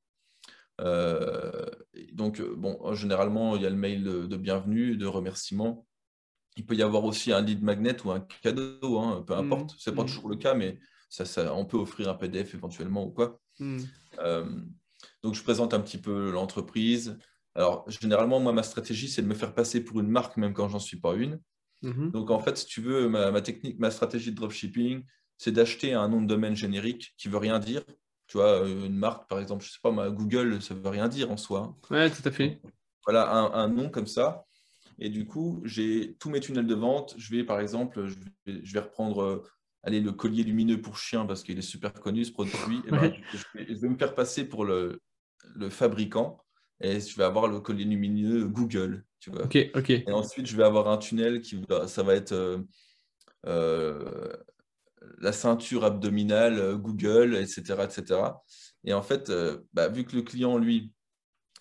Euh, 0.79 1.65
donc, 2.13 2.41
bon, 2.41 2.93
généralement, 2.93 3.55
il 3.55 3.63
y 3.63 3.65
a 3.65 3.69
le 3.69 3.75
mail 3.75 4.03
de, 4.03 4.37
bienvenue, 4.37 4.97
de 4.97 5.05
remerciement. 5.05 5.85
il 6.57 6.65
peut 6.65 6.75
y 6.75 6.83
avoir 6.83 7.03
aussi 7.03 7.31
un 7.31 7.41
lead 7.41 7.63
magnet 7.63 8.03
ou 8.05 8.11
un 8.11 8.21
cadeau, 8.41 8.99
hein, 8.99 9.23
peu 9.25 9.33
importe. 9.33 9.75
Ce 9.77 9.89
n'est 9.89 9.95
pas 9.95 10.03
toujours 10.03 10.29
le 10.29 10.35
cas, 10.35 10.53
mais 10.53 10.79
ça, 11.09 11.25
ça, 11.25 11.53
on 11.53 11.65
peut 11.65 11.77
offrir 11.77 12.09
un 12.09 12.15
PDF 12.15 12.53
éventuellement 12.55 13.05
ou 13.05 13.11
quoi. 13.11 13.39
Donc, 15.23 15.35
je 15.35 15.43
présente 15.43 15.73
un 15.73 15.79
petit 15.79 15.97
peu 15.97 16.31
l'entreprise. 16.31 17.17
Alors, 17.53 17.85
généralement, 17.89 18.39
moi, 18.39 18.53
ma 18.53 18.63
stratégie, 18.63 19.07
c'est 19.07 19.21
de 19.21 19.27
me 19.27 19.35
faire 19.35 19.53
passer 19.53 19.83
pour 19.83 19.99
une 19.99 20.07
marque, 20.07 20.37
même 20.37 20.53
quand 20.53 20.69
j'en 20.69 20.79
suis 20.79 20.99
pas 20.99 21.13
une. 21.13 21.39
Mhm. 21.81 22.11
Donc, 22.11 22.31
en 22.31 22.39
fait, 22.39 22.57
si 22.57 22.65
tu 22.65 22.81
veux, 22.81 23.07
ma, 23.09 23.41
technique, 23.41 23.79
ma 23.79 23.91
stratégie 23.91 24.31
de 24.31 24.35
dropshipping, 24.35 25.03
c'est 25.37 25.51
d'acheter 25.51 25.93
un 25.93 26.07
nom 26.07 26.21
de 26.21 26.27
domaine 26.27 26.55
générique 26.55 27.13
qui 27.17 27.27
veut 27.27 27.37
rien 27.37 27.59
dire. 27.59 27.83
Tu 28.27 28.37
vois, 28.37 28.63
euh, 28.63 28.85
une 28.85 28.95
marque, 28.95 29.29
par 29.29 29.39
exemple, 29.39 29.65
je 29.65 29.71
sais 29.71 29.79
pas, 29.81 30.09
Google, 30.09 30.61
ça 30.61 30.73
veut 30.73 30.89
rien 30.89 31.07
dire 31.07 31.31
en 31.31 31.37
soi. 31.37 31.75
Ouais, 31.89 32.09
tout 32.09 32.21
à 32.25 32.31
fait. 32.31 32.61
Voilà, 33.05 33.31
un, 33.31 33.67
nom 33.67 33.89
comme 33.89 34.07
ça. 34.07 34.45
Et 34.99 35.09
du 35.09 35.25
coup, 35.25 35.61
j'ai 35.65 36.15
tous 36.19 36.29
mes 36.29 36.39
tunnels 36.39 36.67
de 36.67 36.75
vente. 36.75 37.15
Je 37.17 37.35
vais, 37.35 37.43
par 37.43 37.59
exemple, 37.59 38.05
je 38.45 38.73
vais, 38.73 38.79
reprendre 38.79 39.23
euh, 39.23 39.43
allez, 39.83 39.99
le 39.99 40.11
collier 40.11 40.43
lumineux 40.43 40.79
pour 40.79 40.97
chien 40.97 41.25
parce 41.25 41.43
qu'il 41.43 41.57
est 41.57 41.63
super 41.63 41.93
connu, 41.93 42.23
ce 42.23 42.31
produit. 42.31 42.81
Ben, 42.89 43.11
je, 43.33 43.73
vais, 43.73 43.89
me 43.89 43.97
faire 43.97 44.13
passer 44.13 44.47
pour 44.47 44.63
le, 44.63 45.01
le 45.55 45.69
fabricant 45.69 46.43
et 46.81 46.99
je 46.99 47.15
vais 47.15 47.23
avoir 47.23 47.47
le 47.47 47.59
collier 47.59 47.85
lumineux 47.85 48.47
Google. 48.47 49.05
Tu 49.19 49.29
vois. 49.29 49.43
Ok, 49.43 49.57
ok. 49.75 49.89
Et 49.89 50.11
ensuite, 50.11 50.47
je 50.47 50.57
vais 50.57 50.63
avoir 50.63 50.87
un 50.87 50.97
tunnel 50.97 51.41
qui 51.41 51.63
va, 51.69 51.87
ça 51.87 52.01
va 52.01 52.15
être 52.15 52.31
euh, 52.31 52.57
euh, 53.45 54.33
la 55.19 55.31
ceinture 55.31 55.85
abdominale 55.85 56.57
euh, 56.57 56.75
Google, 56.75 57.35
etc., 57.35 57.83
etc. 57.83 58.21
Et 58.83 58.93
en 58.93 59.03
fait, 59.03 59.31
bah, 59.73 59.89
vu 59.89 60.05
que 60.05 60.15
le 60.15 60.23
client, 60.23 60.57
lui, 60.57 60.91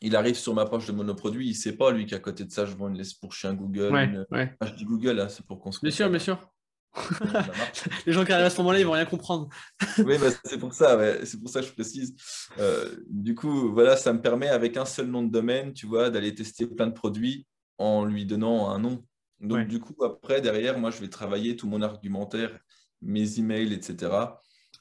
il 0.00 0.16
arrive 0.16 0.36
sur 0.36 0.54
ma 0.54 0.64
page 0.64 0.86
de 0.86 0.92
monoproduit, 0.92 1.46
il 1.46 1.50
ne 1.50 1.54
sait 1.54 1.76
pas, 1.76 1.90
lui, 1.90 2.06
qu'à 2.06 2.18
côté 2.18 2.44
de 2.44 2.50
ça, 2.50 2.64
je 2.64 2.74
vends 2.74 2.88
une 2.88 2.96
laisse 2.96 3.12
pour 3.12 3.34
chien 3.34 3.52
Google. 3.52 3.92
Ouais, 3.92 4.10
ouais. 4.30 4.56
je 4.64 4.72
dis 4.72 4.86
Google, 4.86 5.20
hein, 5.20 5.28
c'est 5.28 5.44
pour 5.44 5.60
qu'on 5.60 5.70
se 5.70 5.80
Bien 5.82 5.90
sûr, 5.90 6.08
bien 6.08 6.18
sûr. 6.18 6.50
les 8.06 8.12
gens 8.12 8.24
qui 8.24 8.32
arrivent 8.32 8.46
à 8.46 8.50
ce 8.50 8.58
moment-là, 8.58 8.80
ils 8.80 8.86
vont 8.86 8.92
rien 8.92 9.04
comprendre. 9.04 9.48
oui, 9.98 10.18
bah, 10.18 10.28
c'est 10.44 10.58
pour 10.58 10.74
ça, 10.74 10.98
c'est 11.24 11.40
pour 11.40 11.48
ça 11.48 11.60
que 11.60 11.66
je 11.66 11.72
précise. 11.72 12.14
Euh, 12.58 12.96
du 13.08 13.34
coup, 13.34 13.72
voilà, 13.72 13.96
ça 13.96 14.12
me 14.12 14.20
permet 14.20 14.48
avec 14.48 14.76
un 14.76 14.84
seul 14.84 15.06
nom 15.06 15.22
de 15.22 15.30
domaine, 15.30 15.72
tu 15.72 15.86
vois, 15.86 16.10
d'aller 16.10 16.34
tester 16.34 16.66
plein 16.66 16.86
de 16.86 16.92
produits 16.92 17.46
en 17.78 18.04
lui 18.04 18.26
donnant 18.26 18.70
un 18.70 18.78
nom. 18.78 19.04
Donc, 19.40 19.68
du 19.68 19.80
coup, 19.80 19.94
après, 20.04 20.40
derrière, 20.40 20.78
moi, 20.78 20.90
je 20.90 21.00
vais 21.00 21.08
travailler 21.08 21.56
tout 21.56 21.66
mon 21.66 21.80
argumentaire, 21.80 22.58
mes 23.00 23.38
emails, 23.38 23.72
etc., 23.72 24.10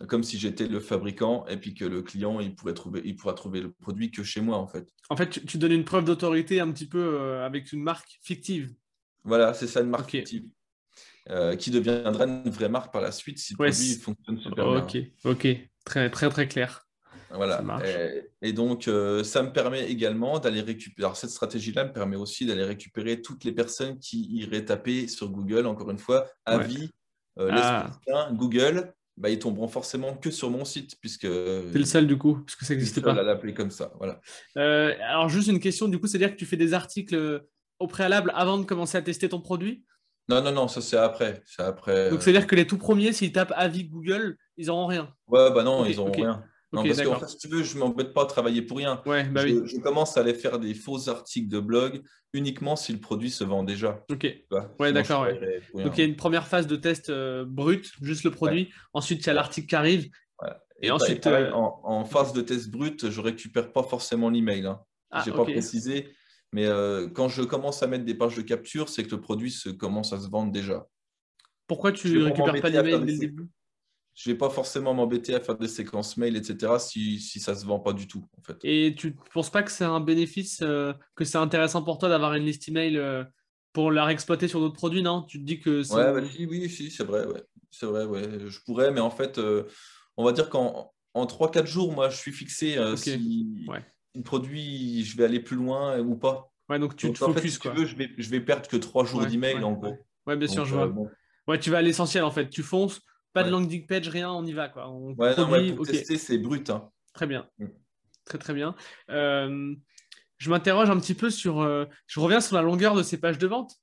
comme 0.07 0.23
si 0.23 0.37
j'étais 0.37 0.67
le 0.67 0.79
fabricant 0.79 1.45
et 1.47 1.57
puis 1.57 1.73
que 1.73 1.83
le 1.83 2.01
client, 2.01 2.39
il, 2.39 2.55
pourrait 2.55 2.73
trouver, 2.73 3.01
il 3.03 3.15
pourra 3.17 3.33
trouver 3.33 3.59
le 3.59 3.71
produit 3.71 4.11
que 4.11 4.23
chez 4.23 4.39
moi, 4.39 4.57
en 4.57 4.67
fait. 4.67 4.87
En 5.09 5.17
fait, 5.17 5.45
tu, 5.45 5.57
donnes 5.57 5.73
une 5.73 5.83
preuve 5.83 6.05
d'autorité 6.05 6.59
un 6.59 6.71
petit 6.71 6.87
peu 6.87 6.99
euh, 6.99 7.45
avec 7.45 7.73
une 7.73 7.81
marque 7.81 8.19
fictive. 8.21 8.73
Voilà, 9.23 9.53
c'est 9.53 9.67
ça, 9.67 9.81
une 9.81 9.89
marque 9.89 10.11
fictive. 10.11 10.49
Euh, 11.31 11.55
qui 11.55 11.69
deviendra 11.69 12.25
une 12.25 12.49
vraie 12.49 12.69
marque 12.69 12.91
par 12.91 13.03
la 13.03 13.11
suite 13.11 13.37
si 13.37 13.53
le 13.53 13.57
produit 13.57 13.93
fonctionne 14.01 14.39
super 14.39 14.67
Ok, 14.67 14.97
ok, 15.25 15.47
très 15.85 16.09
très 16.09 16.27
très 16.27 16.47
clair. 16.47 16.87
Voilà. 17.31 17.61
Et, 18.41 18.53
donc, 18.53 18.87
euh, 18.87 19.23
ça 19.23 19.43
me 19.43 19.53
permet 19.53 19.91
également 19.91 20.39
d'aller 20.39 20.61
récupérer. 20.61 21.05
Alors, 21.05 21.15
cette 21.15 21.29
stratégie-là 21.29 21.85
me 21.85 21.93
permet 21.93 22.15
aussi 22.15 22.47
d'aller 22.47 22.63
récupérer 22.63 23.21
toutes 23.21 23.43
les 23.43 23.51
personnes 23.51 23.99
qui 23.99 24.27
iraient 24.31 24.65
taper 24.65 25.07
sur 25.07 25.29
Google, 25.29 25.67
encore 25.67 25.91
une 25.91 25.99
fois, 25.99 26.25
avis, 26.45 26.89
euh, 27.37 27.51
ah. 27.53 27.91
Google, 28.31 28.91
bah, 29.15 29.29
ils 29.29 29.37
tomberont 29.37 29.67
forcément 29.67 30.15
que 30.15 30.31
sur 30.31 30.49
mon 30.49 30.65
site, 30.65 30.95
puisque. 30.99 31.27
C'est 31.27 31.77
le 31.77 31.85
seul, 31.85 32.07
du 32.07 32.17
coup, 32.17 32.39
parce 32.43 32.55
que 32.55 32.65
ça 32.65 32.73
n'existe 32.73 33.01
pas. 33.01 33.11
à 33.11 33.21
l'appeler 33.21 33.53
comme 33.53 33.69
ça. 33.69 33.91
Voilà. 33.99 34.19
alors, 34.55 35.29
juste 35.29 35.49
une 35.49 35.59
question, 35.59 35.87
du 35.87 35.99
coup, 35.99 36.07
c'est-à-dire 36.07 36.31
que 36.31 36.39
tu 36.39 36.47
fais 36.47 36.57
des 36.57 36.73
articles 36.73 37.43
au 37.77 37.85
préalable 37.85 38.31
avant 38.33 38.57
de 38.57 38.65
commencer 38.65 38.97
à 38.97 39.03
tester 39.03 39.29
ton 39.29 39.41
produit? 39.41 39.83
Non, 40.29 40.41
non, 40.43 40.51
non, 40.51 40.67
ça 40.67 40.81
c'est 40.81 40.97
après. 40.97 41.41
C'est 41.45 41.63
après. 41.63 42.09
Donc 42.09 42.21
c'est-à-dire 42.21 42.47
que 42.47 42.55
les 42.55 42.67
tout 42.67 42.77
premiers, 42.77 43.13
s'ils 43.13 43.31
tapent 43.31 43.53
avis 43.55 43.85
Google, 43.85 44.37
ils 44.57 44.67
n'auront 44.67 44.85
rien. 44.85 45.11
Ouais, 45.27 45.51
bah 45.51 45.63
non, 45.63 45.85
ils 45.85 45.97
n'auront 45.97 46.11
rien. 46.11 46.43
Non, 46.71 46.83
parce 46.83 47.01
qu'en 47.01 47.19
fait, 47.19 47.29
si 47.29 47.37
tu 47.39 47.47
veux, 47.47 47.63
je 47.63 47.73
ne 47.75 47.79
m'embête 47.79 48.13
pas 48.13 48.23
à 48.23 48.25
travailler 48.25 48.61
pour 48.61 48.77
rien. 48.77 49.01
Ouais, 49.07 49.23
bah 49.23 49.45
je, 49.47 49.53
oui. 49.55 49.61
je, 49.65 49.77
commence 49.77 50.17
à 50.17 50.21
aller 50.21 50.35
faire 50.35 50.59
des 50.59 50.75
faux 50.75 51.09
articles 51.09 51.49
de 51.49 51.59
blog 51.59 52.03
uniquement 52.33 52.75
si 52.75 52.93
le 52.93 52.99
produit 52.99 53.31
se 53.31 53.43
vend 53.43 53.63
déjà. 53.63 54.05
Ok. 54.11 54.27
ouais, 54.79 54.93
d'accord. 54.93 55.25
Donc 55.73 55.97
il 55.97 55.99
y 55.99 56.01
a 56.01 56.05
une 56.05 56.15
première 56.15 56.47
phase 56.47 56.67
de 56.67 56.75
test 56.75 57.09
euh, 57.09 57.43
brut, 57.47 57.91
juste 58.01 58.23
le 58.23 58.29
produit. 58.29 58.69
Ensuite, 58.93 59.25
il 59.25 59.27
y 59.27 59.29
a 59.31 59.33
l'article 59.33 59.67
qui 59.67 59.75
arrive. 59.75 60.09
Et, 60.81 60.91
ensuite. 60.91 61.25
Euh, 61.27 61.51
en, 61.51 62.05
phase 62.05 62.33
de 62.33 62.41
test 62.41 62.69
brut, 62.69 63.09
je 63.09 63.19
ne 63.19 63.25
récupère 63.25 63.73
pas 63.73 63.83
forcément 63.83 64.29
l'email. 64.29 64.67
Hein. 64.67 64.79
Ah, 65.09 65.23
je 65.25 65.31
n'ai 65.31 65.35
pas 65.35 65.43
précisé. 65.43 66.13
Mais 66.51 66.65
euh, 66.65 67.07
quand 67.07 67.29
je 67.29 67.43
commence 67.43 67.83
à 67.83 67.87
mettre 67.87 68.05
des 68.05 68.15
pages 68.15 68.35
de 68.35 68.41
capture, 68.41 68.89
c'est 68.89 69.03
que 69.03 69.11
le 69.11 69.21
produit 69.21 69.51
se, 69.51 69.69
commence 69.69 70.13
à 70.13 70.19
se 70.19 70.27
vendre 70.29 70.51
déjà. 70.51 70.87
Pourquoi 71.67 71.91
tu 71.91 72.09
ne 72.09 72.23
récupères 72.23 72.59
pas 72.61 72.69
l'email 72.69 73.05
dès 73.05 73.11
le 73.13 73.19
début? 73.19 73.47
Je 74.15 74.29
ne 74.29 74.33
vais 74.33 74.37
pas 74.37 74.49
forcément 74.49 74.93
m'embêter 74.93 75.33
à 75.35 75.39
faire 75.39 75.55
des 75.55 75.67
séquences 75.67 76.17
mail, 76.17 76.35
etc., 76.35 76.73
si, 76.79 77.19
si 77.19 77.39
ça 77.39 77.53
ne 77.53 77.57
se 77.57 77.65
vend 77.65 77.79
pas 77.79 77.93
du 77.93 78.07
tout. 78.07 78.25
En 78.37 78.41
fait. 78.41 78.57
Et 78.63 78.95
tu 78.97 79.07
ne 79.07 79.13
penses 79.31 79.49
pas 79.49 79.63
que 79.63 79.71
c'est 79.71 79.85
un 79.85 80.01
bénéfice, 80.01 80.59
euh, 80.61 80.93
que 81.15 81.23
c'est 81.23 81.37
intéressant 81.37 81.83
pour 81.83 81.99
toi 81.99 82.09
d'avoir 82.09 82.33
une 82.33 82.43
liste 82.43 82.67
email 82.67 82.97
euh, 82.97 83.23
pour 83.71 83.91
la 83.91 84.03
réexploiter 84.03 84.47
sur 84.47 84.59
d'autres 84.59 84.75
produits, 84.75 85.03
non? 85.03 85.21
Tu 85.23 85.39
te 85.39 85.45
dis 85.45 85.59
que 85.59 85.81
ouais, 85.93 86.21
bah, 86.21 86.27
oui, 86.37 86.47
oui, 86.49 86.69
c'est 86.69 87.03
vrai. 87.03 87.25
Ouais. 87.27 87.43
C'est 87.71 87.85
vrai, 87.85 88.03
ouais. 88.03 88.23
Je 88.47 88.59
pourrais, 88.65 88.91
mais 88.91 88.99
en 88.99 89.11
fait, 89.11 89.39
on 90.17 90.25
va 90.25 90.31
dire 90.31 90.49
qu'en 90.49 90.91
en 91.13 91.25
3-4 91.25 91.67
jours, 91.67 91.93
moi, 91.93 92.09
je 92.09 92.17
suis 92.17 92.31
fixé. 92.31 92.77
Si, 92.97 93.65
ouais 93.67 93.85
produit, 94.23 95.03
je 95.03 95.17
vais 95.17 95.25
aller 95.25 95.39
plus 95.39 95.55
loin 95.55 95.99
ou 95.99 96.15
pas. 96.15 96.51
Ouais, 96.69 96.79
donc 96.79 96.95
tu 96.95 97.11
te 97.11 97.17
focuses. 97.17 97.57
quoi. 97.57 97.71
Tu 97.71 97.77
veux, 97.77 97.85
je, 97.85 97.95
vais, 97.95 98.11
je 98.17 98.29
vais 98.29 98.41
perdre 98.41 98.67
que 98.67 98.77
trois 98.77 99.05
jours 99.05 99.25
d'email 99.25 99.63
en 99.63 99.73
gros. 99.73 99.97
Ouais, 100.27 100.37
bien 100.37 100.47
sûr, 100.47 100.65
je 100.65 100.75
vois. 100.75 100.87
Euh, 100.87 101.05
ouais, 101.47 101.59
tu 101.59 101.71
vas 101.71 101.79
à 101.79 101.81
l'essentiel 101.81 102.23
en 102.23 102.31
fait. 102.31 102.49
Tu 102.49 102.61
fonces, 102.61 103.01
pas 103.33 103.43
de 103.43 103.49
landing 103.49 103.85
page, 103.87 104.07
rien, 104.09 104.31
on 104.31 104.45
y 104.45 104.53
va. 104.53 104.69
Quoi. 104.69 104.89
On 104.89 105.13
ouais, 105.13 105.35
non, 105.35 105.75
pour 105.75 105.87
tester, 105.87 106.17
c'est 106.17 106.37
brut. 106.37 106.69
Hein. 106.69 106.89
Très 107.13 107.27
bien. 107.27 107.47
Mm. 107.57 107.65
Très, 108.25 108.37
très 108.37 108.53
bien. 108.53 108.75
Euh, 109.09 109.73
je 110.37 110.49
m'interroge 110.49 110.89
un 110.89 110.99
petit 110.99 111.15
peu 111.15 111.29
sur. 111.29 111.61
Euh, 111.61 111.85
je 112.05 112.19
reviens 112.19 112.41
sur 112.41 112.55
la 112.55 112.61
longueur 112.61 112.95
de 112.95 113.03
ces 113.03 113.19
pages 113.19 113.39
de 113.39 113.47
vente. 113.47 113.73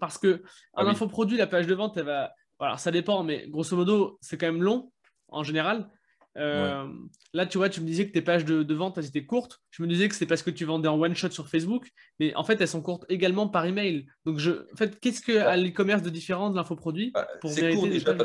Parce 0.00 0.18
que 0.18 0.42
un 0.74 0.86
ah 0.86 0.90
infoproduit, 0.90 1.38
la 1.38 1.46
page 1.46 1.66
de 1.66 1.74
vente, 1.74 1.96
elle 1.96 2.04
va. 2.04 2.34
Alors, 2.58 2.78
ça 2.78 2.90
dépend, 2.90 3.22
mais 3.22 3.48
grosso 3.48 3.76
modo, 3.76 4.18
c'est 4.20 4.38
quand 4.38 4.46
même 4.46 4.62
long 4.62 4.92
en 5.28 5.42
général. 5.42 5.90
Euh, 6.36 6.88
là, 7.32 7.46
tu 7.46 7.58
vois, 7.58 7.68
tu 7.68 7.80
me 7.80 7.86
disais 7.86 8.06
que 8.06 8.12
tes 8.12 8.22
pages 8.22 8.44
de, 8.44 8.74
vente, 8.74 8.98
elles 8.98 9.06
étaient 9.06 9.24
courtes. 9.24 9.60
Je 9.70 9.82
me 9.82 9.88
disais 9.88 10.08
que 10.08 10.14
c'est 10.14 10.26
parce 10.26 10.42
que 10.42 10.50
tu 10.50 10.64
vendais 10.64 10.88
en 10.88 11.00
one 11.00 11.14
shot 11.14 11.30
sur 11.30 11.48
Facebook, 11.48 11.90
mais 12.18 12.34
en 12.34 12.44
fait, 12.44 12.60
elles 12.60 12.68
sont 12.68 12.82
courtes 12.82 13.04
également 13.08 13.48
par 13.48 13.66
email. 13.66 14.06
Donc, 14.24 14.38
je, 14.38 14.52
en 14.72 14.76
fait, 14.76 14.98
qu'est-ce 15.00 15.20
que 15.20 15.32
l'e-commerce 15.62 16.02
de 16.02 16.10
différent 16.10 16.50
de 16.50 16.56
l'infoproduit 16.56 17.12
bah, 17.12 17.28
pour 17.40 17.50
vérifier 17.50 17.90
déjà 17.90 18.16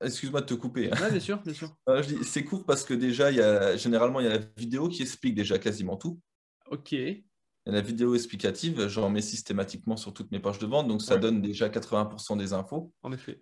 Excuse-moi 0.00 0.42
de 0.42 0.46
te 0.46 0.54
couper. 0.54 0.90
Hein. 0.92 1.10
bien 1.10 1.20
sûr, 1.20 1.42
bien 1.42 1.54
sûr. 1.54 1.74
c'est 2.22 2.44
court 2.44 2.64
parce 2.64 2.84
que 2.84 2.94
déjà, 2.94 3.30
il 3.30 3.38
y 3.38 3.42
a, 3.42 3.76
généralement, 3.76 4.20
il 4.20 4.26
y 4.26 4.28
a 4.28 4.38
la 4.38 4.44
vidéo 4.56 4.88
qui 4.88 5.02
explique 5.02 5.34
déjà 5.34 5.58
quasiment 5.58 5.96
tout. 5.96 6.20
Ok. 6.70 6.92
Il 6.92 7.24
y 7.66 7.70
a 7.70 7.72
la 7.72 7.80
vidéo 7.80 8.14
explicative, 8.14 8.86
j'en 8.86 9.10
mets 9.10 9.20
systématiquement 9.20 9.96
sur 9.96 10.14
toutes 10.14 10.30
mes 10.30 10.38
pages 10.38 10.58
de 10.58 10.66
vente, 10.66 10.88
donc 10.88 11.02
ça 11.02 11.16
donne 11.16 11.42
déjà 11.42 11.68
80% 11.68 12.38
des 12.38 12.52
infos. 12.52 12.92
En 13.02 13.12
effet. 13.12 13.40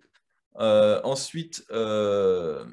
Euh, 0.59 0.99
ensuite, 1.03 1.63
euh, 1.71 2.65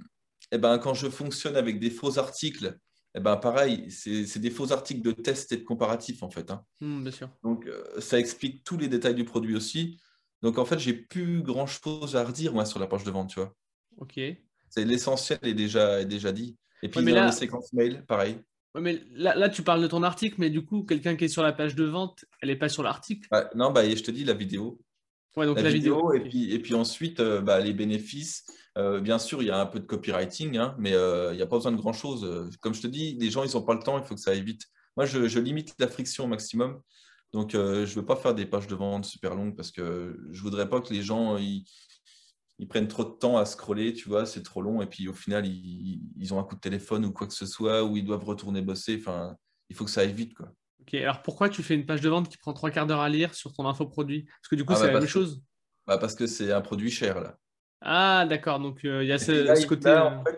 eh 0.55 0.59
ben, 0.59 0.79
quand 0.79 0.95
je 0.95 1.09
fonctionne 1.09 1.57
avec 1.57 1.81
des 1.81 1.91
faux 1.91 2.19
articles, 2.19 2.79
eh 3.17 3.21
ben, 3.21 3.37
pareil, 3.37 3.91
c'est 3.91 4.39
des 4.39 4.51
faux 4.51 4.73
articles 4.73 5.03
de 5.03 5.13
test 5.13 5.53
et 5.53 5.57
de 5.57 5.65
comparatif 5.65 6.23
en 6.23 6.31
fait. 6.31 6.51
Hein. 6.51 6.65
Hmm, 6.81 7.03
bien 7.03 7.13
sûr. 7.13 7.29
Donc, 7.43 7.67
euh, 7.67 7.83
ça 8.01 8.19
explique 8.19 8.65
tous 8.65 8.77
les 8.77 8.89
détails 8.89 9.15
du 9.15 9.25
produit 9.25 9.57
aussi. 9.57 10.01
Donc, 10.43 10.59
en 10.59 10.65
fait, 10.65 10.79
j'ai 10.79 10.93
plus 10.93 11.43
grand 11.43 11.67
chose 11.67 12.17
à 12.17 12.25
redire 12.25 12.53
moi 12.53 12.65
sur 12.65 12.79
la 12.79 12.87
page 12.87 13.05
de 13.05 13.11
vente, 13.11 13.31
tu 13.31 13.41
vois. 13.41 13.55
Ok. 13.99 14.21
C'est 14.69 14.85
l'essentiel 14.85 15.39
est 15.43 15.55
déjà, 15.55 16.01
est 16.01 16.07
déjà 16.07 16.33
dit. 16.33 16.57
Et 16.83 16.89
puis, 16.89 17.05
dans 17.05 17.15
la 17.15 17.33
séquence 17.33 17.73
mail, 17.73 18.05
pareil. 18.07 18.39
mais 18.75 19.01
là, 19.13 19.35
là, 19.35 19.49
tu 19.49 19.63
parles 19.63 19.83
de 19.83 19.87
ton 19.87 20.03
article, 20.03 20.37
mais 20.39 20.51
du 20.51 20.65
coup, 20.65 20.83
quelqu'un 20.83 21.17
qui 21.17 21.25
est 21.25 21.29
sur 21.29 21.43
la 21.43 21.53
page 21.53 21.75
de 21.75 21.85
vente, 21.85 22.25
elle 22.43 22.49
n'est 22.49 22.57
pas 22.57 22.69
sur 22.69 22.83
l'article. 22.83 23.29
non, 23.55 23.73
bah, 23.73 23.89
je 23.89 24.03
te 24.03 24.11
dis 24.11 24.25
la 24.25 24.35
vidéo. 24.35 24.81
Ouais, 25.37 25.47
donc 25.47 25.61
la, 25.61 25.71
vidéo, 25.71 26.13
et, 26.13 26.21
puis, 26.21 26.53
et 26.53 26.59
puis 26.61 26.75
ensuite, 26.75 27.19
euh, 27.21 27.41
bah, 27.41 27.59
les 27.61 27.73
bénéfices. 27.73 28.45
Euh, 28.77 29.01
bien 29.01 29.19
sûr, 29.19 29.43
il 29.43 29.47
y 29.47 29.51
a 29.51 29.61
un 29.61 29.67
peu 29.67 29.79
de 29.79 29.87
copywriting, 29.87 30.57
hein, 30.57 30.75
mais 30.79 30.95
euh, 30.95 31.33
il 31.33 31.37
n'y 31.37 31.43
a 31.43 31.47
pas 31.47 31.57
besoin 31.57 31.73
de 31.73 31.77
grand-chose. 31.77 32.51
Comme 32.61 32.75
je 32.75 32.83
te 32.83 32.87
dis, 32.87 33.17
les 33.21 33.31
gens, 33.31 33.45
ils 33.45 33.55
n'ont 33.55 33.63
pas 33.63 33.75
le 33.75 33.81
temps, 33.81 33.99
il 33.99 34.05
faut 34.05 34.15
que 34.15 34.21
ça 34.21 34.33
aille 34.33 34.43
vite. 34.43 34.63
Moi, 34.97 35.07
je, 35.07 35.39
limite 35.39 35.75
la 35.79 35.89
friction 35.89 36.25
au 36.25 36.29
maximum. 36.29 36.81
Donc, 37.33 37.55
euh, 37.55 37.85
je 37.85 37.91
ne 37.91 38.01
veux 38.01 38.07
pas 38.07 38.17
faire 38.17 38.35
des 38.35 38.47
pages 38.47 38.67
de 38.67 38.75
vente 38.75 39.05
super 39.05 39.35
longues 39.35 39.57
parce 39.57 39.73
que 39.73 40.17
je 40.31 40.39
ne 40.39 40.43
voudrais 40.43 40.69
pas 40.69 40.81
que 40.81 40.93
les 40.93 41.03
gens 41.03 41.37
ils, 41.37 41.65
prennent 42.69 42.89
trop 42.89 43.05
de 43.05 43.11
temps 43.11 43.37
à 43.37 43.45
scroller, 43.45 43.93
tu 43.93 44.09
vois, 44.09 44.25
c'est 44.25 44.43
trop 44.43 44.63
long. 44.63 44.83
Et 44.83 44.87
puis, 44.87 45.09
au 45.09 45.13
final, 45.13 45.47
ils, 45.47 46.33
ont 46.33 46.39
un 46.39 46.45
coup 46.45 46.55
de 46.55 46.61
téléphone 46.61 47.05
ou 47.05 47.13
quoi 47.13 47.27
que 47.27 47.35
ce 47.35 47.47
soit, 47.47 47.85
ou 47.85 47.97
ils 47.97 48.05
doivent 48.05 48.25
retourner 48.25 48.63
bosser. 48.63 48.97
Enfin, 48.99 49.37
il 49.69 49.77
faut 49.77 49.85
que 49.85 49.91
ça 49.91 50.03
aille 50.03 50.13
vite, 50.13 50.35
quoi. 50.35 50.53
Ok, 50.81 50.95
alors 50.95 51.23
pourquoi 51.23 51.49
tu 51.49 51.63
fais 51.63 51.75
une 51.75 51.87
page 51.87 52.03
de 52.03 52.09
vente 52.11 52.29
qui 52.29 52.37
prend 52.37 52.53
trois 52.53 52.71
quarts 52.71 52.87
d'heure 52.87 53.01
à 53.01 53.09
lire 53.09 53.35
sur 53.35 53.53
ton 53.53 53.67
infoproduit 53.67 54.25
Parce 54.25 54.49
que 54.51 54.57
du 54.57 54.65
coup, 54.65 54.75
ah 54.75 54.77
c'est 54.77 54.87
bah 54.87 54.93
la 54.93 55.01
même 55.01 55.09
chose? 55.09 55.43
Bah 55.87 55.99
parce 55.99 56.15
que 56.15 56.27
c'est 56.27 56.53
un 56.53 56.61
produit 56.61 56.91
cher, 56.91 57.21
là. 57.21 57.39
Ah, 57.85 58.25
d'accord. 58.27 58.59
Donc, 58.59 58.85
euh, 58.85 59.05
il 59.05 59.09
y 59.09 59.13
a 59.13 59.19
ce, 59.19 59.67
côté. 59.67 59.91
Là, 59.91 60.23
euh, 60.27 60.33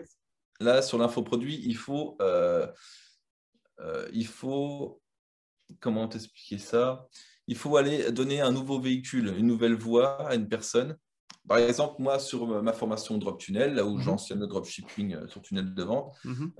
là, 0.59 0.81
sur 0.81 0.97
l'infoproduit, 0.97 1.61
il 1.63 1.77
faut. 1.77 2.17
Euh, 2.21 2.67
il 4.11 4.27
faut. 4.27 5.01
Comment 5.79 6.07
t'expliquer 6.07 6.57
ça? 6.57 7.07
Il 7.47 7.55
faut 7.55 7.77
aller 7.77 8.11
donner 8.11 8.41
un 8.41 8.51
nouveau 8.51 8.79
véhicule, 8.79 9.33
une 9.37 9.47
nouvelle 9.47 9.75
voie 9.75 10.27
à 10.27 10.35
une 10.35 10.47
personne. 10.47 10.97
Par 11.47 11.59
exemple, 11.59 12.01
moi, 12.01 12.19
sur 12.19 12.61
ma 12.61 12.73
formation 12.73 13.17
Drop 13.17 13.39
Tunnel, 13.39 13.73
là 13.75 13.85
où 13.85 13.95
mhm. 13.95 14.01
j'enseigne 14.01 14.39
le 14.39 14.47
dropshipping 14.47 15.27
sur 15.27 15.41
tunnel 15.41 15.73
de 15.73 15.83
vente, 15.83 16.13
mhm. 16.25 16.51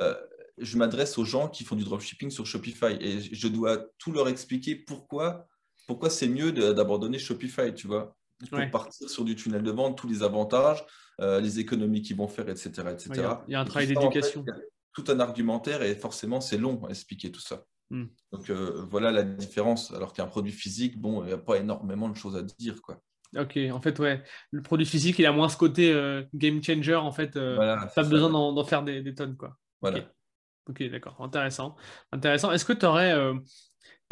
je 0.58 0.78
m'adresse 0.78 1.18
aux 1.18 1.26
gens 1.26 1.50
qui 1.50 1.66
font 1.66 1.76
du 1.76 1.84
dropshipping 1.84 2.30
sur 2.30 2.46
Shopify 2.46 2.98
et 3.02 3.20
je 3.20 3.48
dois 3.50 3.78
tout 3.98 4.14
leur 4.14 4.30
expliquer 4.30 4.76
pourquoi, 4.76 5.46
pourquoi 5.88 6.10
c'est 6.10 6.30
mieux 6.30 6.54
d'abandonner 6.54 7.20
Shopify, 7.20 7.74
tu 7.74 7.88
vois, 7.88 8.17
pour 8.50 8.72
partir 8.72 9.10
sur 9.10 9.26
du 9.26 9.36
tunnel 9.36 9.64
de 9.64 9.72
vente, 9.72 9.98
tous 9.98 10.08
les 10.08 10.24
avantages, 10.24 10.86
euh, 11.22 11.40
les 11.40 11.60
économies 11.60 12.02
qu'ils 12.02 12.18
vont 12.18 12.28
faire, 12.28 12.48
etc. 12.50 12.70
etc. 12.92 13.10
il 13.48 13.54
y, 13.54 13.56
a 13.56 13.62
un 13.62 13.66
travail 13.66 13.88
d'éducation. 13.88 14.46
tout 14.94 15.06
un 15.08 15.20
argumentaire 15.20 15.82
et 15.82 15.96
forcément, 15.96 16.42
c'est 16.42 16.58
long 16.58 16.86
à 16.86 16.90
expliquer 16.90 17.32
tout 17.32 17.42
ça. 17.42 17.64
Hmm. 17.90 18.06
Donc 18.32 18.50
voilà 18.50 19.12
la 19.12 19.24
différence. 19.24 19.94
Alors 19.94 20.14
qu'un 20.14 20.28
produit 20.28 20.52
physique, 20.52 21.00
bon, 21.00 21.24
il 21.24 21.28
n'y 21.28 21.34
a 21.34 21.38
pas 21.38 21.58
énormément 21.58 22.10
de 22.10 22.16
choses 22.16 22.36
à 22.36 22.44
dire, 22.44 22.82
quoi. 22.82 23.02
Ok, 23.36 23.60
en 23.72 23.82
fait, 23.82 24.00
ouais, 24.00 24.24
le 24.52 24.62
produit 24.62 24.86
physique, 24.86 25.20
il 25.20 25.26
a 25.26 25.32
moins 25.32 25.50
ce 25.50 25.58
côté 25.58 25.92
euh, 25.92 26.24
game 26.34 26.64
changer, 26.64 26.96
en 26.96 27.12
fait, 27.12 27.36
euh, 27.36 27.78
pas 27.94 28.04
besoin 28.04 28.30
d'en 28.30 28.64
faire 28.64 28.84
des, 28.84 29.14
tonnes, 29.14 29.36
quoi. 29.36 29.58
Voilà. 29.82 30.00
Ok, 30.70 30.84
d'accord, 30.90 31.18
intéressant. 31.20 31.76
Intéressant. 32.12 32.52
Est-ce 32.52 32.66
que 32.66 32.74
tu 32.74 32.86
aurais, 32.86 33.14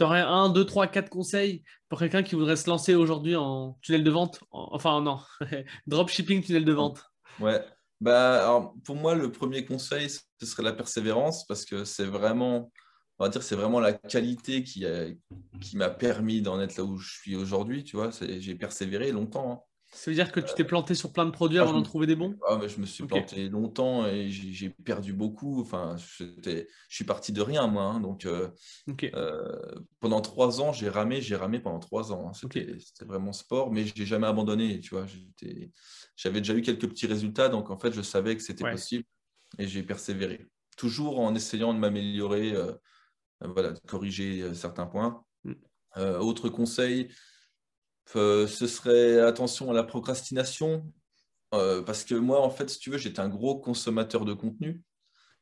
aurais, 0.03 0.21
un, 0.21 0.49
deux, 0.49 0.65
trois, 0.65 0.87
quatre 0.87 1.09
conseils 1.09 1.63
pour 1.89 1.99
quelqu'un 1.99 2.23
qui 2.23 2.35
voudrait 2.35 2.55
se 2.55 2.69
lancer 2.69 2.95
aujourd'hui 2.95 3.35
en 3.35 3.77
tunnel 3.81 4.03
de 4.03 4.11
vente? 4.11 4.39
Enfin, 4.51 5.01
non, 5.01 5.19
dropshipping 5.87 6.43
tunnel 6.43 6.65
de 6.65 6.73
vente. 6.73 7.03
Ouais, 7.39 7.63
bah, 8.01 8.43
alors, 8.43 8.73
pour 8.83 8.95
moi, 8.95 9.15
le 9.15 9.31
premier 9.31 9.65
conseil, 9.65 10.09
ce 10.09 10.45
serait 10.45 10.63
la 10.63 10.73
persévérance 10.73 11.45
parce 11.45 11.65
que 11.65 11.85
c'est 11.85 12.05
vraiment 12.05 12.71
on 13.17 13.23
va 13.23 13.29
dire 13.29 13.43
c'est 13.43 13.55
vraiment 13.55 13.79
la 13.79 13.93
qualité 13.93 14.63
qui, 14.63 14.85
qui 15.61 15.77
m'a 15.77 15.89
permis 15.89 16.41
d'en 16.41 16.59
être 16.59 16.77
là 16.77 16.83
où 16.83 16.97
je 16.97 17.13
suis 17.13 17.35
aujourd'hui. 17.35 17.83
Tu 17.83 17.95
vois, 17.95 18.09
j'ai 18.11 18.55
persévéré 18.55 19.11
longtemps. 19.11 19.51
Hein. 19.51 19.59
Ça 19.95 20.11
veut 20.11 20.15
dire 20.15 20.31
que 20.31 20.39
tu 20.39 20.53
t'es 20.55 20.63
planté 20.63 20.93
sur 20.93 21.11
plein 21.13 21.25
de 21.25 21.31
produits 21.31 21.57
avant 21.57 21.71
ah, 21.71 21.73
d'en 21.73 21.81
trouver 21.81 22.05
des 22.05 22.15
bons? 22.15 22.37
Ah, 22.47 22.57
mais 22.61 22.67
Je 22.67 22.79
me 22.79 22.85
suis 22.85 23.05
planté 23.05 23.49
longtemps 23.49 24.05
et 24.05 24.29
j'ai 24.29 24.69
perdu 24.69 25.13
beaucoup. 25.13 25.61
Enfin, 25.61 25.95
je 25.97 26.65
suis 26.89 27.05
parti 27.05 27.31
de 27.31 27.41
rien, 27.41 27.67
moi. 27.67 27.83
Hein. 27.83 27.99
donc, 28.01 28.25
euh, 28.25 28.49
euh, 29.13 29.75
pendant 29.99 30.21
trois 30.21 30.61
ans, 30.61 30.73
j'ai 30.73 30.89
ramé, 30.89 31.21
j'ai 31.21 31.35
ramé 31.35 31.59
pendant 31.59 31.79
trois 31.79 32.11
ans. 32.11 32.29
Hein. 32.29 32.33
C'était 32.33 33.05
vraiment 33.05 33.33
sport, 33.33 33.71
mais 33.71 33.85
je 33.85 33.97
n'ai 33.97 34.05
jamais 34.05 34.27
abandonné. 34.27 34.79
Tu 34.79 34.93
vois, 34.93 35.05
j'avais 36.15 36.41
déjà 36.41 36.53
eu 36.53 36.61
quelques 36.61 36.87
petits 36.87 37.07
résultats, 37.07 37.49
donc 37.49 37.69
en 37.71 37.77
fait, 37.77 37.91
je 37.93 38.01
savais 38.01 38.35
que 38.35 38.43
c'était 38.43 38.69
possible 38.69 39.05
et 39.57 39.67
j'ai 39.67 39.83
persévéré. 39.83 40.45
Toujours 40.77 41.19
en 41.19 41.33
essayant 41.33 41.73
de 41.73 41.79
m'améliorer. 41.79 42.53
Euh, 42.53 42.73
euh, 43.43 43.47
voilà, 43.47 43.71
de 43.71 43.79
corriger 43.87 44.41
euh, 44.41 44.53
certains 44.53 44.85
points. 44.85 45.23
Mm. 45.43 45.53
Euh, 45.97 46.19
autre 46.19 46.49
conseil, 46.49 47.09
ce 48.13 48.67
serait 48.67 49.19
attention 49.19 49.71
à 49.71 49.73
la 49.73 49.83
procrastination. 49.83 50.85
parce 51.51 52.03
que 52.03 52.15
moi, 52.15 52.41
en 52.41 52.49
fait, 52.49 52.69
si 52.69 52.79
tu 52.79 52.89
veux, 52.89 52.97
j'étais 52.97 53.19
un 53.19 53.29
gros 53.29 53.59
consommateur 53.59 54.25
de 54.25 54.33
contenu. 54.33 54.83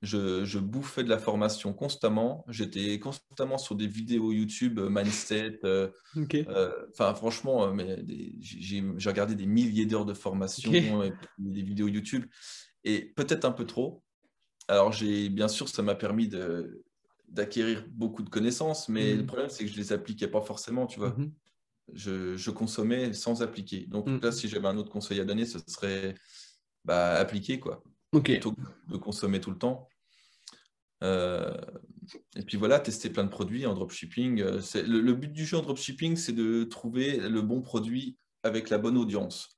Je, 0.04 0.60
bouffais 0.60 1.04
de 1.06 1.10
la 1.10 1.18
formation 1.18 1.74
constamment. 1.74 2.44
J'étais 2.50 3.00
constamment 3.00 3.58
sur 3.58 3.76
des 3.76 3.88
vidéos 3.88 4.34
YouTube, 4.34 4.80
mindset. 4.80 5.62
Enfin, 6.92 7.16
franchement, 7.16 7.76
j'ai 8.42 9.10
regardé 9.10 9.36
des 9.36 9.46
milliers 9.46 9.86
d'heures 9.86 10.06
de 10.06 10.14
formation, 10.14 10.74
et 11.04 11.14
des 11.38 11.62
vidéos 11.62 11.88
YouTube, 11.88 12.26
et 12.84 13.14
peut-être 13.16 13.46
un 13.46 13.52
peu 13.52 13.66
trop. 13.66 14.04
Alors, 14.68 14.92
j'ai 14.92 15.30
bien 15.30 15.48
sûr, 15.48 15.70
ça 15.70 15.82
m'a 15.82 15.96
permis 15.96 16.30
d'acquérir 17.30 17.86
beaucoup 17.90 18.24
de 18.24 18.30
connaissances, 18.30 18.90
mais 18.90 19.14
le 19.14 19.24
mmh. 19.24 19.26
problème, 19.26 19.50
c'est 19.50 19.64
que 19.64 19.70
je 19.70 19.76
ne 19.76 19.82
les 19.82 19.94
appliquais 19.94 20.28
pas 20.28 20.42
forcément, 20.42 20.86
tu 20.86 21.00
vois. 21.00 21.10
Mmh 21.10 21.32
je, 21.92 22.50
consommais 22.50 23.14
sans 23.14 23.42
appliquer. 23.42 23.86
Donc 23.88 24.08
mmh. 24.08 24.20
là, 24.22 24.32
si 24.32 24.48
j'avais 24.48 24.68
un 24.68 24.78
autre 24.78 24.92
conseil 24.92 25.20
à 25.20 25.26
donner, 25.26 25.46
ce 25.46 25.60
serait 25.68 26.16
bah, 26.86 27.14
appliquer, 27.16 27.60
quoi. 27.60 27.84
Plutôt 28.12 28.52
que 28.52 28.62
de 28.92 28.98
consommer 28.98 29.42
tout 29.42 29.50
le 29.50 29.58
temps. 29.58 29.88
Euh, 31.04 31.58
et 32.36 32.44
puis 32.44 32.58
voilà, 32.58 32.80
tester 32.80 33.10
plein 33.10 33.24
de 33.24 33.30
produits 33.30 33.66
en 33.66 33.74
dropshipping. 33.74 34.42
Euh, 34.42 34.62
le, 34.76 35.02
le 35.02 35.14
but 35.14 35.34
du 35.34 35.46
jeu 35.46 35.58
en 35.58 35.62
dropshipping, 35.62 36.16
c'est 36.16 36.34
de 36.34 36.64
trouver 36.64 37.18
le 37.18 37.42
bon 37.42 37.62
produit 37.62 38.18
avec 38.44 38.70
la 38.70 38.78
bonne 38.78 38.98
audience. 38.98 39.58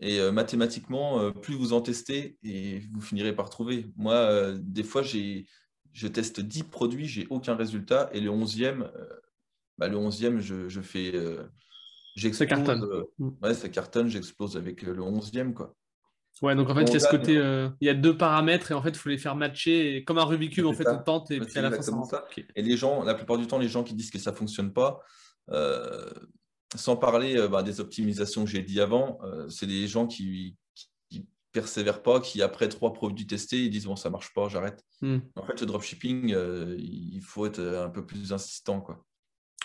Et 0.00 0.20
euh, 0.20 0.32
mathématiquement, 0.32 1.32
plus 1.32 1.54
vous 1.54 1.72
en 1.72 1.82
testez, 1.82 2.38
et 2.44 2.80
vous 2.92 3.00
finirez 3.00 3.34
par 3.34 3.50
trouver. 3.50 3.90
Moi, 3.96 4.52
des 4.58 4.84
fois, 4.84 5.02
j'ai 5.02 5.46
je 5.92 6.08
teste 6.08 6.40
10 6.40 6.64
produits, 6.64 7.06
j'ai 7.06 7.26
aucun 7.30 7.54
résultat. 7.54 8.10
Et 8.12 8.20
le 8.20 8.30
11e, 8.30 8.82
euh, 8.82 9.08
bah, 9.82 9.88
le 9.88 9.96
11e 9.96 10.38
je, 10.38 10.68
je 10.68 10.80
fais. 10.80 11.10
Euh, 11.12 11.42
j'explose. 12.14 12.48
Ça 12.48 12.54
cartonne. 12.54 12.84
Euh, 12.84 13.02
mm. 13.18 13.30
ouais, 13.42 13.54
ça 13.54 13.68
cartonne, 13.68 14.06
j'explose 14.06 14.56
avec 14.56 14.82
le 14.82 14.94
11e. 14.94 15.52
Quoi. 15.52 15.74
Ouais, 16.40 16.54
donc 16.54 16.70
en 16.70 16.74
fait, 16.76 16.84
il 16.84 16.92
y 16.92 16.96
a 16.96 17.00
ce 17.00 17.08
côté. 17.08 17.32
il 17.80 17.84
y 17.84 17.88
a 17.88 17.94
deux 17.94 18.16
paramètres 18.16 18.70
et 18.70 18.74
en 18.74 18.82
fait, 18.82 18.90
il 18.90 18.96
faut 18.96 19.08
les 19.08 19.18
faire 19.18 19.34
matcher. 19.34 20.04
comme 20.04 20.18
un 20.18 20.24
Rubik's 20.24 20.54
Cube, 20.54 20.66
en 20.66 20.72
fait, 20.72 20.86
on 20.86 20.98
tente 20.98 21.32
et 21.32 21.40
puis 21.40 21.58
à 21.58 21.62
la 21.62 21.72
fin, 21.72 21.82
ça. 22.04 22.24
Et 22.54 22.62
les 22.62 22.76
gens, 22.76 23.02
la 23.02 23.14
plupart 23.14 23.38
du 23.38 23.48
temps, 23.48 23.58
les 23.58 23.68
gens 23.68 23.82
qui 23.82 23.94
disent 23.94 24.12
que 24.12 24.20
ça 24.20 24.30
ne 24.30 24.36
fonctionne 24.36 24.72
pas, 24.72 25.00
sans 26.76 26.96
parler 26.96 27.44
bah, 27.48 27.64
des 27.64 27.80
optimisations 27.80 28.44
que 28.44 28.50
j'ai 28.50 28.62
dit 28.62 28.80
avant, 28.80 29.18
c'est 29.48 29.66
des 29.66 29.88
gens 29.88 30.06
qui, 30.06 30.56
persévèrent 31.52 32.02
pas, 32.02 32.20
qui 32.20 32.40
après 32.40 32.68
trois 32.68 32.92
produits 32.92 33.26
testés, 33.26 33.64
ils 33.64 33.70
disent 33.70 33.86
bon 33.86 33.96
ça 33.96 34.10
marche 34.10 34.32
pas, 34.32 34.48
j'arrête. 34.48 34.84
Hmm. 35.00 35.18
En 35.36 35.44
fait, 35.44 35.60
le 35.60 35.66
dropshipping, 35.66 36.32
euh, 36.32 36.76
il 36.78 37.20
faut 37.20 37.46
être 37.46 37.60
un 37.60 37.90
peu 37.90 38.04
plus 38.04 38.32
insistant, 38.32 38.80
quoi. 38.80 39.04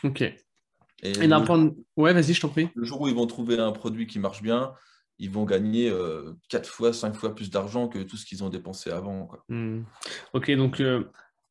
Ok. 0.04 0.24
Et, 1.04 1.28
d'un 1.28 1.41
point 1.41 1.72
Ouais, 1.95 2.14
vas-y, 2.14 2.34
je 2.34 2.41
t'en 2.41 2.50
prie. 2.50 2.70
Le 2.76 2.86
jour 2.86 3.02
où 3.02 3.08
ils 3.08 3.14
vont 3.14 3.28
trouver 3.28 3.60
un 3.60 3.72
produit 3.72 4.08
qui 4.08 4.20
marche 4.20 4.41
bien, 4.41 4.74
ils 5.20 5.30
vont 5.30 5.45
gagner 5.45 5.89
euh, 5.89 6.34
quatre 6.50 6.70
fois, 6.70 6.93
cinq 6.93 7.16
fois 7.16 7.36
plus 7.36 7.50
d'argent 7.50 7.88
que 7.88 8.00
tout 8.00 8.18
ce 8.18 8.26
qu'ils 8.26 8.43
ont 8.43 8.50
dépensé 8.50 8.89
avant. 8.89 9.28
Quoi. 9.28 9.43
Hmm. 9.50 9.84
Ok, 10.34 10.52
donc 10.52 10.80
euh, 10.80 11.04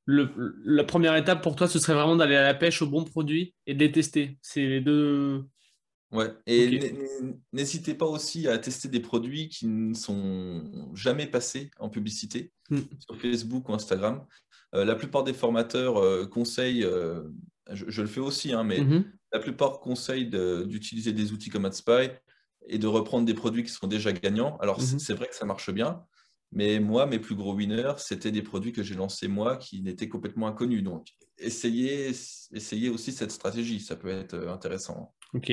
le, 0.05 0.31
la 0.65 0.85
première 0.85 1.15
étape 1.17 1.43
pour 1.43 1.55
toi, 1.55 1.69
ce 1.69 1.79
serait 1.79 1.95
vraiment 1.95 2.17
d'aller 2.17 2.37
à 2.37 2.43
la 2.43 2.55
pêche 2.55 2.83
aux 2.83 2.89
bons 2.89 3.05
produits 3.05 3.55
et 3.67 3.75
de 3.75 3.81
les 3.81 3.93
tester. 3.93 4.39
C'est 4.43 4.67
les 4.67 4.81
deux, 4.81 5.45
Ouais, 6.13 6.33
et 6.47 6.95
n'hésitez 7.53 7.95
pas 7.95 8.07
aussi 8.07 8.47
à 8.47 8.59
tester 8.59 8.89
des 8.89 9.01
produits 9.01 9.49
qui 9.49 9.67
ne 9.67 9.93
sont 9.93 10.91
jamais 10.95 11.27
passés 11.27 11.71
en 11.81 11.89
publicité 11.89 12.53
hmm. 12.71 12.81
sur 13.01 13.21
Facebook 13.21 13.69
ou 13.69 13.75
Instagram. 13.75 14.25
Euh, 14.75 14.85
la 14.85 14.95
plupart 14.95 15.25
des 15.25 15.35
formateurs 15.35 15.99
euh, 15.99 16.27
conseillent, 16.27 16.87
euh, 17.71 17.75
je, 17.75 18.03
le 18.03 18.09
fais 18.09 18.21
aussi, 18.21 18.53
hein, 18.53 18.65
mais 18.65 18.81
mhm. 18.81 19.05
la 19.33 19.39
plupart 19.39 19.81
conseillent 19.81 20.31
d'utiliser 20.67 21.13
des 21.13 21.33
outils 21.33 21.51
comme 21.51 21.65
AdSpy 21.65 22.11
et 22.69 22.79
de 22.79 22.87
reprendre 22.87 23.27
des 23.27 23.35
produits 23.35 23.63
qui 23.63 23.71
sont 23.71 23.87
déjà 23.87 24.13
gagnants. 24.13 24.57
Alors, 24.59 24.81
mhm. 24.81 24.99
c'est 24.99 25.15
vrai 25.15 25.29
que 25.29 25.35
ça 25.35 25.47
marche 25.47 25.71
bien, 25.71 26.03
mais 26.53 26.81
moi, 26.81 27.07
mes 27.07 27.19
plus 27.19 27.35
gros 27.35 27.55
winners, 27.55 27.95
c'était 27.99 28.31
des 28.31 28.43
produits 28.43 28.73
que 28.73 28.83
j'ai 28.83 28.95
lancés 28.95 29.29
moi 29.29 29.57
qui 29.57 29.83
n'étaient 29.83 30.09
complètement 30.09 30.47
inconnus. 30.47 30.83
Donc, 30.83 31.09
essayez, 31.39 32.13
essayez 32.53 32.89
aussi 32.89 33.13
cette 33.13 33.33
stratégie, 33.33 33.81
ça 33.81 33.97
peut 33.97 34.09
être 34.09 34.49
intéressant. 34.49 35.15
Ok. 35.35 35.53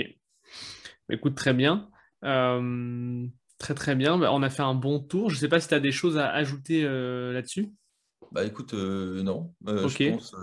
Écoute, 1.09 1.36
très 1.36 1.53
bien. 1.53 1.89
Euh, 2.24 3.28
très 3.57 3.74
très 3.74 3.95
bien. 3.95 4.18
Bah, 4.18 4.32
on 4.32 4.43
a 4.43 4.49
fait 4.49 4.61
un 4.61 4.76
bon 4.76 4.99
tour. 4.99 5.30
Je 5.30 5.36
ne 5.36 5.39
sais 5.39 5.49
pas 5.49 5.59
si 5.59 5.68
tu 5.68 5.74
as 5.74 5.80
des 5.80 5.91
choses 5.91 6.18
à 6.18 6.30
ajouter 6.30 6.84
euh, 6.84 7.34
là-dessus? 7.34 7.72
Bah 8.32 8.45
écoute, 8.45 8.74
euh, 8.74 9.22
non. 9.22 9.53
ok. 9.66 9.97
Je 9.99 10.09
pense, 10.09 10.36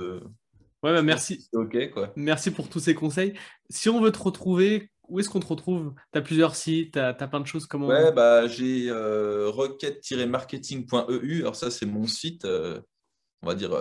ouais, 0.83 0.93
bah, 0.93 1.03
merci. 1.03 1.49
ok, 1.53 1.91
quoi. 1.91 2.13
Merci 2.17 2.51
pour 2.51 2.69
tous 2.69 2.81
ces 2.81 2.95
conseils. 2.95 3.35
Si 3.69 3.89
on 3.89 4.01
veut 4.01 4.13
te 4.13 4.19
retrouver, 4.19 4.91
où 5.09 5.21
est-ce 5.21 5.29
qu'on 5.29 5.41
te 5.41 5.47
retrouve? 5.47 5.95
Tu 6.13 6.19
as 6.19 6.23
plusieurs 6.23 6.55
sites, 6.55 6.93
tu 6.93 6.99
as, 6.99 7.15
plein 7.15 7.41
de 7.41 7.47
choses. 7.47 7.67
Comment... 7.67 7.89
Ouais, 7.89 8.13
bah, 8.13 8.47
j'ai 8.47 8.91
requête-marketing.eu. 8.91 11.41
Alors, 11.41 11.57
ça, 11.57 11.71
c'est 11.71 11.87
mon 11.87 12.07
site, 12.07 12.45
on 12.45 13.47
va 13.47 13.55
dire, 13.55 13.77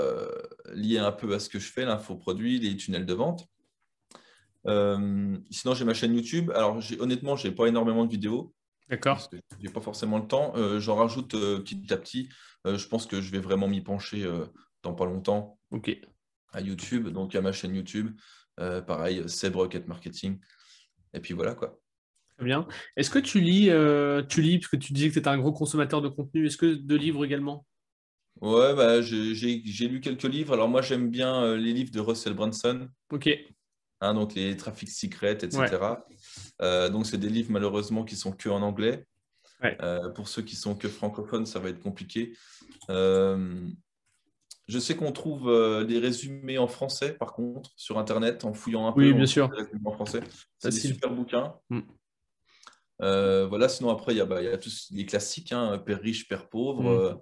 lié 0.73 0.97
un 0.97 1.11
peu 1.11 1.33
à 1.33 1.39
ce 1.39 1.49
que 1.49 1.59
je 1.59 1.71
fais, 1.71 1.85
l'infoproduit, 1.85 2.59
les 2.59 2.75
tunnels 2.75 3.05
de 3.05 3.13
vente. 3.13 3.47
Euh, 4.67 5.37
sinon, 5.49 5.73
j'ai 5.73 5.85
ma 5.85 5.93
chaîne 5.93 6.13
YouTube. 6.13 6.51
Alors, 6.55 6.79
honnêtement, 6.99 7.35
je 7.35 7.47
n'ai 7.47 7.53
pas 7.53 7.67
énormément 7.67 8.05
de 8.05 8.11
vidéos. 8.11 8.53
D'accord. 8.89 9.29
Je 9.31 9.63
n'ai 9.63 9.71
pas 9.71 9.81
forcément 9.81 10.17
le 10.17 10.27
temps. 10.27 10.53
Euh, 10.55 10.79
j'en 10.79 10.95
rajoute 10.95 11.35
euh, 11.35 11.59
petit 11.59 11.81
à 11.91 11.97
petit. 11.97 12.29
je 12.65 12.87
pense 12.87 13.05
que 13.05 13.21
je 13.21 13.31
vais 13.31 13.39
vraiment 13.39 13.67
m'y 13.67 13.81
pencher 13.81 14.27
dans 14.83 14.93
pas 14.93 15.05
longtemps. 15.05 15.57
OK. 15.71 15.97
À 16.51 16.61
YouTube. 16.61 17.09
Donc, 17.09 17.35
à 17.35 17.41
ma 17.41 17.51
chaîne 17.51 17.75
YouTube. 17.75 18.11
pareil, 18.57 19.23
Seb 19.27 19.55
Rocket 19.55 19.87
Marketing. 19.87 20.39
Et 21.13 21.19
puis 21.19 21.33
voilà 21.33 21.55
quoi. 21.55 21.79
Très 22.37 22.45
bien. 22.45 22.67
Est-ce 22.95 23.09
que 23.09 23.19
tu 23.19 23.39
lis, 23.39 23.69
tu 24.29 24.41
lis, 24.41 24.59
parce 24.59 24.71
que 24.71 24.77
tu 24.77 24.93
disais 24.93 25.09
que 25.09 25.13
tu 25.13 25.19
étais 25.19 25.27
un 25.27 25.37
gros 25.37 25.51
consommateur 25.51 26.01
de 26.01 26.07
contenu, 26.07 26.45
est-ce 26.45 26.57
que 26.57 26.73
de 26.73 26.95
livres 26.95 27.25
également? 27.25 27.65
Ouais, 28.41 28.73
bah, 28.75 29.01
j'ai 29.01 29.87
lu 29.87 30.01
quelques 30.01 30.23
livres. 30.23 30.53
Alors 30.53 30.69
moi, 30.69 30.81
j'aime 30.81 31.09
bien 31.09 31.55
les 31.55 31.73
livres 31.73 31.91
de 31.91 31.99
Russell 31.99 32.33
Brunson. 32.33 32.87
Ok. 33.11 33.29
Hein, 34.01 34.13
donc 34.13 34.33
les 34.35 34.55
trafics 34.55 34.89
secrets, 34.89 35.33
etc. 35.33 35.77
Euh, 36.61 36.89
donc 36.89 37.05
c'est 37.05 37.17
des 37.17 37.27
livres 37.29 37.51
malheureusement 37.51 38.05
qui 38.05 38.15
sont 38.15 38.31
que 38.31 38.49
en 38.49 38.61
anglais. 38.61 39.05
Euh, 39.61 40.09
pour 40.11 40.29
ceux 40.29 40.41
qui 40.41 40.55
sont 40.55 40.73
que 40.73 40.87
francophones, 40.87 41.45
ça 41.45 41.59
va 41.59 41.67
être 41.69 41.81
compliqué. 41.81 42.33
Euh, 44.69 44.73
Je 44.73 44.79
sais 44.79 44.95
qu'on 44.95 45.11
trouve 45.11 45.49
euh, 45.49 45.83
des 45.83 45.99
résumés 45.99 46.57
en 46.57 46.67
français, 46.67 47.13
par 47.13 47.33
contre, 47.33 47.71
sur 47.75 47.97
Internet, 47.97 48.45
en 48.45 48.53
fouillant 48.53 48.87
un 48.87 48.91
peu. 48.91 49.01
Oui, 49.01 49.13
bien 49.13 49.25
sûr. 49.25 49.49
En 49.85 49.91
français. 49.91 50.21
C'est 50.57 50.69
des 50.69 50.79
super 50.79 51.11
bouquins. 51.11 51.55
Mm. 51.69 51.79
Euh, 53.01 53.47
voilà, 53.47 53.69
sinon 53.69 53.89
après, 53.89 54.13
il 54.13 54.17
y, 54.17 54.21
a, 54.21 54.25
bah, 54.25 54.41
y 54.41 54.47
a 54.47 54.57
tous 54.57 54.89
les 54.91 55.05
classiques, 55.05 55.51
hein, 55.51 55.77
Père 55.77 56.01
riche, 56.01 56.27
Père 56.27 56.49
pauvre, 56.49 57.21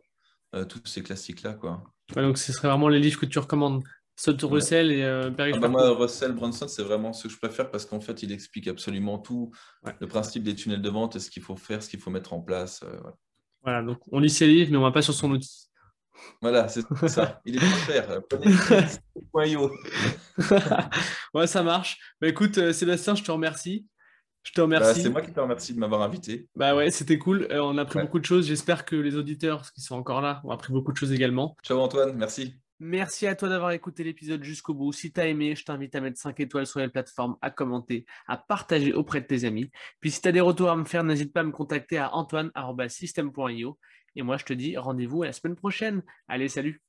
mm. 0.54 0.66
tous 0.66 0.82
ces 0.86 1.04
classiques-là. 1.04 1.54
Quoi. 1.54 1.84
donc, 2.16 2.38
ce 2.38 2.52
serait 2.52 2.68
vraiment 2.68 2.90
les 2.90 3.00
livres 3.00 3.20
que 3.20 3.26
tu 3.26 3.40
recommandes 3.40 3.84
Saute 4.20 4.42
Russell 4.42 4.92
et 4.92 5.04
euh, 5.04 5.30
Père 5.30 5.46
riche, 5.46 5.56
ah 5.58 5.60
bah 5.60 5.68
Moi, 5.68 5.96
Russell 5.96 6.32
Brunson, 6.32 6.68
c'est 6.68 6.82
vraiment 6.82 7.14
ce 7.14 7.28
que 7.28 7.30
je 7.30 7.38
préfère 7.38 7.70
parce 7.70 7.86
qu'en 7.86 8.02
fait, 8.02 8.24
il 8.24 8.32
explique 8.32 8.68
absolument 8.68 9.20
tout. 9.20 9.52
Le 10.00 10.08
principe 10.08 10.42
des 10.42 10.56
tunnels 10.56 10.82
de 10.82 10.90
vente, 10.90 11.20
ce 11.20 11.30
qu'il 11.30 11.44
faut 11.44 11.56
faire, 11.56 11.84
ce 11.84 11.90
qu'il 11.90 12.00
faut 12.00 12.10
mettre 12.10 12.34
en 12.34 12.42
place. 12.42 12.84
voilà, 13.62 13.84
donc 13.84 14.00
on 14.12 14.20
lit 14.20 14.32
ses 14.32 14.48
livres, 14.48 14.72
mais 14.72 14.78
on 14.78 14.82
ne 14.82 14.88
va 14.88 14.92
pas 14.92 15.04
sur 15.04 15.14
son 15.14 15.30
outil. 15.30 15.67
Voilà, 16.42 16.68
c'est 16.68 16.82
ça. 17.08 17.42
Il 17.46 17.56
est 17.56 17.60
pas 17.60 17.78
cher. 17.86 18.22
ouais, 21.34 21.48
ça 21.48 21.64
marche. 21.64 21.98
Bah, 22.22 22.28
écoute, 22.28 22.58
euh, 22.58 22.74
Sébastien, 22.74 23.16
je 23.16 23.24
te 23.24 23.32
remercie. 23.32 23.88
Je 24.44 24.54
te 24.54 24.62
remercie. 24.62 24.94
Bah, 24.94 25.02
c'est 25.04 25.10
moi 25.10 25.22
qui 25.22 25.34
te 25.34 25.40
remercie 25.40 25.74
de 25.74 25.80
m'avoir 25.80 26.02
invité. 26.02 26.48
Bah 26.56 26.74
ouais, 26.76 26.90
c'était 26.90 27.18
cool. 27.18 27.48
Euh, 27.52 27.62
on 27.62 27.78
a 27.78 27.82
appris 27.82 28.00
beaucoup 28.00 28.20
de 28.20 28.26
choses. 28.26 28.48
J'espère 28.48 28.86
que 28.86 28.96
les 28.96 29.16
auditeurs 29.16 29.70
qui 29.74 29.82
sont 29.82 29.96
encore 29.96 30.22
là 30.22 30.42
ont 30.46 30.52
appris 30.52 30.72
beaucoup 30.72 30.94
de 30.94 30.98
choses 30.98 31.12
également. 31.12 31.58
Ciao 31.64 31.80
Antoine, 31.80 32.14
merci. 32.16 32.56
Merci 32.80 33.26
à 33.26 33.36
toi 33.36 33.50
d'avoir 33.50 33.72
écouté 33.72 34.04
l'épisode 34.04 34.44
jusqu'au 34.44 34.76
bout. 34.76 34.94
Si 34.94 35.12
tu 35.12 35.20
as 35.20 35.28
aimé, 35.28 35.56
je 35.56 35.66
t'invite 35.66 35.96
à 35.96 36.02
mettre 36.02 36.20
5 36.20 36.40
étoiles 36.40 36.68
sur 36.68 36.80
les 36.80 36.88
plateformes, 36.90 37.36
à 37.42 37.50
commenter, 37.50 38.06
à 38.28 38.38
partager 38.38 38.94
auprès 38.94 39.20
de 39.20 39.26
tes 39.26 39.46
amis. 39.46 39.72
Puis 40.00 40.12
si 40.12 40.22
tu 40.22 40.28
as 40.28 40.32
des 40.32 40.42
retours 40.42 40.70
à 40.70 40.76
me 40.76 40.86
faire, 40.86 41.04
n'hésite 41.04 41.34
pas 41.34 41.40
à 41.40 41.44
me 41.44 41.52
contacter 41.52 41.98
à 41.98 42.14
antoine.system.io. 42.14 43.80
Et 44.18 44.22
moi, 44.22 44.36
je 44.36 44.44
te 44.44 44.52
dis 44.52 44.76
rendez-vous 44.76 45.24
à 45.24 45.28
la 45.28 45.32
semaine 45.32 45.56
prochaine. 45.56 46.04
Allez, 46.28 46.50
salut 46.50 46.82